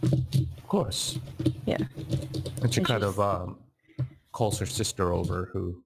Of 0.03 0.66
course. 0.68 1.18
Yeah. 1.66 1.78
And 2.62 2.72
she 2.72 2.80
And 2.80 2.86
kind 2.86 3.03
she's- 3.03 3.03
of 3.03 3.20
um, 3.20 3.59
calls 4.32 4.59
her 4.59 4.66
sister 4.66 5.12
over 5.12 5.51
who 5.53 5.82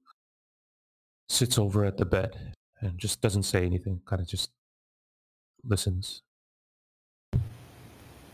sits 1.29 1.59
over 1.59 1.85
at 1.85 1.97
the 1.97 2.05
bed 2.05 2.37
and 2.81 2.99
just 2.99 3.21
doesn't 3.23 3.45
say 3.45 3.65
anything, 3.65 4.01
kind 4.05 4.21
of 4.21 4.29
just 4.29 4.51
listens. 5.65 6.23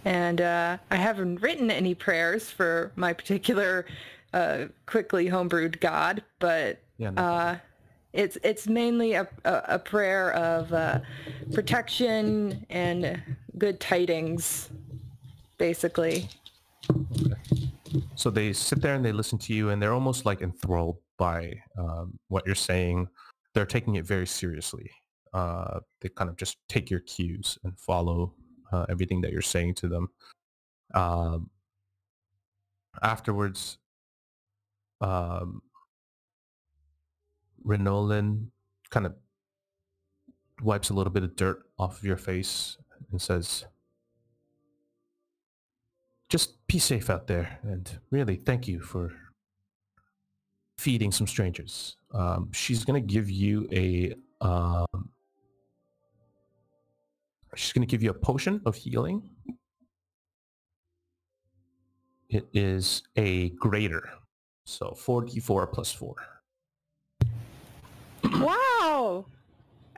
And 0.05 0.41
uh, 0.41 0.79
I 0.91 0.97
haven't 0.97 1.43
written 1.43 1.71
any 1.71 1.95
prayers 1.95 2.51
for 2.51 2.93
my 2.97 3.13
particular 3.13 3.87
uh, 4.33 4.67
quickly 4.87 5.29
homebrewed 5.29 5.81
god, 5.81 6.23
but 6.39 6.79
Yeah, 6.99 7.11
no 7.11 7.23
uh, 7.23 7.57
it's 8.13 8.39
it's 8.43 8.67
mainly 8.67 9.15
a, 9.15 9.29
a, 9.45 9.63
a 9.69 9.79
prayer 9.79 10.33
of 10.35 10.73
uh, 10.73 11.01
protection 11.53 12.67
and 12.71 13.23
good 13.59 13.81
tidings, 13.81 14.71
basically. 15.59 16.29
So 18.15 18.31
they 18.31 18.53
sit 18.53 18.83
there 18.83 18.95
and 18.95 19.05
they 19.05 19.13
listen 19.13 19.39
to 19.39 19.55
you 19.55 19.71
and 19.71 19.81
they're 19.81 19.93
almost 19.93 20.27
like 20.27 20.43
enthralled 20.43 20.99
by 21.19 21.55
um, 21.79 22.19
what 22.29 22.45
you're 22.47 22.55
saying. 22.55 23.09
They're 23.55 23.67
taking 23.67 23.97
it 23.97 24.05
very 24.05 24.27
seriously. 24.27 24.91
Uh, 25.33 25.81
they 26.01 26.09
kind 26.09 26.29
of 26.29 26.37
just 26.37 26.57
take 26.69 26.91
your 26.91 27.01
cues 27.01 27.59
and 27.65 27.79
follow 27.79 28.35
uh, 28.73 28.87
everything 28.89 29.21
that 29.23 29.33
you're 29.33 29.43
saying 29.43 29.75
to 29.75 29.89
them. 29.89 30.09
Um, 30.95 31.51
afterwards, 33.03 33.79
um, 35.01 35.63
Renolin 37.65 38.47
kind 38.91 39.07
of 39.07 39.15
wipes 40.63 40.91
a 40.91 40.95
little 40.95 41.13
bit 41.13 41.23
of 41.23 41.37
dirt 41.37 41.63
off 41.79 41.99
of 41.99 42.05
your 42.05 42.17
face 42.17 42.77
and 43.11 43.21
says, 43.21 43.65
just 46.31 46.65
be 46.69 46.79
safe 46.79 47.11
out 47.11 47.27
there 47.27 47.59
and 47.63 47.99
really 48.11 48.37
thank 48.37 48.69
you 48.69 48.81
for 48.81 49.13
feeding 50.79 51.13
some 51.13 51.27
strangers 51.27 51.97
um, 52.15 52.49
she's 52.53 52.85
going 52.85 53.01
to 53.01 53.07
give 53.07 53.29
you 53.29 53.69
a 53.73 54.15
um, 54.41 55.11
she's 57.57 57.73
going 57.73 57.87
to 57.87 57.91
give 57.91 58.03
you 58.03 58.11
a 58.11 58.15
potion 58.15 58.61
of 58.67 58.75
healing 58.77 59.23
it 62.29 62.47
is 62.53 63.03
a 63.17 63.51
greater 63.51 64.09
so 64.65 64.91
4d4 64.91 65.73
plus 65.73 65.93
4 65.93 66.15
Wow! 68.25 69.27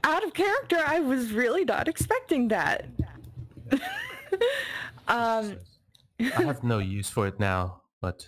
Out 0.04 0.24
of 0.24 0.32
character, 0.32 0.78
I 0.84 1.00
was 1.00 1.32
really 1.32 1.64
not 1.64 1.86
expecting 1.86 2.48
that. 2.48 2.86
um, 5.08 5.58
i 6.20 6.42
have 6.42 6.62
no 6.62 6.78
use 6.78 7.08
for 7.08 7.26
it 7.26 7.40
now 7.40 7.80
but 8.00 8.26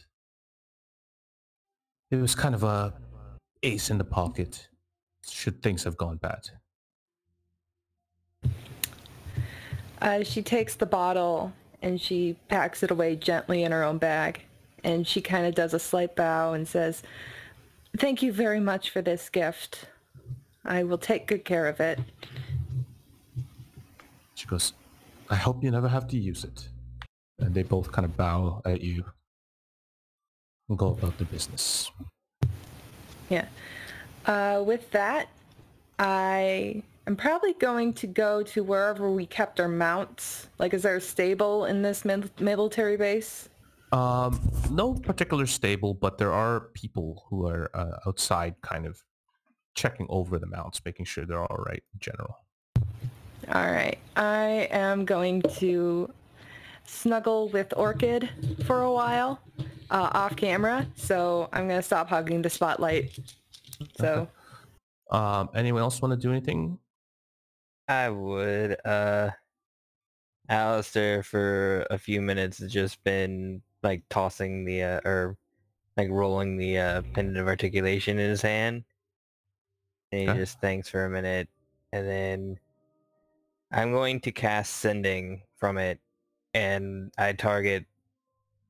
it 2.11 2.17
was 2.17 2.35
kind 2.35 2.55
of 2.55 2.63
a 2.65 2.95
ace 3.63 3.91
in 3.91 3.99
the 3.99 4.05
pocket 4.05 4.69
should 5.29 5.63
things 5.63 5.85
have 5.85 5.97
gone 5.97 6.17
bad 6.17 6.41
Uh, 10.01 10.23
she 10.23 10.43
takes 10.43 10.75
the 10.75 10.87
bottle 10.87 11.53
and 11.83 12.01
she 12.01 12.37
packs 12.49 12.83
it 12.83 12.91
away 12.91 13.17
gently 13.17 13.63
in 13.63 13.73
her 13.73 13.83
own 13.83 13.99
bag. 13.99 14.43
And 14.83 15.07
she 15.07 15.21
kind 15.21 15.47
of 15.47 15.55
does 15.55 15.75
a 15.75 15.79
slight 15.79 16.15
bow 16.15 16.53
and 16.53 16.67
says, 16.69 17.03
Thank 17.97 18.23
you 18.23 18.33
very 18.33 18.61
much 18.61 18.91
for 18.91 19.01
this 19.03 19.29
gift. 19.29 19.87
I 20.65 20.83
will 20.83 20.99
take 20.99 21.27
good 21.27 21.45
care 21.45 21.69
of 21.69 21.79
it. 21.81 22.01
She 24.35 24.47
goes, 24.47 24.73
I 25.31 25.37
hope 25.37 25.63
you 25.63 25.71
never 25.71 25.89
have 25.89 26.09
to 26.09 26.19
use 26.19 26.45
it. 26.45 26.69
And 27.39 27.55
they 27.55 27.63
both 27.63 27.93
kind 27.93 28.05
of 28.05 28.17
bow 28.17 28.63
at 28.65 28.81
you 28.81 29.05
and 30.69 30.79
go 30.79 30.89
about 30.89 31.17
their 31.19 31.27
business. 31.27 31.91
Yeah. 33.29 33.47
Uh, 34.27 34.63
with 34.67 34.91
that, 34.91 35.29
I 35.99 36.83
am 37.07 37.17
probably 37.17 37.55
going 37.55 37.93
to 37.95 38.07
go 38.07 38.43
to 38.43 38.63
wherever 38.63 39.11
we 39.11 39.27
kept 39.27 39.61
our 39.61 39.69
mounts. 39.69 40.49
Like, 40.59 40.75
is 40.75 40.83
there 40.83 40.97
a 40.97 41.01
stable 41.01 41.67
in 41.67 41.83
this 41.83 42.05
mil- 42.05 42.31
military 42.41 42.97
base? 42.97 43.49
Um, 43.93 44.41
no 44.71 44.95
particular 44.95 45.47
stable, 45.47 45.95
but 45.95 46.19
there 46.19 46.33
are 46.33 46.61
people 46.75 47.25
who 47.29 47.47
are 47.47 47.71
uh, 47.75 47.99
outside 48.07 48.55
kind 48.63 48.87
of 48.87 49.03
checking 49.75 50.07
over 50.09 50.39
the 50.39 50.47
mounts, 50.47 50.81
making 50.85 51.05
sure 51.07 51.25
they're 51.25 51.45
all 51.45 51.65
right 51.65 51.83
in 51.93 52.01
general. 52.01 52.39
All 53.53 53.71
right. 53.71 53.99
I 54.17 54.69
am 54.71 55.05
going 55.05 55.43
to 55.43 56.11
snuggle 56.87 57.49
with 57.51 57.73
Orchid 57.77 58.31
for 58.67 58.83
a 58.83 58.93
while 58.93 59.41
uh, 59.91 60.11
off 60.13 60.35
camera. 60.37 60.87
So 60.97 61.49
I'm 61.53 61.69
going 61.69 61.79
to 61.79 61.87
stop 61.87 62.09
hugging 62.09 62.43
the 62.43 62.51
spotlight. 62.51 63.17
So 64.01 64.29
Um, 65.11 65.51
anyone 65.55 65.83
else 65.83 66.01
want 66.01 66.13
to 66.13 66.17
do 66.17 66.33
anything? 66.33 66.79
I 67.89 68.09
would. 68.11 68.79
Uh, 68.85 69.31
Alistair 70.49 71.23
for 71.23 71.87
a 71.91 71.99
few 71.99 72.21
minutes 72.21 72.59
has 72.59 72.73
just 72.73 73.03
been 73.05 73.63
like 73.83 74.03
tossing 74.11 74.65
the 74.65 74.83
uh, 74.83 75.01
or 75.05 75.39
like 75.97 76.11
rolling 76.11 76.57
the 76.57 76.79
uh, 76.79 77.03
pendant 77.15 77.39
of 77.39 77.49
articulation 77.49 78.19
in 78.19 78.31
his 78.31 78.43
hand, 78.43 78.85
and 80.13 80.21
he 80.21 80.27
Okay. 80.29 80.41
just 80.41 80.61
thanks 80.61 80.89
for 80.89 81.05
a 81.05 81.11
minute, 81.11 81.49
and 81.93 82.07
then 82.07 82.61
I'm 83.71 83.93
going 83.93 84.21
to 84.21 84.33
cast 84.33 84.75
sending 84.77 85.43
from 85.57 85.77
it, 85.79 86.01
and 86.55 87.13
I 87.19 87.33
target 87.33 87.87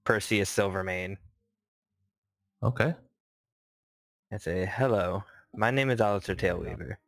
Perseus 0.05 0.51
Silvermane. 0.51 1.19
Okay. 2.62 2.95
I 4.31 4.37
say, 4.37 4.67
hello, 4.67 5.25
my 5.55 5.71
name 5.71 5.89
is 5.89 5.99
Alistair 6.01 6.37
Tailweaver. 6.37 6.99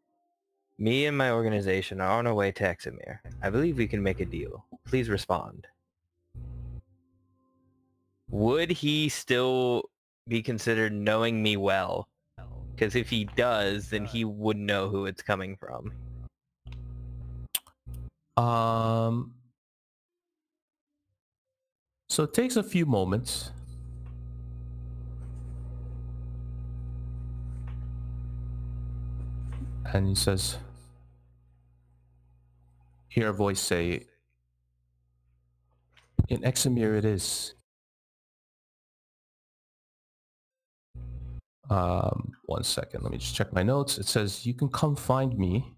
Me 0.78 1.06
and 1.06 1.16
my 1.16 1.30
organization 1.30 2.00
are 2.00 2.18
on 2.18 2.26
our 2.26 2.34
way 2.34 2.52
to 2.52 2.64
Examir. 2.64 3.20
I 3.42 3.48
believe 3.48 3.78
we 3.78 3.86
can 3.86 4.02
make 4.02 4.20
a 4.20 4.26
deal. 4.26 4.66
Please 4.84 5.08
respond. 5.08 5.66
Would 8.30 8.70
he 8.70 9.08
still 9.08 9.84
be 10.28 10.42
considered 10.42 10.92
knowing 10.92 11.42
me 11.42 11.56
well? 11.56 12.08
Because 12.74 12.94
if 12.94 13.08
he 13.08 13.24
does, 13.24 13.88
then 13.88 14.04
he 14.04 14.26
would 14.26 14.58
know 14.58 14.90
who 14.90 15.06
it's 15.06 15.22
coming 15.22 15.56
from. 15.56 15.92
Um, 18.36 19.32
so 22.10 22.24
it 22.24 22.34
takes 22.34 22.56
a 22.56 22.62
few 22.62 22.84
moments. 22.84 23.52
And 29.94 30.08
he 30.08 30.14
says, 30.14 30.58
hear 33.16 33.30
a 33.30 33.32
voice 33.32 33.60
say, 33.60 34.04
in 36.28 36.42
Examir 36.42 36.98
it 36.98 37.06
is. 37.06 37.54
Um, 41.70 42.32
one 42.44 42.62
second, 42.62 43.02
let 43.02 43.12
me 43.12 43.16
just 43.18 43.34
check 43.34 43.54
my 43.54 43.62
notes. 43.62 43.96
It 43.96 44.06
says, 44.06 44.44
you 44.44 44.52
can 44.52 44.68
come 44.68 44.94
find 44.94 45.36
me 45.38 45.76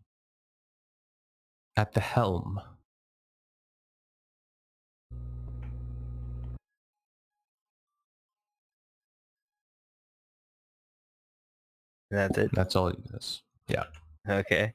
at 1.76 1.92
the 1.92 2.00
helm. 2.00 2.60
That's 12.10 12.36
it. 12.36 12.50
That's 12.52 12.74
all 12.74 12.88
it 12.88 12.98
is. 13.14 13.42
Yeah. 13.68 13.84
Okay. 14.28 14.74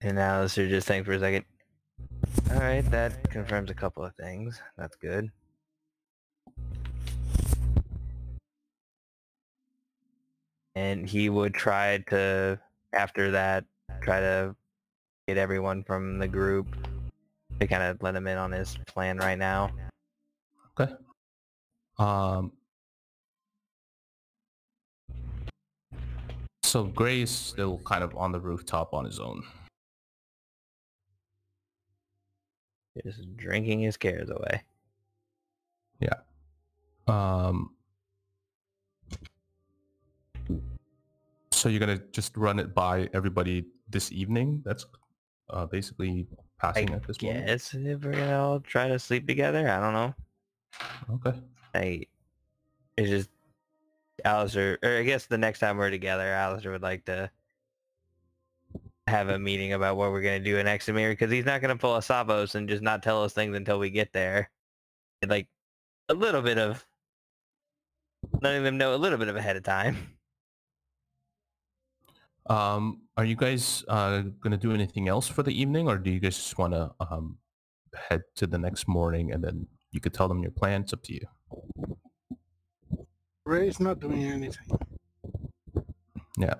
And 0.00 0.18
Alistair 0.18 0.68
just 0.68 0.86
thanked 0.86 1.06
for 1.06 1.12
a 1.12 1.18
second. 1.18 1.44
Alright, 2.52 2.88
that 2.90 3.30
confirms 3.30 3.70
a 3.70 3.74
couple 3.74 4.04
of 4.04 4.14
things. 4.14 4.60
That's 4.76 4.96
good. 4.96 5.30
And 10.76 11.08
he 11.08 11.28
would 11.28 11.54
try 11.54 11.98
to, 12.08 12.60
after 12.92 13.32
that, 13.32 13.64
try 14.00 14.20
to 14.20 14.54
get 15.26 15.36
everyone 15.36 15.82
from 15.82 16.18
the 16.18 16.28
group 16.28 16.68
to 17.58 17.66
kind 17.66 17.82
of 17.82 18.00
let 18.00 18.14
him 18.14 18.28
in 18.28 18.38
on 18.38 18.52
his 18.52 18.78
plan 18.86 19.18
right 19.18 19.38
now. 19.38 19.70
Okay. 20.78 20.92
Um. 21.98 22.52
So 26.62 26.84
Gray 26.84 27.22
is 27.22 27.30
still 27.30 27.78
kind 27.78 28.04
of 28.04 28.14
on 28.16 28.30
the 28.30 28.38
rooftop 28.38 28.94
on 28.94 29.04
his 29.04 29.18
own. 29.18 29.42
Just 33.04 33.36
drinking 33.36 33.80
his 33.80 33.96
cares 33.96 34.30
away. 34.30 34.62
Yeah. 36.00 36.14
Um. 37.06 37.70
So 41.52 41.68
you're 41.68 41.80
gonna 41.80 42.00
just 42.12 42.36
run 42.36 42.58
it 42.58 42.74
by 42.74 43.08
everybody 43.12 43.66
this 43.88 44.12
evening? 44.12 44.62
That's 44.64 44.86
uh, 45.50 45.66
basically 45.66 46.26
passing 46.60 46.90
I 46.90 46.96
at 46.96 47.06
this 47.06 47.20
moment. 47.22 47.46
guess 47.46 47.74
if 47.74 48.04
we're 48.04 48.12
gonna 48.12 48.38
all 48.38 48.60
try 48.60 48.88
to 48.88 48.98
sleep 48.98 49.26
together, 49.26 49.68
I 49.68 49.80
don't 49.80 49.92
know. 49.92 50.14
Okay. 51.14 51.38
I 51.74 52.06
it's 52.96 53.10
just 53.10 53.30
Alistair 54.24 54.78
or 54.82 54.98
I 54.98 55.02
guess 55.02 55.26
the 55.26 55.38
next 55.38 55.60
time 55.60 55.76
we're 55.76 55.90
together, 55.90 56.24
Alistair 56.24 56.72
would 56.72 56.82
like 56.82 57.04
to 57.06 57.30
have 59.08 59.28
a 59.28 59.38
meeting 59.38 59.72
about 59.72 59.96
what 59.96 60.10
we're 60.10 60.22
gonna 60.22 60.40
do 60.40 60.58
in 60.58 60.66
Examir 60.66 61.10
because 61.10 61.30
he's 61.30 61.44
not 61.44 61.60
gonna 61.60 61.76
pull 61.76 61.96
a 61.96 62.00
Savos 62.00 62.54
and 62.54 62.68
just 62.68 62.82
not 62.82 63.02
tell 63.02 63.24
us 63.24 63.32
things 63.32 63.56
until 63.56 63.78
we 63.78 63.90
get 63.90 64.12
there. 64.12 64.50
Like 65.26 65.48
a 66.08 66.14
little 66.14 66.42
bit 66.42 66.58
of 66.58 66.84
letting 68.42 68.62
them 68.62 68.78
know 68.78 68.94
a 68.94 68.96
little 68.96 69.18
bit 69.18 69.28
of 69.28 69.36
ahead 69.36 69.56
of 69.56 69.62
time. 69.62 69.96
Um, 72.48 73.02
are 73.16 73.24
you 73.24 73.36
guys 73.36 73.84
uh, 73.88 74.22
gonna 74.40 74.56
do 74.56 74.72
anything 74.72 75.08
else 75.08 75.28
for 75.28 75.42
the 75.42 75.50
evening, 75.50 75.88
or 75.88 75.98
do 75.98 76.10
you 76.10 76.20
guys 76.20 76.36
just 76.36 76.56
want 76.56 76.72
to 76.72 76.90
um, 77.00 77.38
head 77.94 78.22
to 78.36 78.46
the 78.46 78.58
next 78.58 78.88
morning 78.88 79.32
and 79.32 79.42
then 79.42 79.66
you 79.90 80.00
could 80.00 80.14
tell 80.14 80.28
them 80.28 80.42
your 80.42 80.52
plan? 80.52 80.82
It's 80.82 80.92
up 80.92 81.02
to 81.04 81.14
you. 81.14 81.26
Ray's 83.44 83.80
not 83.80 84.00
doing 84.00 84.24
anything. 84.24 84.78
Yeah. 86.38 86.54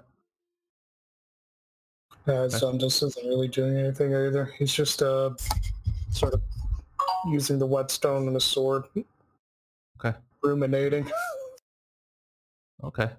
Uh, 2.29 2.47
Xundus 2.47 3.03
isn't 3.03 3.26
really 3.26 3.49
doing 3.49 3.79
anything 3.79 4.14
either. 4.14 4.53
He's 4.59 4.72
just 4.72 5.01
uh, 5.03 5.31
sort 6.11 6.35
of 6.35 6.43
using 7.26 7.59
the 7.59 7.66
whetstone 7.66 8.29
and 8.29 8.37
a 8.37 8.41
sword. 8.41 8.85
Okay. 9.99 10.16
Ruminating. 10.43 11.11
Okay. 12.85 13.11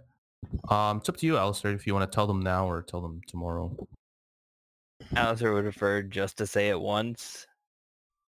Um, 0.69 0.97
it's 0.97 1.09
up 1.09 1.17
to 1.17 1.25
you, 1.25 1.37
Alistair, 1.37 1.71
if 1.71 1.87
you 1.87 1.93
want 1.93 2.09
to 2.09 2.15
tell 2.15 2.27
them 2.27 2.41
now 2.41 2.69
or 2.69 2.83
tell 2.83 3.01
them 3.01 3.21
tomorrow. 3.27 3.75
Alistair 5.15 5.53
would 5.53 5.63
prefer 5.63 6.03
just 6.03 6.37
to 6.37 6.47
say 6.47 6.69
it 6.69 6.79
once. 6.79 7.47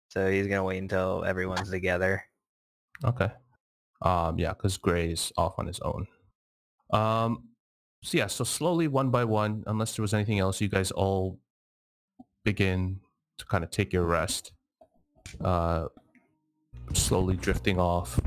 So 0.09 0.31
he's 0.31 0.47
gonna 0.47 0.65
wait 0.65 0.79
until 0.79 1.25
everyone's 1.25 1.71
together. 1.71 2.25
Okay. 3.05 3.31
Um, 4.01 4.39
yeah, 4.39 4.53
because 4.53 4.77
Gray's 4.79 5.33
off 5.37 5.59
on 5.59 5.67
his 5.67 5.81
own. 5.81 6.07
Um, 6.93 7.45
so 8.03 8.19
yeah, 8.19 8.27
so 8.27 8.45
slowly, 8.45 8.89
one 8.89 9.11
by 9.11 9.25
one, 9.25 9.65
unless 9.67 9.97
there 9.97 10.03
was 10.03 10.13
anything 10.15 10.39
else, 10.39 10.61
you 10.61 10.69
guys 10.69 10.91
all 10.91 11.39
begin 12.45 13.01
to 13.39 13.45
kind 13.47 13.63
of 13.65 13.71
take 13.71 13.93
your 13.93 14.05
rest. 14.05 14.53
Uh, 15.41 15.87
slowly 16.93 17.37
drifting 17.37 17.79
off. 17.79 18.21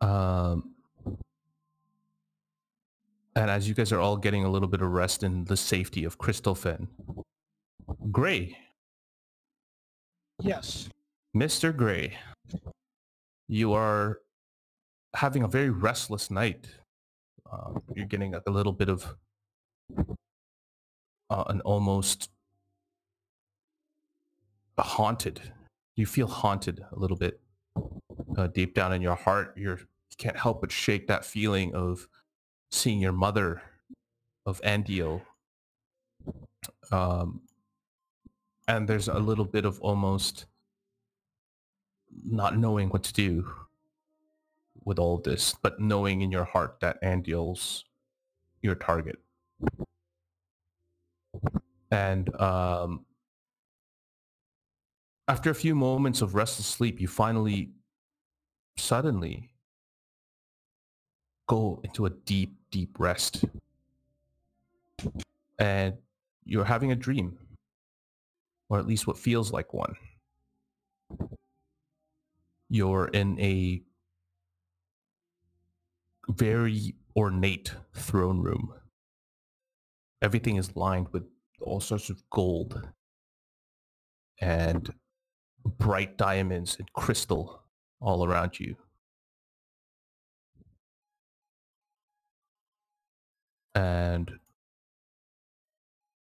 Um, 0.00 0.70
and 3.34 3.50
as 3.50 3.68
you 3.68 3.74
guys 3.74 3.92
are 3.92 4.00
all 4.00 4.16
getting 4.16 4.44
a 4.44 4.48
little 4.48 4.68
bit 4.68 4.80
of 4.80 4.90
rest 4.90 5.22
in 5.22 5.44
the 5.44 5.56
safety 5.56 6.04
of 6.04 6.18
Crystal 6.18 6.54
Fen, 6.54 6.88
Gray, 8.10 8.56
Yes. 10.40 10.88
Mr. 11.34 11.74
Gray, 11.74 12.16
you 13.48 13.72
are 13.72 14.20
having 15.14 15.42
a 15.42 15.48
very 15.48 15.70
restless 15.70 16.30
night. 16.30 16.68
Uh, 17.50 17.78
you're 17.94 18.06
getting 18.06 18.34
a 18.34 18.50
little 18.50 18.72
bit 18.72 18.88
of 18.88 19.16
uh, 21.30 21.44
an 21.48 21.60
almost 21.62 22.30
haunted. 24.78 25.40
You 25.96 26.06
feel 26.06 26.26
haunted 26.26 26.84
a 26.92 26.98
little 26.98 27.16
bit 27.16 27.40
uh, 28.36 28.48
deep 28.48 28.74
down 28.74 28.92
in 28.92 29.02
your 29.02 29.14
heart. 29.14 29.54
You're, 29.56 29.78
you 29.78 30.16
can't 30.18 30.36
help 30.36 30.60
but 30.60 30.72
shake 30.72 31.06
that 31.08 31.24
feeling 31.24 31.74
of 31.74 32.08
seeing 32.70 33.00
your 33.00 33.12
mother, 33.12 33.62
of 34.44 34.60
Andio. 34.62 35.22
Um, 36.90 37.42
and 38.68 38.88
there's 38.88 39.08
a 39.08 39.18
little 39.18 39.44
bit 39.44 39.64
of 39.64 39.80
almost 39.80 40.46
not 42.24 42.58
knowing 42.58 42.88
what 42.88 43.02
to 43.04 43.12
do 43.12 43.46
with 44.86 44.98
all 45.00 45.18
this, 45.18 45.54
but 45.62 45.80
knowing 45.80 46.22
in 46.22 46.30
your 46.30 46.44
heart 46.44 46.76
that 46.80 46.96
Andiel's 47.02 47.84
your 48.62 48.76
target. 48.76 49.18
And 51.90 52.34
um, 52.40 53.04
after 55.28 55.50
a 55.50 55.54
few 55.54 55.74
moments 55.74 56.22
of 56.22 56.34
restless 56.34 56.66
sleep, 56.68 57.00
you 57.00 57.08
finally, 57.08 57.72
suddenly, 58.76 59.50
go 61.48 61.80
into 61.82 62.06
a 62.06 62.10
deep, 62.10 62.56
deep 62.70 62.98
rest. 62.98 63.44
And 65.58 65.94
you're 66.44 66.64
having 66.64 66.92
a 66.92 66.96
dream, 66.96 67.38
or 68.68 68.78
at 68.78 68.86
least 68.86 69.08
what 69.08 69.18
feels 69.18 69.52
like 69.52 69.74
one. 69.74 69.96
You're 72.68 73.08
in 73.08 73.38
a 73.40 73.82
very 76.28 76.94
ornate 77.16 77.72
throne 77.94 78.40
room. 78.40 78.72
Everything 80.22 80.56
is 80.56 80.76
lined 80.76 81.08
with 81.12 81.24
all 81.60 81.80
sorts 81.80 82.10
of 82.10 82.22
gold 82.30 82.88
and 84.40 84.92
bright 85.64 86.16
diamonds 86.16 86.76
and 86.78 86.92
crystal 86.92 87.62
all 88.00 88.24
around 88.24 88.58
you. 88.60 88.76
And 93.74 94.30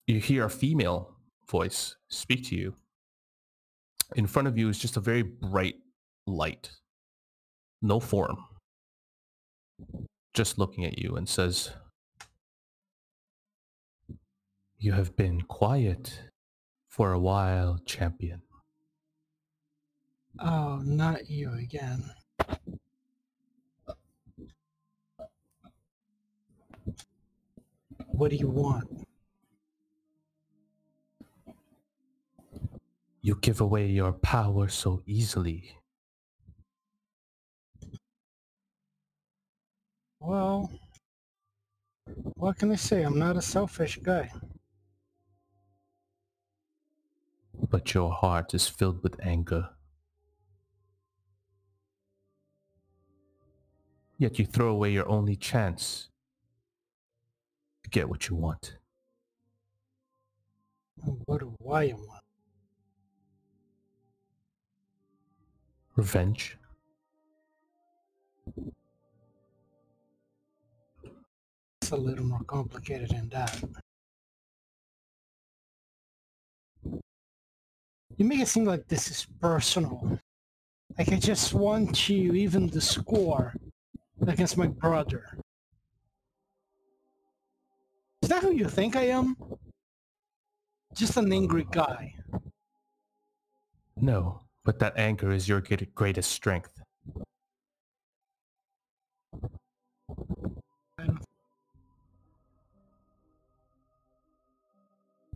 you 0.08 0.20
hear 0.20 0.46
a 0.46 0.50
female 0.50 1.16
voice 1.50 1.96
speak 2.08 2.48
to 2.50 2.56
you. 2.56 2.74
In 4.16 4.28
front 4.28 4.48
of 4.48 4.58
you 4.58 4.70
is 4.70 4.78
just 4.78 4.98
a 4.98 5.00
very 5.00 5.24
bright 5.24 5.76
light, 6.28 6.70
no 7.82 8.00
form, 8.00 8.38
just 10.34 10.58
looking 10.58 10.86
at 10.86 10.98
you 10.98 11.16
and 11.16 11.28
says, 11.28 11.72
You 14.78 14.94
have 14.94 15.16
been 15.16 15.42
quiet 15.42 16.24
for 16.88 17.12
a 17.14 17.20
while, 17.20 17.80
champion. 17.86 18.42
Oh, 20.40 20.82
not 20.84 21.30
you 21.30 21.54
again. 21.54 22.04
What 28.08 28.32
do 28.32 28.38
you 28.38 28.50
want? 28.50 29.06
You 33.22 33.36
give 33.40 33.62
away 33.62 33.88
your 33.88 34.14
power 34.14 34.68
so 34.68 35.02
easily. 35.06 35.76
Well, 40.22 40.72
what 42.36 42.58
can 42.58 42.72
I 42.72 42.76
say? 42.76 43.04
I'm 43.04 43.20
not 43.20 43.36
a 43.36 43.42
selfish 43.42 44.00
guy. 44.02 44.32
but 47.72 47.94
your 47.94 48.12
heart 48.12 48.54
is 48.54 48.68
filled 48.68 49.02
with 49.02 49.18
anger. 49.26 49.70
Yet 54.18 54.38
you 54.38 54.46
throw 54.46 54.68
away 54.68 54.92
your 54.92 55.08
only 55.08 55.36
chance 55.36 56.10
to 57.84 57.90
get 57.90 58.10
what 58.10 58.28
you 58.28 58.36
want. 58.36 58.78
What 61.26 61.40
do 61.40 61.56
I 61.66 61.94
want? 61.94 62.22
Revenge. 65.96 66.58
A 71.92 71.98
little 71.98 72.26
more 72.26 72.44
complicated 72.48 73.10
than 73.10 73.30
that. 73.30 73.64
You 78.18 78.26
make 78.26 78.40
it 78.40 78.48
seem 78.48 78.66
like 78.66 78.88
this 78.88 79.10
is 79.10 79.26
personal. 79.40 80.20
Like 80.98 81.12
I 81.12 81.18
just 81.18 81.54
want 81.54 81.96
to 81.96 82.14
even 82.14 82.68
the 82.68 82.82
score 82.82 83.54
against 84.28 84.58
my 84.58 84.68
brother. 84.68 85.26
Is 88.22 88.30
that 88.30 88.44
who 88.44 88.52
you 88.52 88.68
think 88.68 88.96
I 88.96 89.08
am? 89.08 89.36
just 90.94 91.18
an 91.18 91.32
angry 91.32 91.66
guy. 91.72 92.14
No, 93.96 94.42
but 94.66 94.80
that 94.80 94.98
anger 94.98 95.32
is 95.32 95.48
your 95.48 95.62
greatest 95.96 96.32
strength. 96.32 96.81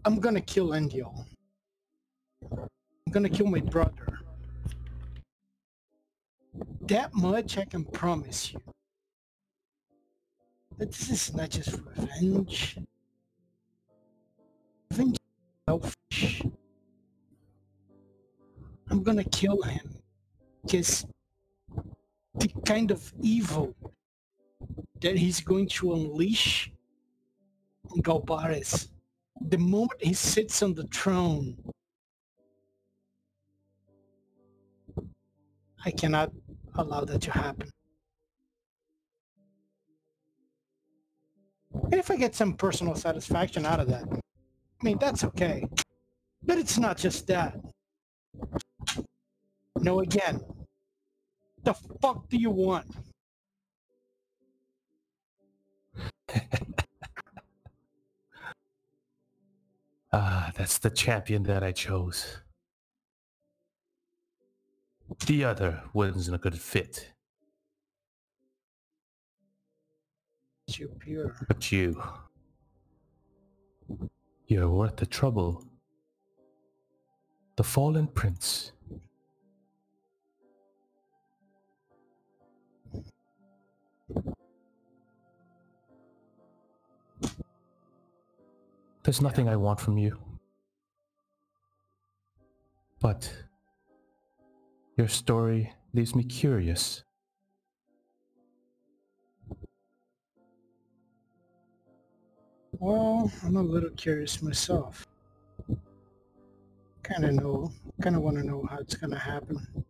I'm 0.05 0.19
gonna 0.19 0.39
kill 0.39 0.69
Endiel. 0.69 1.25
I'm 2.51 3.11
gonna 3.11 3.27
kill 3.27 3.47
my 3.47 3.59
brother. 3.59 4.19
That 6.81 7.11
much 7.15 7.57
I 7.57 7.65
can 7.65 7.83
promise 7.83 8.53
you. 8.53 8.61
But 10.77 10.91
this 10.91 11.09
is 11.09 11.33
not 11.33 11.49
just 11.49 11.79
revenge. 11.97 12.77
Revenge 14.91 15.17
is 15.17 15.21
selfish. 15.67 16.43
I'm 18.91 19.01
gonna 19.01 19.23
kill 19.23 19.63
him 19.63 19.95
because 20.61 21.03
the 22.35 22.49
kind 22.63 22.91
of 22.91 23.11
evil 23.23 23.73
that 25.01 25.17
he's 25.17 25.41
going 25.41 25.67
to 25.69 25.93
unleash 25.93 26.71
on 27.89 28.03
Galbares 28.03 28.89
the 29.41 29.57
moment 29.57 30.01
he 30.01 30.13
sits 30.13 30.63
on 30.63 30.73
the 30.73 30.83
throne, 30.88 31.55
I 35.86 35.91
cannot 35.91 36.31
allow 36.75 37.01
that 37.05 37.21
to 37.21 37.31
happen. 37.31 37.69
And 41.83 41.95
if 41.95 42.09
I 42.09 42.15
get 42.15 42.33
some 42.33 42.53
personal 42.53 42.95
satisfaction 42.95 43.65
out 43.65 43.79
of 43.79 43.88
that, 43.89 44.05
I 44.11 44.83
mean, 44.83 44.97
that's 44.99 45.23
okay. 45.23 45.67
But 46.43 46.57
it's 46.57 46.77
not 46.77 46.97
just 46.97 47.27
that. 47.27 47.57
No, 49.79 49.99
again, 49.99 50.41
the 51.63 51.73
fuck 52.01 52.29
do 52.29 52.38
you 52.38 52.49
want? 52.49 52.88
Ah, 60.18 60.49
that's 60.55 60.78
the 60.78 60.89
champion 60.89 61.43
that 61.43 61.61
I 61.61 61.74
chose. 61.74 62.38
The 65.28 65.43
other 65.43 65.84
wasn't 65.93 66.36
a 66.36 66.39
good 66.39 66.57
fit, 66.57 67.11
You 70.70 70.88
pure. 70.99 71.36
but 71.49 71.70
you. 71.70 72.01
You're 74.47 74.70
worth 74.70 74.95
the 74.95 75.05
trouble. 75.05 75.66
The 77.57 77.63
fallen 77.66 78.07
prince. 78.07 78.72
There's 89.05 89.21
nothing 89.21 89.47
I 89.47 89.55
want 89.55 89.79
from 89.79 89.99
you. 89.99 90.17
But 92.99 93.31
your 94.97 95.07
story 95.07 95.71
leaves 95.93 96.15
me 96.15 96.23
curious. 96.23 97.03
Well, 102.79 103.31
I'm 103.45 103.57
a 103.57 103.61
little 103.61 103.91
curious 103.91 104.41
myself. 104.41 105.05
Kind 107.03 107.25
of 107.25 107.33
know, 107.35 107.71
kind 108.01 108.15
of 108.15 108.23
want 108.23 108.37
to 108.37 108.43
know 108.43 108.65
how 108.67 108.79
it's 108.79 108.95
gonna 108.95 109.19
happen. 109.19 109.85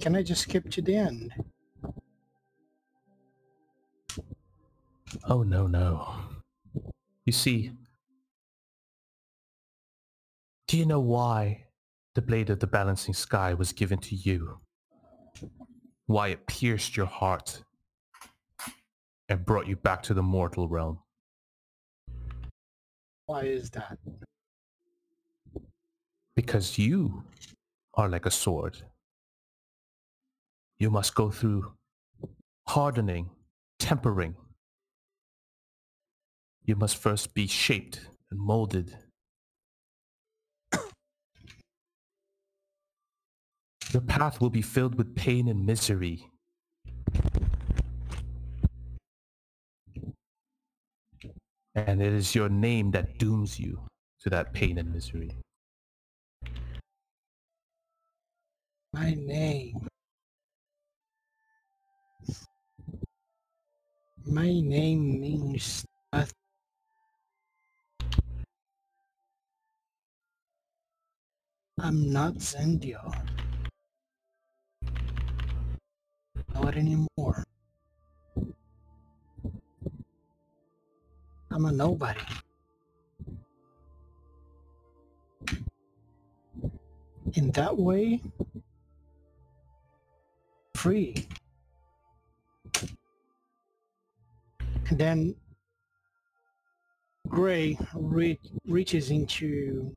Can 0.00 0.14
I 0.14 0.22
just 0.22 0.42
skip 0.42 0.70
to 0.70 0.80
the 0.80 0.94
end? 0.94 1.32
Oh, 5.24 5.42
no, 5.42 5.66
no. 5.66 6.37
You 7.28 7.32
see, 7.32 7.72
do 10.66 10.78
you 10.78 10.86
know 10.86 10.98
why 10.98 11.66
the 12.14 12.22
blade 12.22 12.48
of 12.48 12.60
the 12.60 12.66
balancing 12.66 13.12
sky 13.12 13.52
was 13.52 13.70
given 13.74 13.98
to 13.98 14.14
you? 14.14 14.60
Why 16.06 16.28
it 16.28 16.46
pierced 16.46 16.96
your 16.96 17.04
heart 17.04 17.64
and 19.28 19.44
brought 19.44 19.66
you 19.66 19.76
back 19.76 20.02
to 20.04 20.14
the 20.14 20.22
mortal 20.22 20.68
realm? 20.68 21.00
Why 23.26 23.42
is 23.42 23.68
that? 23.72 23.98
Because 26.34 26.78
you 26.78 27.24
are 27.92 28.08
like 28.08 28.24
a 28.24 28.30
sword. 28.30 28.78
You 30.78 30.88
must 30.88 31.14
go 31.14 31.30
through 31.30 31.74
hardening, 32.66 33.28
tempering. 33.78 34.34
You 36.68 36.76
must 36.76 36.98
first 36.98 37.32
be 37.32 37.46
shaped 37.46 37.98
and 38.30 38.38
molded. 38.38 38.94
Your 43.90 44.02
path 44.02 44.38
will 44.38 44.50
be 44.50 44.60
filled 44.60 44.96
with 44.96 45.16
pain 45.16 45.48
and 45.48 45.64
misery. 45.64 46.28
And 51.74 52.02
it 52.02 52.12
is 52.12 52.34
your 52.34 52.50
name 52.50 52.90
that 52.90 53.16
dooms 53.16 53.58
you 53.58 53.80
to 54.20 54.28
that 54.28 54.52
pain 54.52 54.76
and 54.76 54.92
misery. 54.92 55.30
My 58.92 59.14
name. 59.14 59.88
My 64.26 64.60
name 64.60 65.18
means 65.18 65.86
nothing. 66.12 66.34
I'm 71.80 72.12
not 72.12 72.34
Zendio. 72.34 73.14
Not 76.54 76.76
anymore. 76.76 77.44
I'm 81.52 81.64
a 81.64 81.72
nobody. 81.72 82.20
In 87.34 87.52
that 87.52 87.76
way, 87.76 88.22
free. 90.74 91.28
And 94.88 94.98
then 94.98 95.34
Gray 97.28 97.78
re- 97.94 98.40
reaches 98.66 99.10
into 99.10 99.94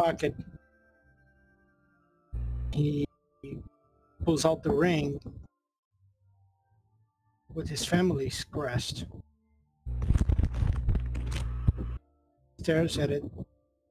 pocket. 0.00 0.34
He 2.72 3.06
pulls 4.24 4.44
out 4.44 4.62
the 4.62 4.72
ring 4.72 5.20
with 7.52 7.68
his 7.68 7.84
family's 7.84 8.44
crest. 8.44 9.04
Stares 12.60 12.98
at 12.98 13.10
it 13.10 13.24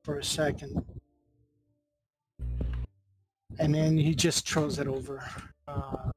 for 0.03 0.17
a 0.17 0.23
second. 0.23 0.83
And 3.59 3.75
then 3.75 3.97
he 3.97 4.15
just 4.15 4.47
throws 4.47 4.79
it 4.79 4.87
over 4.87 5.23
uh, 5.67 6.11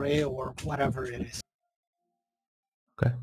Ray 0.00 0.24
or 0.24 0.54
whatever 0.64 1.04
it 1.04 1.22
is. 1.22 1.40
Okay. 3.00 3.14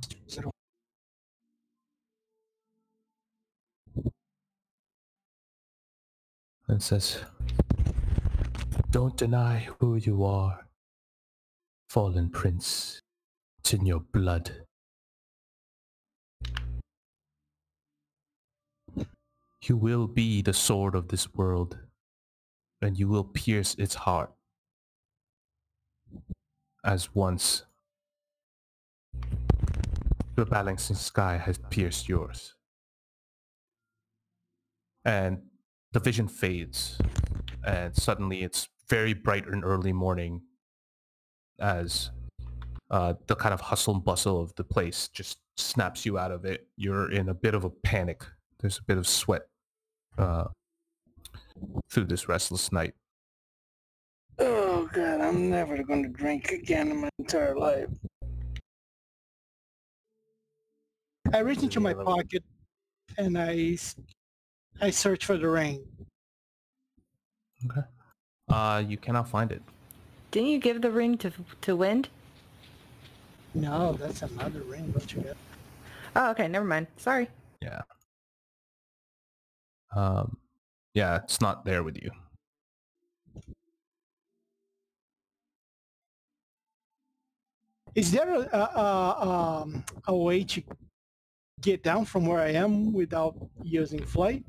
And 6.68 6.82
says, 6.82 7.20
Don't 8.92 9.18
deny 9.18 9.68
who 9.80 9.96
you 9.96 10.24
are, 10.24 10.68
fallen 11.90 12.30
prince. 12.30 13.02
It's 13.60 13.74
in 13.74 13.86
your 13.86 14.00
blood. 14.02 14.66
You 19.66 19.78
will 19.78 20.08
be 20.08 20.42
the 20.42 20.54
sword 20.54 20.96
of 20.96 21.08
this 21.08 21.34
world, 21.34 21.78
and 22.82 23.00
you 23.00 23.08
will 23.08 23.24
pierce 23.24 23.76
its 23.76 23.96
heart. 23.96 24.32
As 26.84 27.16
once 27.16 27.64
the 30.36 30.46
balancing 30.46 30.98
sky 30.98 31.38
has 31.38 31.58
pierced 31.70 32.10
yours. 32.10 32.56
And 35.06 35.44
the 35.94 36.00
vision 36.00 36.28
fades, 36.28 36.98
and 37.66 37.96
suddenly 37.96 38.44
it's 38.44 38.68
very 38.90 39.14
bright 39.14 39.48
and 39.48 39.64
early 39.64 39.94
morning 39.94 40.42
as 41.60 42.10
uh, 42.92 43.14
the 43.28 43.36
kind 43.36 43.54
of 43.54 43.62
hustle 43.62 43.94
and 43.94 44.04
bustle 44.04 44.42
of 44.42 44.54
the 44.56 44.64
place 44.64 45.08
just 45.08 45.38
snaps 45.56 46.06
you 46.06 46.18
out 46.18 46.32
of 46.32 46.46
it. 46.46 46.68
You're 46.76 47.12
in 47.12 47.30
a 47.30 47.34
bit 47.34 47.54
of 47.54 47.64
a 47.64 47.70
panic. 47.70 48.26
There's 48.60 48.80
a 48.80 48.84
bit 48.84 48.98
of 48.98 49.08
sweat 49.08 49.44
uh, 50.18 50.46
through 51.92 52.06
this 52.06 52.28
restless 52.28 52.72
night. 52.72 52.94
Oh 54.40 54.90
god, 54.92 55.22
I'm 55.22 55.50
never 55.50 55.84
gonna 55.84 56.10
drink 56.10 56.52
again 56.52 56.90
in 56.90 57.02
my 57.02 57.10
entire 57.20 57.56
life. 57.56 57.90
I 61.32 61.40
reach 61.40 61.64
into 61.64 61.80
my 61.80 61.94
pocket 61.94 62.44
and 63.18 63.38
I 63.38 63.78
I 64.82 64.90
search 64.90 65.26
for 65.26 65.38
the 65.38 65.48
ring. 65.48 65.84
Okay. 67.66 67.82
Uh, 68.50 68.84
you 68.86 68.98
cannot 68.98 69.30
find 69.30 69.52
it. 69.52 69.62
Didn't 70.32 70.50
you 70.50 70.60
give 70.60 70.82
the 70.82 70.92
ring 70.92 71.18
to 71.20 71.32
to 71.62 71.76
Wind? 71.76 72.10
No, 73.54 73.94
that's 73.94 74.22
another 74.24 74.62
ring. 74.62 74.92
Don't 74.92 75.14
you 75.14 75.22
get? 75.22 75.38
Oh, 76.16 76.32
okay, 76.32 76.48
never 76.48 76.66
mind. 76.66 76.88
Sorry. 76.98 77.30
Yeah. 77.62 77.82
Um, 79.96 80.38
yeah, 80.94 81.18
it's 81.18 81.40
not 81.40 81.66
there 81.66 81.84
with 81.84 81.98
you. 82.02 82.12
Is 87.96 88.12
there 88.12 88.34
a, 88.34 88.40
a, 88.40 88.58
a, 88.58 89.62
um, 89.62 89.84
a 90.08 90.16
way 90.16 90.44
to 90.44 90.64
get 91.64 91.82
down 91.82 92.06
from 92.06 92.28
where 92.28 92.40
I 92.40 92.52
am 92.52 92.94
without 92.94 93.36
using 93.64 94.06
flight? 94.06 94.44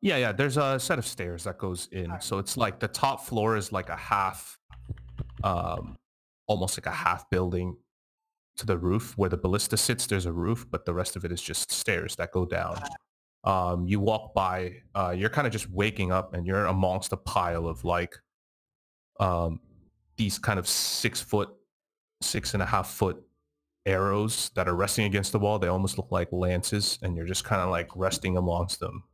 Yeah, 0.00 0.16
yeah. 0.16 0.32
There's 0.32 0.56
a 0.56 0.80
set 0.80 0.98
of 0.98 1.06
stairs 1.06 1.44
that 1.44 1.58
goes 1.58 1.88
in. 1.92 2.10
So 2.20 2.38
it's 2.38 2.56
like 2.56 2.80
the 2.80 2.88
top 2.88 3.26
floor 3.26 3.56
is 3.56 3.70
like 3.70 3.90
a 3.90 3.96
half, 3.96 4.58
um, 5.44 5.98
almost 6.46 6.78
like 6.78 6.86
a 6.86 6.96
half 6.96 7.28
building 7.28 7.76
to 8.56 8.64
the 8.64 8.78
roof. 8.78 9.18
Where 9.18 9.28
the 9.28 9.36
ballista 9.36 9.76
sits, 9.76 10.06
there's 10.06 10.24
a 10.24 10.32
roof, 10.32 10.66
but 10.70 10.86
the 10.86 10.94
rest 10.94 11.16
of 11.16 11.24
it 11.26 11.32
is 11.32 11.42
just 11.42 11.70
stairs 11.70 12.16
that 12.16 12.32
go 12.32 12.46
down. 12.46 12.80
Um, 13.44 13.86
you 13.86 14.00
walk 14.00 14.32
by, 14.32 14.76
uh, 14.94 15.14
you're 15.16 15.30
kind 15.30 15.46
of 15.46 15.52
just 15.52 15.70
waking 15.70 16.12
up 16.12 16.34
and 16.34 16.46
you're 16.46 16.66
amongst 16.66 17.12
a 17.12 17.16
pile 17.16 17.66
of 17.66 17.84
like, 17.84 18.14
um, 19.18 19.60
these 20.16 20.38
kind 20.38 20.58
of 20.58 20.68
six 20.68 21.20
foot, 21.20 21.50
six 22.22 22.54
and 22.54 22.62
a 22.62 22.66
half 22.66 22.90
foot 22.90 23.22
arrows 23.86 24.50
that 24.54 24.68
are 24.68 24.74
resting 24.76 25.06
against 25.06 25.32
the 25.32 25.38
wall. 25.38 25.58
They 25.58 25.68
almost 25.68 25.96
look 25.98 26.10
like 26.10 26.28
lances 26.32 26.98
and 27.02 27.16
you're 27.16 27.26
just 27.26 27.44
kind 27.44 27.62
of 27.62 27.70
like 27.70 27.88
resting 27.96 28.36
amongst 28.36 28.80
them. 28.80 29.04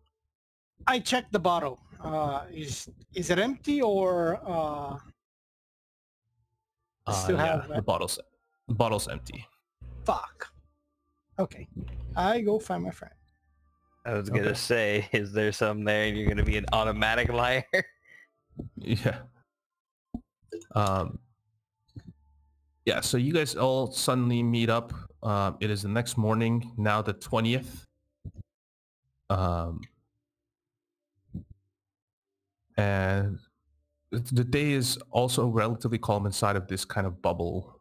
I 0.86 0.98
checked 0.98 1.32
the 1.32 1.38
bottle. 1.38 1.80
Uh, 2.00 2.44
is 2.52 2.88
is 3.14 3.30
it 3.30 3.38
empty 3.38 3.80
or 3.80 4.40
uh, 4.46 4.98
I 7.06 7.12
still 7.12 7.38
Uh, 7.40 7.44
yeah, 7.44 7.52
have 7.62 7.68
the 7.68 7.82
bottle's 7.82 8.18
the 8.68 8.74
bottle's 8.74 9.08
empty. 9.08 9.46
fuck? 10.04 10.48
Okay, 11.38 11.68
I 12.16 12.40
go 12.40 12.58
find 12.58 12.82
my 12.84 12.90
friend. 12.90 13.14
I 14.04 14.14
was 14.14 14.30
gonna 14.30 14.48
Okay. 14.50 14.54
say, 14.54 15.08
is 15.12 15.32
there 15.32 15.52
some 15.52 15.84
there 15.84 16.04
and 16.06 16.16
you're 16.16 16.28
gonna 16.28 16.44
be 16.44 16.56
an 16.58 16.66
automatic 16.72 17.28
liar? 17.32 17.64
Yeah. 18.76 19.18
Um. 20.74 21.18
Yeah. 22.86 23.00
So 23.00 23.18
you 23.18 23.34
guys 23.34 23.54
all 23.54 23.92
suddenly 23.92 24.42
meet 24.42 24.70
up. 24.70 24.94
Um, 25.22 25.58
it 25.60 25.70
is 25.70 25.82
the 25.82 25.88
next 25.88 26.16
morning, 26.16 26.72
now 26.78 27.02
the 27.02 27.12
twentieth. 27.12 27.84
Um. 29.28 29.82
And 32.78 33.38
the 34.12 34.44
day 34.44 34.72
is 34.72 34.98
also 35.10 35.48
relatively 35.48 35.98
calm 35.98 36.26
inside 36.26 36.56
of 36.56 36.68
this 36.68 36.84
kind 36.84 37.06
of 37.06 37.20
bubble, 37.22 37.80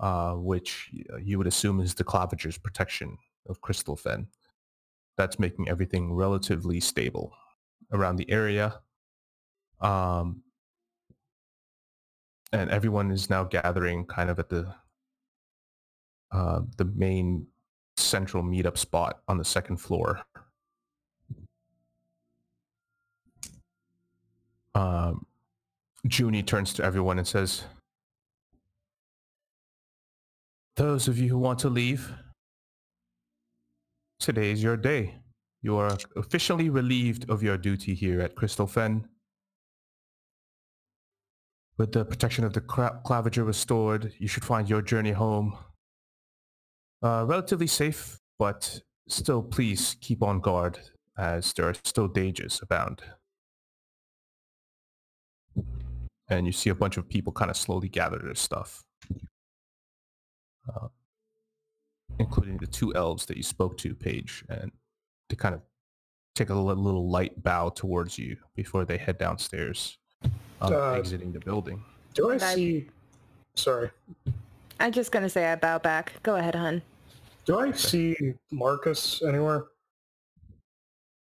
uh, 0.00 0.34
which 0.34 0.90
you 1.20 1.38
would 1.38 1.46
assume 1.46 1.80
is 1.80 1.94
the 1.94 2.04
Claviger's 2.04 2.58
protection 2.58 3.16
of 3.48 3.60
Crystal 3.62 3.96
Fen. 3.96 4.28
That's 5.16 5.38
making 5.38 5.68
everything 5.68 6.12
relatively 6.12 6.78
stable 6.78 7.32
around 7.90 8.16
the 8.16 8.30
area. 8.30 8.80
Um, 9.80 10.43
and 12.54 12.70
everyone 12.70 13.10
is 13.10 13.28
now 13.28 13.42
gathering 13.42 14.06
kind 14.06 14.30
of 14.30 14.38
at 14.38 14.48
the 14.48 14.72
uh, 16.30 16.60
the 16.76 16.84
main 16.84 17.46
central 17.96 18.42
meetup 18.42 18.78
spot 18.78 19.20
on 19.28 19.38
the 19.38 19.44
second 19.44 19.76
floor. 19.76 20.20
Um, 24.74 25.26
Junie 26.08 26.42
turns 26.42 26.72
to 26.74 26.84
everyone 26.84 27.18
and 27.18 27.26
says, 27.26 27.64
"Those 30.76 31.08
of 31.08 31.18
you 31.18 31.28
who 31.28 31.38
want 31.38 31.58
to 31.60 31.68
leave, 31.68 32.12
today 34.18 34.50
is 34.50 34.62
your 34.62 34.76
day. 34.76 35.16
You 35.62 35.76
are 35.76 35.96
officially 36.16 36.68
relieved 36.68 37.28
of 37.30 37.42
your 37.42 37.56
duty 37.56 37.94
here 37.94 38.20
at 38.20 38.36
Crystal 38.36 38.66
Fen." 38.66 39.08
With 41.76 41.92
the 41.92 42.04
protection 42.04 42.44
of 42.44 42.52
the 42.52 42.60
claviger 42.60 43.44
restored, 43.44 44.12
you 44.18 44.28
should 44.28 44.44
find 44.44 44.68
your 44.68 44.80
journey 44.80 45.10
home 45.10 45.56
uh, 47.02 47.24
relatively 47.26 47.66
safe, 47.66 48.20
but 48.38 48.80
still 49.08 49.42
please 49.42 49.96
keep 50.00 50.22
on 50.22 50.40
guard 50.40 50.78
as 51.18 51.52
there 51.52 51.68
are 51.68 51.74
still 51.84 52.08
dangers 52.08 52.60
abound. 52.62 53.02
And 56.28 56.46
you 56.46 56.52
see 56.52 56.70
a 56.70 56.74
bunch 56.74 56.96
of 56.96 57.08
people 57.08 57.32
kind 57.32 57.50
of 57.50 57.56
slowly 57.56 57.88
gather 57.88 58.18
their 58.18 58.34
stuff, 58.34 58.84
uh, 60.74 60.88
including 62.18 62.56
the 62.56 62.66
two 62.66 62.94
elves 62.94 63.26
that 63.26 63.36
you 63.36 63.42
spoke 63.42 63.76
to, 63.78 63.94
Paige, 63.94 64.44
and 64.48 64.72
they 65.28 65.36
kind 65.36 65.54
of 65.54 65.60
take 66.34 66.50
a 66.50 66.54
little 66.54 67.10
light 67.10 67.42
bow 67.42 67.68
towards 67.68 68.18
you 68.18 68.36
before 68.56 68.84
they 68.84 68.96
head 68.96 69.18
downstairs, 69.18 69.98
uh, 70.72 70.92
Uh, 70.92 70.92
exiting 70.92 71.32
the 71.32 71.40
building. 71.40 71.82
Do 72.14 72.30
I 72.30 72.34
I- 72.34 72.54
see? 72.54 72.88
Sorry. 73.56 73.90
I'm 74.80 74.92
just 74.92 75.12
gonna 75.12 75.28
say 75.28 75.50
I 75.50 75.56
bow 75.56 75.78
back. 75.78 76.14
Go 76.22 76.36
ahead, 76.36 76.54
hun. 76.54 76.82
Do 77.44 77.58
I 77.58 77.70
see 77.72 78.16
Marcus 78.50 79.22
anywhere? 79.22 79.66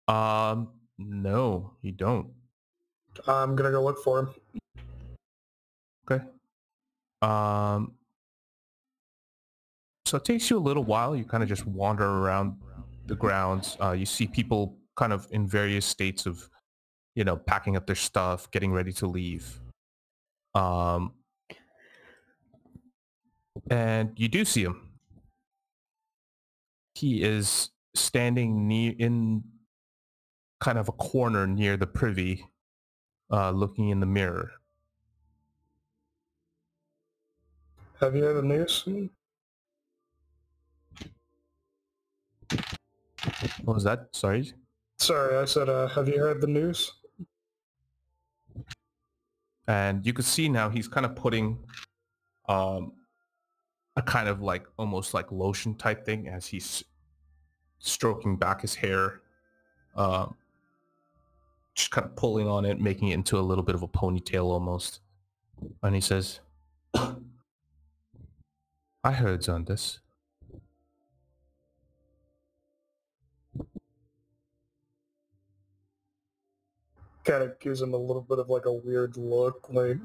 Um, 0.07 0.69
no, 0.97 1.71
you 1.81 1.91
don't. 1.91 2.29
I'm 3.27 3.55
gonna 3.55 3.71
go 3.71 3.83
look 3.83 4.03
for 4.03 4.19
him. 4.19 4.29
Okay. 6.09 6.23
Um, 7.21 7.93
so 10.05 10.17
it 10.17 10.25
takes 10.25 10.49
you 10.49 10.57
a 10.57 10.59
little 10.59 10.83
while. 10.83 11.15
You 11.15 11.23
kind 11.25 11.43
of 11.43 11.49
just 11.49 11.65
wander 11.65 12.05
around 12.05 12.57
the 13.07 13.15
grounds. 13.15 13.77
Uh, 13.81 13.91
you 13.91 14.05
see 14.05 14.27
people 14.27 14.77
kind 14.95 15.11
of 15.13 15.27
in 15.31 15.47
various 15.47 15.85
states 15.85 16.25
of, 16.25 16.49
you 17.15 17.23
know, 17.23 17.37
packing 17.37 17.75
up 17.75 17.85
their 17.85 17.95
stuff, 17.95 18.49
getting 18.51 18.71
ready 18.71 18.91
to 18.93 19.07
leave. 19.07 19.59
Um, 20.55 21.13
and 23.69 24.11
you 24.15 24.27
do 24.27 24.45
see 24.45 24.63
him. 24.63 24.89
He 26.95 27.23
is 27.23 27.69
standing 27.95 28.67
near 28.67 28.93
in 28.97 29.43
kind 30.59 30.77
of 30.77 30.87
a 30.87 30.93
corner 30.93 31.45
near 31.45 31.77
the 31.77 31.87
privy, 31.87 32.45
uh, 33.31 33.51
looking 33.51 33.89
in 33.89 33.99
the 33.99 34.05
mirror. 34.05 34.51
Have 37.99 38.15
you 38.15 38.23
heard 38.23 38.37
the 38.37 38.47
news? 38.47 38.85
What 43.63 43.75
was 43.75 43.83
that? 43.83 44.07
Sorry. 44.11 44.53
Sorry, 44.99 45.37
I 45.37 45.45
said, 45.45 45.69
uh, 45.69 45.87
have 45.87 46.07
you 46.07 46.19
heard 46.19 46.41
the 46.41 46.47
news? 46.47 46.91
And 49.67 50.05
you 50.05 50.13
can 50.13 50.23
see 50.23 50.49
now 50.49 50.69
he's 50.69 50.87
kind 50.87 51.05
of 51.05 51.15
putting 51.15 51.57
um, 52.49 52.93
a 53.95 54.01
kind 54.01 54.27
of 54.27 54.41
like 54.41 54.65
almost 54.77 55.13
like 55.13 55.31
lotion 55.31 55.75
type 55.75 56.05
thing 56.05 56.27
as 56.27 56.45
he's 56.47 56.83
stroking 57.79 58.35
back 58.37 58.61
his 58.61 58.75
hair, 58.75 59.21
um, 59.95 60.35
just 61.75 61.91
kind 61.91 62.05
of 62.05 62.15
pulling 62.15 62.47
on 62.47 62.65
it, 62.65 62.79
making 62.79 63.09
it 63.09 63.15
into 63.15 63.37
a 63.37 63.41
little 63.41 63.63
bit 63.63 63.75
of 63.75 63.83
a 63.83 63.87
ponytail 63.87 64.45
almost. 64.45 65.01
And 65.81 65.95
he 65.95 66.01
says, 66.01 66.39
"I 69.03 69.11
heard 69.11 69.47
on 69.47 69.65
this. 69.65 69.99
Kind 77.23 77.43
of 77.43 77.59
gives 77.59 77.81
him 77.81 77.93
a 77.93 77.97
little 77.97 78.21
bit 78.21 78.39
of 78.39 78.49
like 78.49 78.65
a 78.65 78.73
weird 78.73 79.15
look, 79.15 79.67
like, 79.69 79.97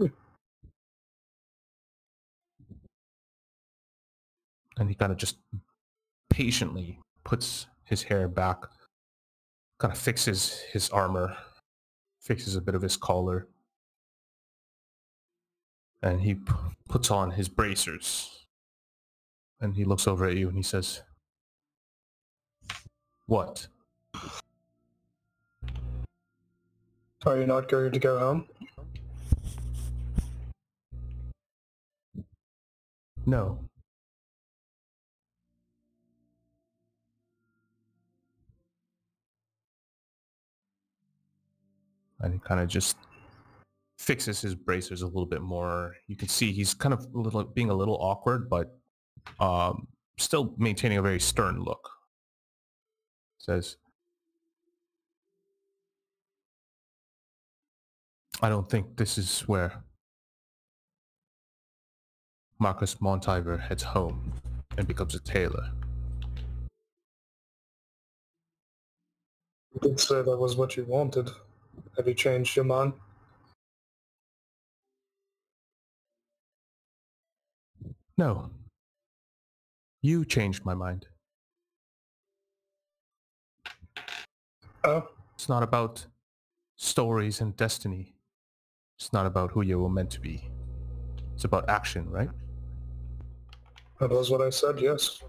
and 4.79 4.89
he 4.89 4.95
kind 4.95 5.11
of 5.11 5.19
just 5.19 5.39
patiently 6.31 7.01
puts 7.25 7.67
his 7.85 8.05
hair 8.05 8.29
back, 8.29 8.59
kind 9.79 9.93
of 9.93 9.99
fixes 9.99 10.61
his 10.73 10.91
armor, 10.91 11.37
fixes 12.21 12.55
a 12.55 12.61
bit 12.61 12.75
of 12.77 12.83
his 12.83 12.97
collar, 12.97 13.49
and 16.03 16.21
he 16.21 16.35
p- 16.35 16.53
puts 16.89 17.11
on 17.11 17.33
his 17.33 17.49
bracers 17.49 18.45
And 19.61 19.75
he 19.75 19.85
looks 19.85 20.07
over 20.07 20.27
at 20.27 20.37
you 20.37 20.49
and 20.49 20.57
he 20.57 20.63
says, 20.63 21.03
What? 23.27 23.67
Are 27.27 27.37
you 27.37 27.47
not 27.47 27.69
going 27.69 27.93
to 27.93 27.99
go 27.99 28.19
home? 28.19 28.47
No. 33.27 33.59
And 42.21 42.33
he 42.33 42.39
kind 42.39 42.61
of 42.61 42.69
just 42.69 42.97
fixes 43.99 44.41
his 44.41 44.55
bracers 44.55 45.03
a 45.03 45.07
little 45.07 45.27
bit 45.27 45.43
more. 45.43 45.97
You 46.07 46.17
can 46.17 46.29
see 46.29 46.53
he's 46.53 46.73
kind 46.73 46.95
of 46.95 47.07
a 47.15 47.19
little, 47.19 47.45
being 47.45 47.69
a 47.69 47.75
little 47.75 47.99
awkward, 48.01 48.49
but 48.49 48.79
um, 49.41 49.89
still 50.19 50.55
maintaining 50.57 50.99
a 50.99 51.03
very 51.03 51.21
stern 51.21 51.61
look. 51.61 51.91
Says, 53.39 53.77
I 58.41 58.49
don't 58.49 58.71
think 58.71 58.97
this 58.97 59.19
is 59.19 59.41
where 59.43 59.83
Marcus 62.61 62.97
Montiver 62.97 63.59
heads 63.59 63.83
home 63.83 64.33
and 64.77 64.87
becomes 64.87 65.15
a 65.15 65.21
tailor. 65.21 65.71
You 69.75 69.81
did 69.81 69.99
say 70.01 70.23
that 70.23 70.37
was 70.37 70.57
what 70.57 70.77
you 70.77 70.85
wanted. 70.85 71.31
Have 71.97 72.07
you 72.07 72.15
changed 72.15 72.55
your 72.55 72.65
mind? 72.65 72.93
No. 78.17 78.51
You 80.01 80.25
changed 80.25 80.65
my 80.65 80.75
mind. 80.75 81.07
Oh, 84.85 85.09
It's 85.35 85.49
not 85.49 85.65
about 85.65 86.07
stories 86.77 87.41
and 87.41 87.57
destiny. 87.57 88.15
It's 88.99 89.13
not 89.13 89.27
about 89.27 89.53
who 89.53 89.63
you 89.63 89.79
were 89.79 89.89
meant 89.89 90.11
to 90.11 90.21
be. 90.21 90.51
It's 91.35 91.45
about 91.45 91.69
action, 91.69 92.11
right? 92.11 92.31
that 94.01 94.11
was 94.11 94.31
what 94.31 94.41
I 94.41 94.51
said, 94.51 94.81
yes. 94.81 95.23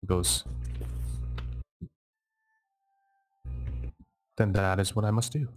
He 0.00 0.06
goes, 0.06 0.44
then 4.36 4.52
that 4.52 4.78
is 4.78 4.94
what 4.94 5.04
I 5.04 5.10
must 5.10 5.32
do. 5.32 5.48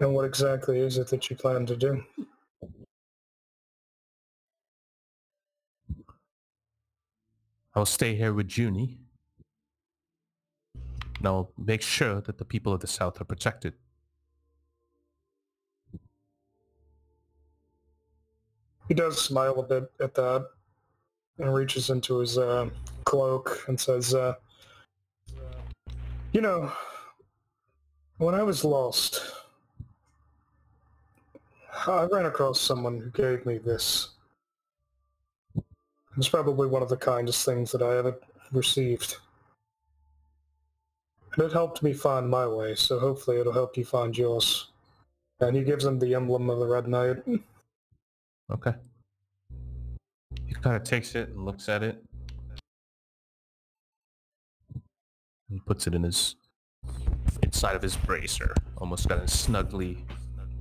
And 0.00 0.12
what 0.14 0.24
exactly 0.24 0.78
is 0.80 0.98
it 0.98 1.08
that 1.08 1.30
you 1.30 1.36
plan 1.36 1.64
to 1.66 1.76
do? 1.76 2.04
I 7.74 7.80
will 7.80 7.86
stay 7.86 8.14
here 8.14 8.32
with 8.32 8.56
Junie. 8.56 8.98
And 11.18 11.26
I'll 11.26 11.52
make 11.58 11.82
sure 11.82 12.20
that 12.20 12.38
the 12.38 12.44
people 12.44 12.72
of 12.72 12.80
the 12.80 12.86
South 12.86 13.20
are 13.20 13.24
protected. 13.24 13.74
He 18.88 18.94
does 18.94 19.20
smile 19.20 19.58
a 19.60 19.62
bit 19.62 19.90
at 20.00 20.14
that 20.14 20.50
and 21.38 21.54
reaches 21.54 21.90
into 21.90 22.18
his 22.18 22.38
uh, 22.38 22.68
cloak 23.04 23.64
and 23.66 23.80
says, 23.80 24.14
uh, 24.14 24.34
You 26.32 26.42
know, 26.42 26.70
when 28.18 28.34
I 28.34 28.42
was 28.42 28.64
lost, 28.64 29.22
I 31.86 32.04
ran 32.04 32.26
across 32.26 32.60
someone 32.60 33.00
who 33.00 33.10
gave 33.10 33.44
me 33.46 33.58
this. 33.58 34.13
It's 36.16 36.28
probably 36.28 36.68
one 36.68 36.82
of 36.82 36.88
the 36.88 36.96
kindest 36.96 37.44
things 37.44 37.72
that 37.72 37.82
I 37.82 37.96
ever 37.96 38.18
received. 38.52 39.16
And 41.34 41.44
it 41.44 41.52
helped 41.52 41.82
me 41.82 41.92
find 41.92 42.30
my 42.30 42.46
way, 42.46 42.76
so 42.76 43.00
hopefully 43.00 43.40
it'll 43.40 43.52
help 43.52 43.76
you 43.76 43.84
find 43.84 44.16
yours. 44.16 44.68
And 45.40 45.56
he 45.56 45.64
gives 45.64 45.84
him 45.84 45.98
the 45.98 46.14
emblem 46.14 46.48
of 46.48 46.60
the 46.60 46.66
Red 46.66 46.86
Knight. 46.86 47.16
Okay. 48.52 48.74
He 50.46 50.54
kind 50.54 50.76
of 50.76 50.84
takes 50.84 51.16
it 51.16 51.30
and 51.30 51.44
looks 51.44 51.68
at 51.68 51.82
it. 51.82 52.00
And 55.50 55.66
puts 55.66 55.88
it 55.88 55.94
in 55.94 56.04
his 56.04 56.36
inside 57.42 57.74
of 57.74 57.82
his 57.82 57.96
bracer. 57.96 58.54
Almost 58.78 59.08
kind 59.08 59.20
of 59.20 59.28
snugly 59.28 60.04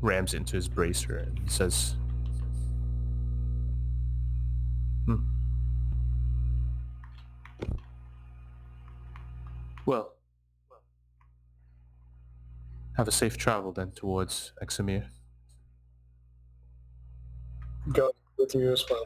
rams 0.01 0.33
into 0.33 0.55
his 0.55 0.67
bracer 0.67 1.17
and 1.17 1.39
says, 1.51 1.95
Well, 9.85 10.13
have 12.95 13.07
a 13.07 13.11
safe 13.11 13.37
travel 13.37 13.71
then 13.71 13.91
towards 13.91 14.53
Examir. 14.61 15.05
Go 17.91 18.11
with 18.37 18.55
you 18.55 18.71
as 18.71 18.85
well. 18.89 19.05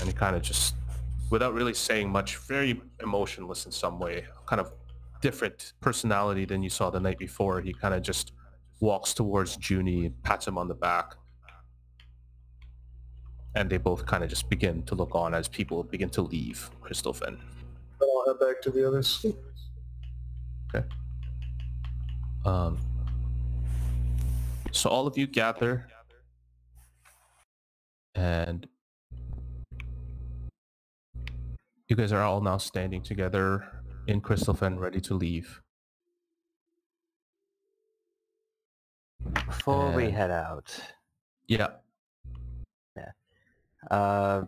and 0.00 0.08
he 0.08 0.12
kind 0.12 0.34
of 0.34 0.42
just, 0.42 0.74
without 1.30 1.52
really 1.52 1.74
saying 1.74 2.10
much, 2.10 2.38
very 2.38 2.80
emotionless 3.02 3.66
in 3.66 3.72
some 3.72 3.98
way, 3.98 4.24
kind 4.46 4.60
of 4.60 4.72
different 5.20 5.74
personality 5.80 6.44
than 6.44 6.62
you 6.62 6.70
saw 6.70 6.90
the 6.90 7.00
night 7.00 7.18
before. 7.18 7.60
He 7.60 7.72
kind 7.72 7.94
of 7.94 8.02
just 8.02 8.32
walks 8.80 9.14
towards 9.14 9.58
Junie 9.60 10.06
and 10.06 10.22
pats 10.22 10.46
him 10.46 10.56
on 10.58 10.68
the 10.68 10.74
back. 10.74 11.14
And 13.54 13.70
they 13.70 13.78
both 13.78 14.04
kind 14.06 14.24
of 14.24 14.30
just 14.30 14.48
begin 14.48 14.82
to 14.84 14.94
look 14.94 15.14
on 15.14 15.34
as 15.34 15.48
people 15.48 15.82
begin 15.82 16.10
to 16.10 16.22
leave 16.22 16.70
Crystal 16.80 17.12
Crystalfen. 17.12 17.38
Then 18.24 18.34
I'll 18.40 18.46
head 18.46 18.54
back 18.54 18.62
to 18.62 18.70
the 18.70 18.86
others. 18.86 19.24
Okay. 20.74 20.86
Um, 22.44 22.78
so 24.72 24.90
all 24.90 25.06
of 25.06 25.16
you 25.16 25.26
gather 25.26 25.86
and 28.14 28.66
you 31.88 31.96
guys 31.96 32.12
are 32.12 32.22
all 32.22 32.40
now 32.40 32.58
standing 32.58 33.02
together 33.02 33.82
in 34.06 34.20
Crystalfen 34.20 34.78
ready 34.78 35.00
to 35.02 35.14
leave. 35.14 35.60
Before 39.46 39.92
we 39.92 40.10
head 40.10 40.30
out, 40.30 40.78
Yeah. 41.46 41.68
Yeah. 42.96 43.12
uh, 43.90 44.44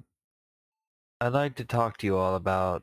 I'd 1.20 1.32
like 1.32 1.54
to 1.56 1.64
talk 1.64 1.96
to 1.98 2.06
you 2.06 2.16
all 2.16 2.34
about 2.34 2.82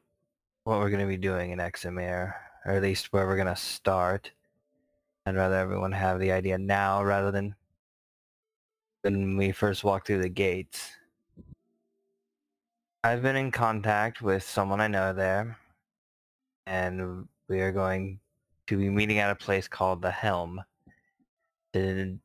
what 0.64 0.80
we're 0.80 0.90
going 0.90 1.02
to 1.02 1.08
be 1.08 1.18
doing 1.18 1.52
in 1.52 1.60
Examir, 1.60 2.36
or 2.66 2.72
at 2.74 2.82
least 2.82 3.12
where 3.12 3.28
we're 3.28 3.36
going 3.36 3.48
to 3.48 3.56
start. 3.56 4.32
I'd 5.26 5.36
rather 5.36 5.56
everyone 5.56 5.92
have 5.92 6.20
the 6.20 6.32
idea 6.32 6.58
now 6.58 7.04
rather 7.04 7.32
than 7.32 7.56
when 9.02 9.36
we 9.36 9.52
first 9.52 9.84
walk 9.84 10.06
through 10.06 10.22
the 10.22 10.30
gates. 10.30 10.92
I've 13.04 13.22
been 13.22 13.36
in 13.36 13.52
contact 13.52 14.22
with 14.22 14.44
someone 14.44 14.80
I 14.80 14.88
know 14.88 15.12
there, 15.12 15.58
and 16.66 17.28
we 17.50 17.60
are 17.60 17.74
going 17.74 18.20
to 18.68 18.78
be 18.78 18.90
meeting 18.90 19.20
at 19.20 19.30
a 19.30 19.36
place 19.36 19.68
called 19.68 20.02
the 20.02 20.12
Helm, 20.12 20.62
to, 21.74 22.18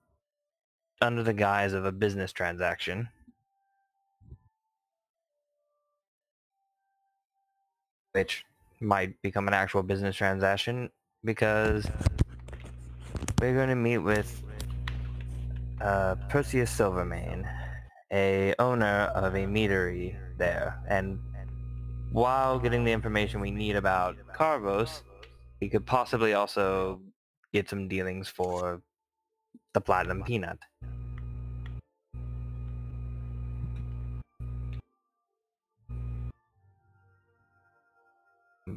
under 1.01 1.25
the 1.25 1.33
guise 1.33 1.73
of 1.73 1.85
a 1.85 1.91
business 1.91 2.33
transaction. 2.33 3.09
Which 8.19 8.45
might 8.81 9.21
become 9.23 9.47
an 9.47 9.55
actual 9.55 9.81
business 9.81 10.17
transaction 10.17 10.91
because 11.25 11.87
we're 13.41 13.55
going 13.55 13.69
to 13.69 13.77
meet 13.77 13.99
with 13.99 14.43
uh, 15.81 16.17
Perseus 16.29 16.69
Silvermane, 16.69 17.49
a 18.13 18.55
owner 18.59 19.13
of 19.15 19.37
a 19.37 19.47
meadery 19.47 20.17
there, 20.37 20.81
and 20.89 21.21
while 22.11 22.59
getting 22.59 22.83
the 22.83 22.91
information 22.91 23.41
we 23.41 23.53
need 23.53 23.77
about 23.77 24.17
Carvos, 24.35 25.03
we 25.61 25.69
could 25.69 25.87
possibly 25.87 26.35
also 26.35 27.01
get 27.53 27.69
some 27.71 27.87
dealings 27.87 28.29
for 28.29 28.83
the 29.75 29.81
Platinum 29.81 30.25
Peanut. 30.25 30.59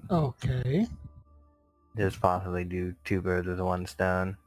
Okay. 0.10 0.88
Just 1.96 2.20
possibly 2.22 2.66
do 2.66 2.96
two 3.06 3.22
birds 3.22 3.48
with 3.48 3.62
one 3.62 3.86
stone. 3.86 4.38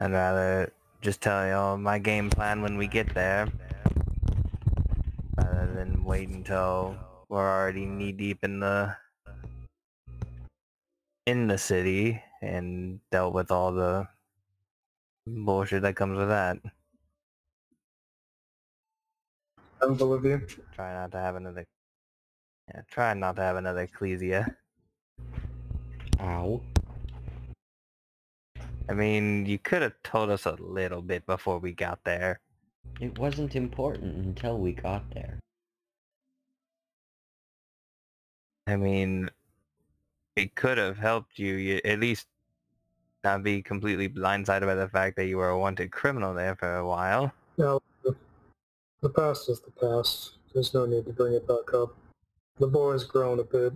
I'd 0.00 0.12
rather 0.12 0.72
just 1.00 1.20
tell 1.22 1.46
y'all 1.46 1.76
my 1.76 1.98
game 1.98 2.30
plan 2.30 2.62
when 2.62 2.76
we 2.76 2.86
get 2.86 3.14
there, 3.14 3.48
rather 5.36 5.72
than 5.74 6.04
wait 6.04 6.28
until 6.28 6.96
we're 7.28 7.48
already 7.48 7.86
knee 7.86 8.12
deep 8.12 8.44
in 8.44 8.60
the 8.60 8.96
in 11.26 11.46
the 11.46 11.58
city 11.58 12.22
and 12.40 13.00
dealt 13.10 13.34
with 13.34 13.50
all 13.50 13.72
the 13.72 14.08
bullshit 15.26 15.82
that 15.82 15.94
comes 15.96 16.16
with 16.18 16.28
that. 16.28 16.58
I'm 19.80 19.94
Bolivia. 19.96 20.40
Try 20.72 20.92
not 20.92 21.12
to 21.12 21.18
have 21.18 21.36
another. 21.36 21.64
Yeah, 22.74 22.82
try 22.90 23.14
not 23.14 23.36
to 23.36 23.42
have 23.42 23.56
another 23.56 23.82
ecclesia. 23.82 24.56
Ow. 26.20 26.60
I 28.88 28.92
mean, 28.92 29.46
you 29.46 29.58
could 29.58 29.82
have 29.82 29.94
told 30.02 30.30
us 30.30 30.46
a 30.46 30.56
little 30.60 31.02
bit 31.02 31.26
before 31.26 31.58
we 31.58 31.72
got 31.72 32.02
there. 32.04 32.40
It 33.00 33.18
wasn't 33.18 33.56
important 33.56 34.16
until 34.24 34.58
we 34.58 34.72
got 34.72 35.10
there. 35.12 35.38
I 38.68 38.76
mean, 38.76 39.30
it 40.34 40.54
could 40.54 40.78
have 40.78 40.98
helped 40.98 41.38
you, 41.38 41.54
you 41.54 41.80
at 41.84 42.00
least 42.00 42.26
not 43.22 43.42
be 43.42 43.62
completely 43.62 44.08
blindsided 44.08 44.66
by 44.66 44.74
the 44.74 44.88
fact 44.88 45.16
that 45.16 45.26
you 45.26 45.36
were 45.36 45.50
a 45.50 45.58
wanted 45.58 45.90
criminal 45.90 46.34
there 46.34 46.56
for 46.56 46.76
a 46.76 46.86
while. 46.86 47.32
Now, 47.58 47.80
the, 48.04 48.14
the 49.02 49.10
past 49.10 49.48
is 49.48 49.60
the 49.60 49.70
past. 49.70 50.32
There's 50.54 50.74
no 50.74 50.86
need 50.86 51.06
to 51.06 51.12
bring 51.12 51.34
it 51.34 51.46
back 51.46 51.74
up. 51.74 51.94
The 52.58 52.66
boy's 52.66 53.04
grown 53.04 53.40
a 53.40 53.44
bit. 53.44 53.72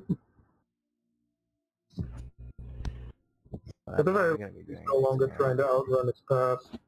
At 3.98 4.04
the 4.04 4.12
very 4.12 4.30
we're 4.32 4.36
gonna 4.38 4.52
be 4.52 4.64
He's 4.68 4.78
no 4.86 4.96
longer 4.96 5.26
here. 5.26 5.36
trying 5.36 5.56
to 5.58 5.64
outrun 5.68 6.06
his 6.06 6.22
past. 6.28 6.78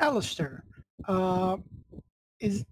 Alistair, 0.00 0.64
uh, 1.06 1.56
is 2.40 2.64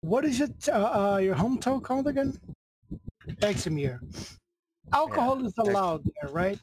what 0.00 0.24
is 0.24 0.40
it? 0.40 0.68
Uh, 0.68 1.12
uh, 1.14 1.16
your 1.18 1.34
hometown 1.34 1.82
called 1.82 2.06
again? 2.06 2.38
Examir. 3.42 4.00
Alcohol 4.92 5.44
is 5.44 5.52
Ex- 5.58 5.68
allowed 5.68 6.04
there, 6.04 6.30
right? 6.32 6.60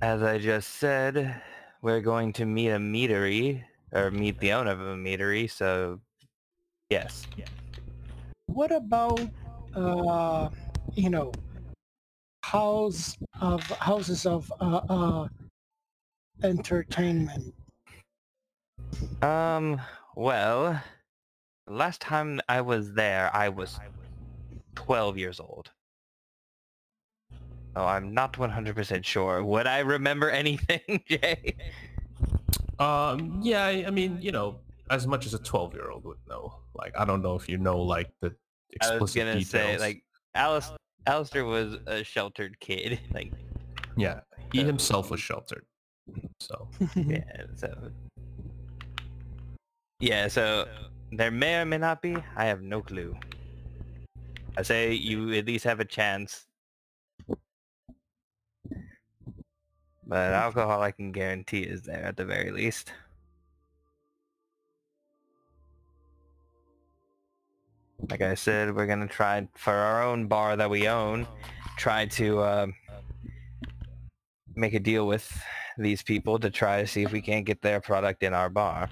As 0.00 0.22
I 0.22 0.38
just 0.38 0.74
said, 0.74 1.42
we're 1.82 2.00
going 2.00 2.32
to 2.34 2.46
meet 2.46 2.70
a 2.70 2.78
meadery, 2.78 3.64
or 3.92 4.10
meet 4.10 4.38
the 4.40 4.52
owner 4.52 4.70
of 4.70 4.80
a 4.80 4.96
meadery, 4.96 5.50
so 5.50 6.00
yes. 6.90 7.26
What 8.46 8.72
about, 8.72 9.20
uh, 9.74 10.48
you 10.94 11.10
know, 11.10 11.32
house 12.42 13.16
of 13.40 13.60
houses 13.62 14.26
of 14.26 14.52
uh, 14.60 14.80
uh, 14.88 15.28
entertainment? 16.42 17.54
Um, 19.22 19.80
well, 20.14 20.80
last 21.66 22.00
time 22.00 22.40
I 22.48 22.60
was 22.60 22.94
there, 22.94 23.34
I 23.34 23.48
was 23.48 23.78
12 24.74 25.18
years 25.18 25.40
old. 25.40 25.70
Oh, 27.74 27.84
I'm 27.84 28.14
not 28.14 28.32
100% 28.34 29.04
sure. 29.04 29.44
Would 29.44 29.66
I 29.66 29.80
remember 29.80 30.30
anything, 30.30 31.02
Jay? 31.06 31.56
Um, 32.78 33.40
yeah, 33.42 33.64
I 33.64 33.84
I 33.86 33.90
mean, 33.90 34.18
you 34.20 34.32
know, 34.32 34.60
as 34.90 35.06
much 35.06 35.26
as 35.26 35.34
a 35.34 35.38
12-year-old 35.38 36.04
would 36.04 36.18
know. 36.28 36.54
Like, 36.74 36.92
I 36.96 37.04
don't 37.04 37.22
know 37.22 37.34
if 37.34 37.48
you 37.48 37.58
know, 37.58 37.78
like, 37.78 38.10
the 38.20 38.28
I 38.28 38.32
explicit 38.72 39.00
was 39.00 39.14
gonna 39.14 39.32
details. 39.34 39.48
say, 39.50 39.78
like, 39.78 40.02
Alice, 40.34 40.70
Alistair 41.06 41.44
was 41.44 41.78
a 41.86 42.04
sheltered 42.04 42.58
kid. 42.60 43.00
Like, 43.12 43.32
yeah, 43.96 44.20
he 44.52 44.62
himself 44.62 45.10
was 45.10 45.20
sheltered. 45.20 45.64
So, 46.40 46.68
yeah, 46.94 47.22
so... 47.54 47.90
Yeah, 50.00 50.28
so 50.28 50.68
there 51.12 51.30
may 51.30 51.56
or 51.56 51.64
may 51.64 51.78
not 51.78 52.02
be. 52.02 52.16
I 52.36 52.44
have 52.44 52.60
no 52.60 52.82
clue. 52.82 53.16
I 54.58 54.62
say 54.62 54.92
you 54.92 55.32
at 55.32 55.46
least 55.46 55.64
have 55.64 55.80
a 55.80 55.84
chance. 55.84 56.45
But 60.06 60.32
alcohol 60.32 60.82
I 60.82 60.92
can 60.92 61.10
guarantee 61.10 61.62
is 61.62 61.82
there 61.82 62.04
at 62.04 62.16
the 62.16 62.24
very 62.24 62.52
least. 62.52 62.92
Like 68.08 68.22
I 68.22 68.34
said, 68.34 68.74
we're 68.74 68.86
gonna 68.86 69.08
try 69.08 69.48
for 69.56 69.72
our 69.72 70.04
own 70.04 70.28
bar 70.28 70.54
that 70.56 70.70
we 70.70 70.86
own, 70.86 71.26
try 71.76 72.06
to 72.06 72.38
uh, 72.38 72.66
make 74.54 74.74
a 74.74 74.78
deal 74.78 75.08
with 75.08 75.28
these 75.76 76.02
people 76.02 76.38
to 76.38 76.50
try 76.50 76.80
to 76.80 76.86
see 76.86 77.02
if 77.02 77.10
we 77.10 77.20
can't 77.20 77.44
get 77.44 77.62
their 77.62 77.80
product 77.80 78.22
in 78.22 78.32
our 78.32 78.48
bar. 78.48 78.88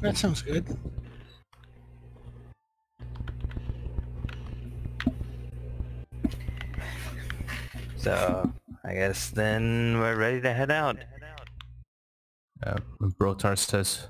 that 0.00 0.16
sounds 0.16 0.42
good. 0.42 0.64
So 8.06 8.52
I 8.84 8.94
guess 8.94 9.30
then 9.30 9.98
we're 9.98 10.14
ready 10.14 10.40
to 10.42 10.52
head 10.54 10.70
out. 10.70 10.96
yeah, 12.64 12.76
and 13.00 13.18
Brotar 13.18 13.58
says, 13.58 14.06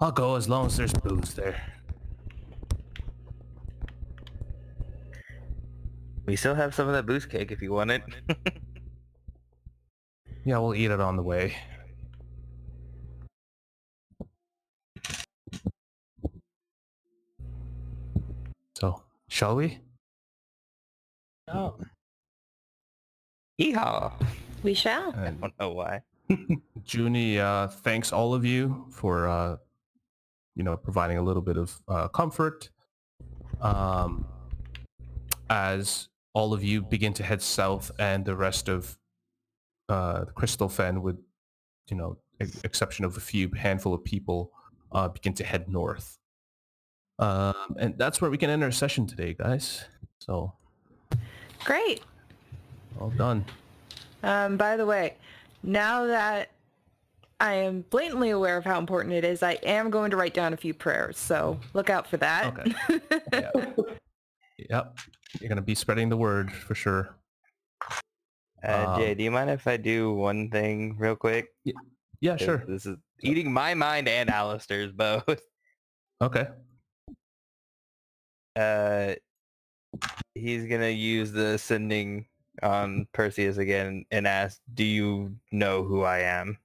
I'll 0.00 0.10
go 0.10 0.36
as 0.36 0.48
long 0.48 0.64
as 0.64 0.78
there's 0.78 0.94
booze 0.94 1.34
there. 1.34 1.60
We 6.24 6.34
still 6.36 6.54
have 6.54 6.74
some 6.74 6.88
of 6.88 6.94
that 6.94 7.04
boost 7.04 7.28
cake 7.28 7.52
if 7.52 7.60
you 7.60 7.72
want 7.72 7.90
it. 7.90 8.02
Yeah, 10.46 10.58
we'll 10.58 10.76
eat 10.76 10.92
it 10.92 11.00
on 11.00 11.16
the 11.16 11.24
way. 11.24 11.56
So, 18.76 19.02
shall 19.28 19.56
we? 19.56 19.80
Oh, 21.48 21.74
Yeehaw! 23.60 24.12
We 24.62 24.74
shall. 24.74 25.14
I 25.16 25.26
And 25.26 25.40
don't 25.40 25.54
know 25.58 25.70
why. 25.70 26.02
Junie 26.86 27.38
uh, 27.38 27.68
thanks 27.68 28.12
all 28.12 28.34
of 28.34 28.44
you 28.44 28.86
for, 28.90 29.28
uh, 29.28 29.56
you 30.54 30.62
know, 30.62 30.76
providing 30.76 31.18
a 31.18 31.22
little 31.22 31.42
bit 31.42 31.56
of 31.56 31.80
uh, 31.88 32.08
comfort. 32.08 32.70
Um, 33.60 34.26
as 35.48 36.08
all 36.34 36.52
of 36.52 36.62
you 36.62 36.82
begin 36.82 37.12
to 37.14 37.22
head 37.22 37.40
south 37.40 37.90
and 37.98 38.24
the 38.24 38.36
rest 38.36 38.68
of 38.68 38.98
uh, 39.88 40.24
Crystal 40.34 40.68
Fen, 40.68 41.00
with, 41.00 41.16
you 41.88 41.96
know, 41.96 42.18
ex- 42.40 42.60
exception 42.64 43.04
of 43.04 43.16
a 43.16 43.20
few 43.20 43.50
handful 43.52 43.94
of 43.94 44.04
people, 44.04 44.52
uh, 44.92 45.08
begin 45.08 45.32
to 45.34 45.44
head 45.44 45.68
north. 45.68 46.18
Um, 47.18 47.76
and 47.78 47.96
that's 47.96 48.20
where 48.20 48.30
we 48.30 48.36
can 48.36 48.50
end 48.50 48.62
our 48.62 48.70
session 48.70 49.06
today, 49.06 49.32
guys. 49.32 49.84
So, 50.18 50.52
Great. 51.64 52.02
All 53.00 53.10
done. 53.10 53.44
Um, 54.22 54.56
by 54.56 54.76
the 54.76 54.86
way, 54.86 55.14
now 55.62 56.06
that 56.06 56.50
I 57.40 57.54
am 57.54 57.84
blatantly 57.90 58.30
aware 58.30 58.56
of 58.56 58.64
how 58.64 58.78
important 58.78 59.14
it 59.14 59.24
is, 59.24 59.42
I 59.42 59.52
am 59.62 59.90
going 59.90 60.10
to 60.10 60.16
write 60.16 60.34
down 60.34 60.52
a 60.52 60.56
few 60.56 60.72
prayers. 60.74 61.18
So 61.18 61.60
look 61.74 61.90
out 61.90 62.06
for 62.06 62.16
that. 62.18 62.46
Okay. 62.46 63.00
Yeah. 63.32 63.50
Yep. 64.70 64.98
You're 65.40 65.48
going 65.48 65.56
to 65.56 65.62
be 65.62 65.74
spreading 65.74 66.08
the 66.08 66.16
word 66.16 66.50
for 66.50 66.74
sure. 66.74 67.14
Uh, 68.64 68.96
Jay, 68.96 69.12
Um, 69.12 69.18
do 69.18 69.24
you 69.24 69.30
mind 69.30 69.50
if 69.50 69.66
I 69.66 69.76
do 69.76 70.14
one 70.14 70.48
thing 70.50 70.96
real 70.98 71.14
quick? 71.14 71.48
Yeah, 71.64 71.74
yeah 72.20 72.36
sure. 72.36 72.64
This 72.66 72.86
is 72.86 72.96
eating 73.20 73.52
my 73.52 73.74
mind 73.74 74.08
and 74.08 74.30
Alistair's 74.30 74.92
both. 74.92 75.24
Okay. 76.22 76.46
Uh, 78.58 79.14
he's 80.34 80.64
gonna 80.64 80.88
use 80.88 81.30
the 81.30 81.58
sending 81.58 82.24
on 82.62 83.06
Perseus 83.12 83.58
again 83.58 84.04
and 84.10 84.26
ask, 84.26 84.60
"Do 84.74 84.84
you 84.84 85.36
know 85.52 85.84
who 85.84 86.02
I 86.02 86.20
am?" 86.20 86.58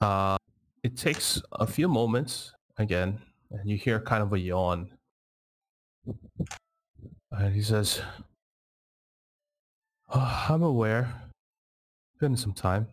Uh, 0.00 0.36
it 0.82 0.96
takes 0.96 1.40
a 1.52 1.66
few 1.66 1.88
moments 1.88 2.52
again, 2.76 3.20
and 3.50 3.68
you 3.68 3.76
hear 3.76 4.00
kind 4.00 4.22
of 4.22 4.32
a 4.32 4.38
yawn. 4.38 4.90
And 7.30 7.54
he 7.54 7.62
says, 7.62 8.00
"Oh, 10.08 10.46
I'm 10.48 10.62
aware. 10.62 11.30
Been 12.18 12.36
some 12.36 12.52
time. 12.52 12.88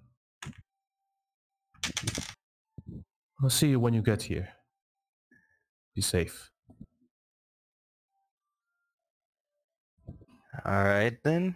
I'll 3.42 3.50
see 3.50 3.70
you 3.70 3.80
when 3.80 3.94
you 3.94 4.02
get 4.02 4.24
here. 4.24 4.50
Be 5.96 6.02
safe. 6.02 6.49
All 10.66 10.84
right 10.84 11.18
then. 11.24 11.56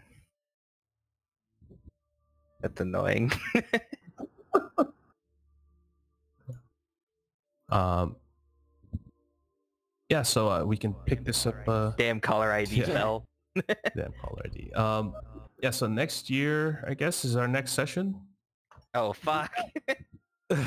That's 2.62 2.80
annoying. 2.82 3.32
Um, 7.70 8.18
yeah, 10.10 10.22
so 10.22 10.48
uh, 10.48 10.64
we 10.64 10.78
can 10.78 10.94
pick 10.94 11.26
this 11.26 11.48
up. 11.48 11.56
Uh, 11.68 11.92
Damn 11.98 12.20
caller 12.20 12.52
ID 12.52 12.76
Yeah. 12.82 12.86
fell. 12.86 13.26
damn 13.96 14.14
caller 14.22 14.44
ID. 14.46 14.72
Um, 14.74 15.16
yeah, 15.62 15.72
so 15.72 15.88
next 15.88 16.30
year, 16.30 16.84
I 16.88 16.94
guess, 16.94 17.26
is 17.26 17.36
our 17.36 17.48
next 17.48 17.72
session. 17.72 18.22
Oh 18.94 19.12
fuck. 19.14 19.52
No, 20.52 20.58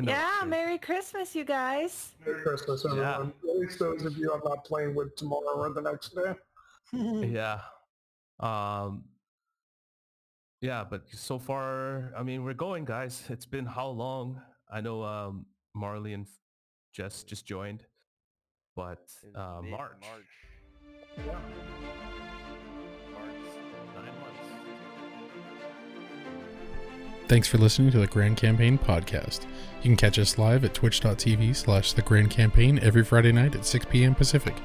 yeah, 0.00 0.40
sure. 0.40 0.46
Merry 0.48 0.76
Christmas, 0.76 1.34
you 1.34 1.44
guys. 1.44 2.12
Merry 2.26 2.42
Christmas, 2.42 2.84
everyone. 2.84 3.32
At 3.48 3.56
least 3.56 3.78
those 3.78 4.04
of 4.04 4.14
you 4.18 4.30
I'm 4.30 4.42
not 4.44 4.62
playing 4.66 4.94
with 4.94 5.16
tomorrow 5.16 5.56
or 5.56 5.72
the 5.72 5.80
next 5.80 6.14
day. 6.14 6.34
yeah. 6.92 7.60
Um 8.38 9.04
yeah 10.62 10.84
but 10.88 11.08
so 11.10 11.38
far 11.38 12.12
i 12.16 12.22
mean 12.22 12.44
we're 12.44 12.52
going 12.54 12.84
guys. 12.84 13.22
It's 13.28 13.46
been 13.46 13.66
how 13.66 13.88
long? 13.88 14.40
I 14.70 14.80
know 14.80 15.02
um 15.02 15.46
marley 15.74 16.12
and 16.12 16.26
jess 16.92 17.22
just 17.22 17.46
joined 17.46 17.84
but 18.76 19.08
uh 19.34 19.60
march, 19.62 20.04
Yeah. 21.16 22.09
Thanks 27.30 27.46
for 27.46 27.58
listening 27.58 27.92
to 27.92 28.00
the 28.00 28.08
Grand 28.08 28.36
Campaign 28.38 28.76
podcast. 28.76 29.44
You 29.82 29.90
can 29.90 29.96
catch 29.96 30.18
us 30.18 30.36
live 30.36 30.64
at 30.64 30.74
twitch.tv 30.74 31.54
slash 31.54 31.92
the 31.92 32.02
Grand 32.02 32.28
Campaign 32.28 32.80
every 32.80 33.04
Friday 33.04 33.30
night 33.30 33.54
at 33.54 33.64
6 33.64 33.86
p.m. 33.88 34.16
Pacific. 34.16 34.56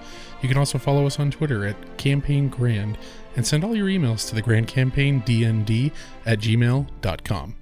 You 0.41 0.49
can 0.49 0.57
also 0.57 0.79
follow 0.79 1.05
us 1.05 1.19
on 1.19 1.29
Twitter 1.29 1.67
at 1.67 1.97
Campaign 1.99 2.49
Grand 2.49 2.97
and 3.35 3.45
send 3.45 3.63
all 3.63 3.75
your 3.75 3.85
emails 3.85 4.27
to 4.29 4.33
the 4.33 4.41
Grand 4.41 4.67
Campaign 4.67 5.21
DND 5.21 5.91
at 6.25 6.39
gmail.com. 6.39 7.55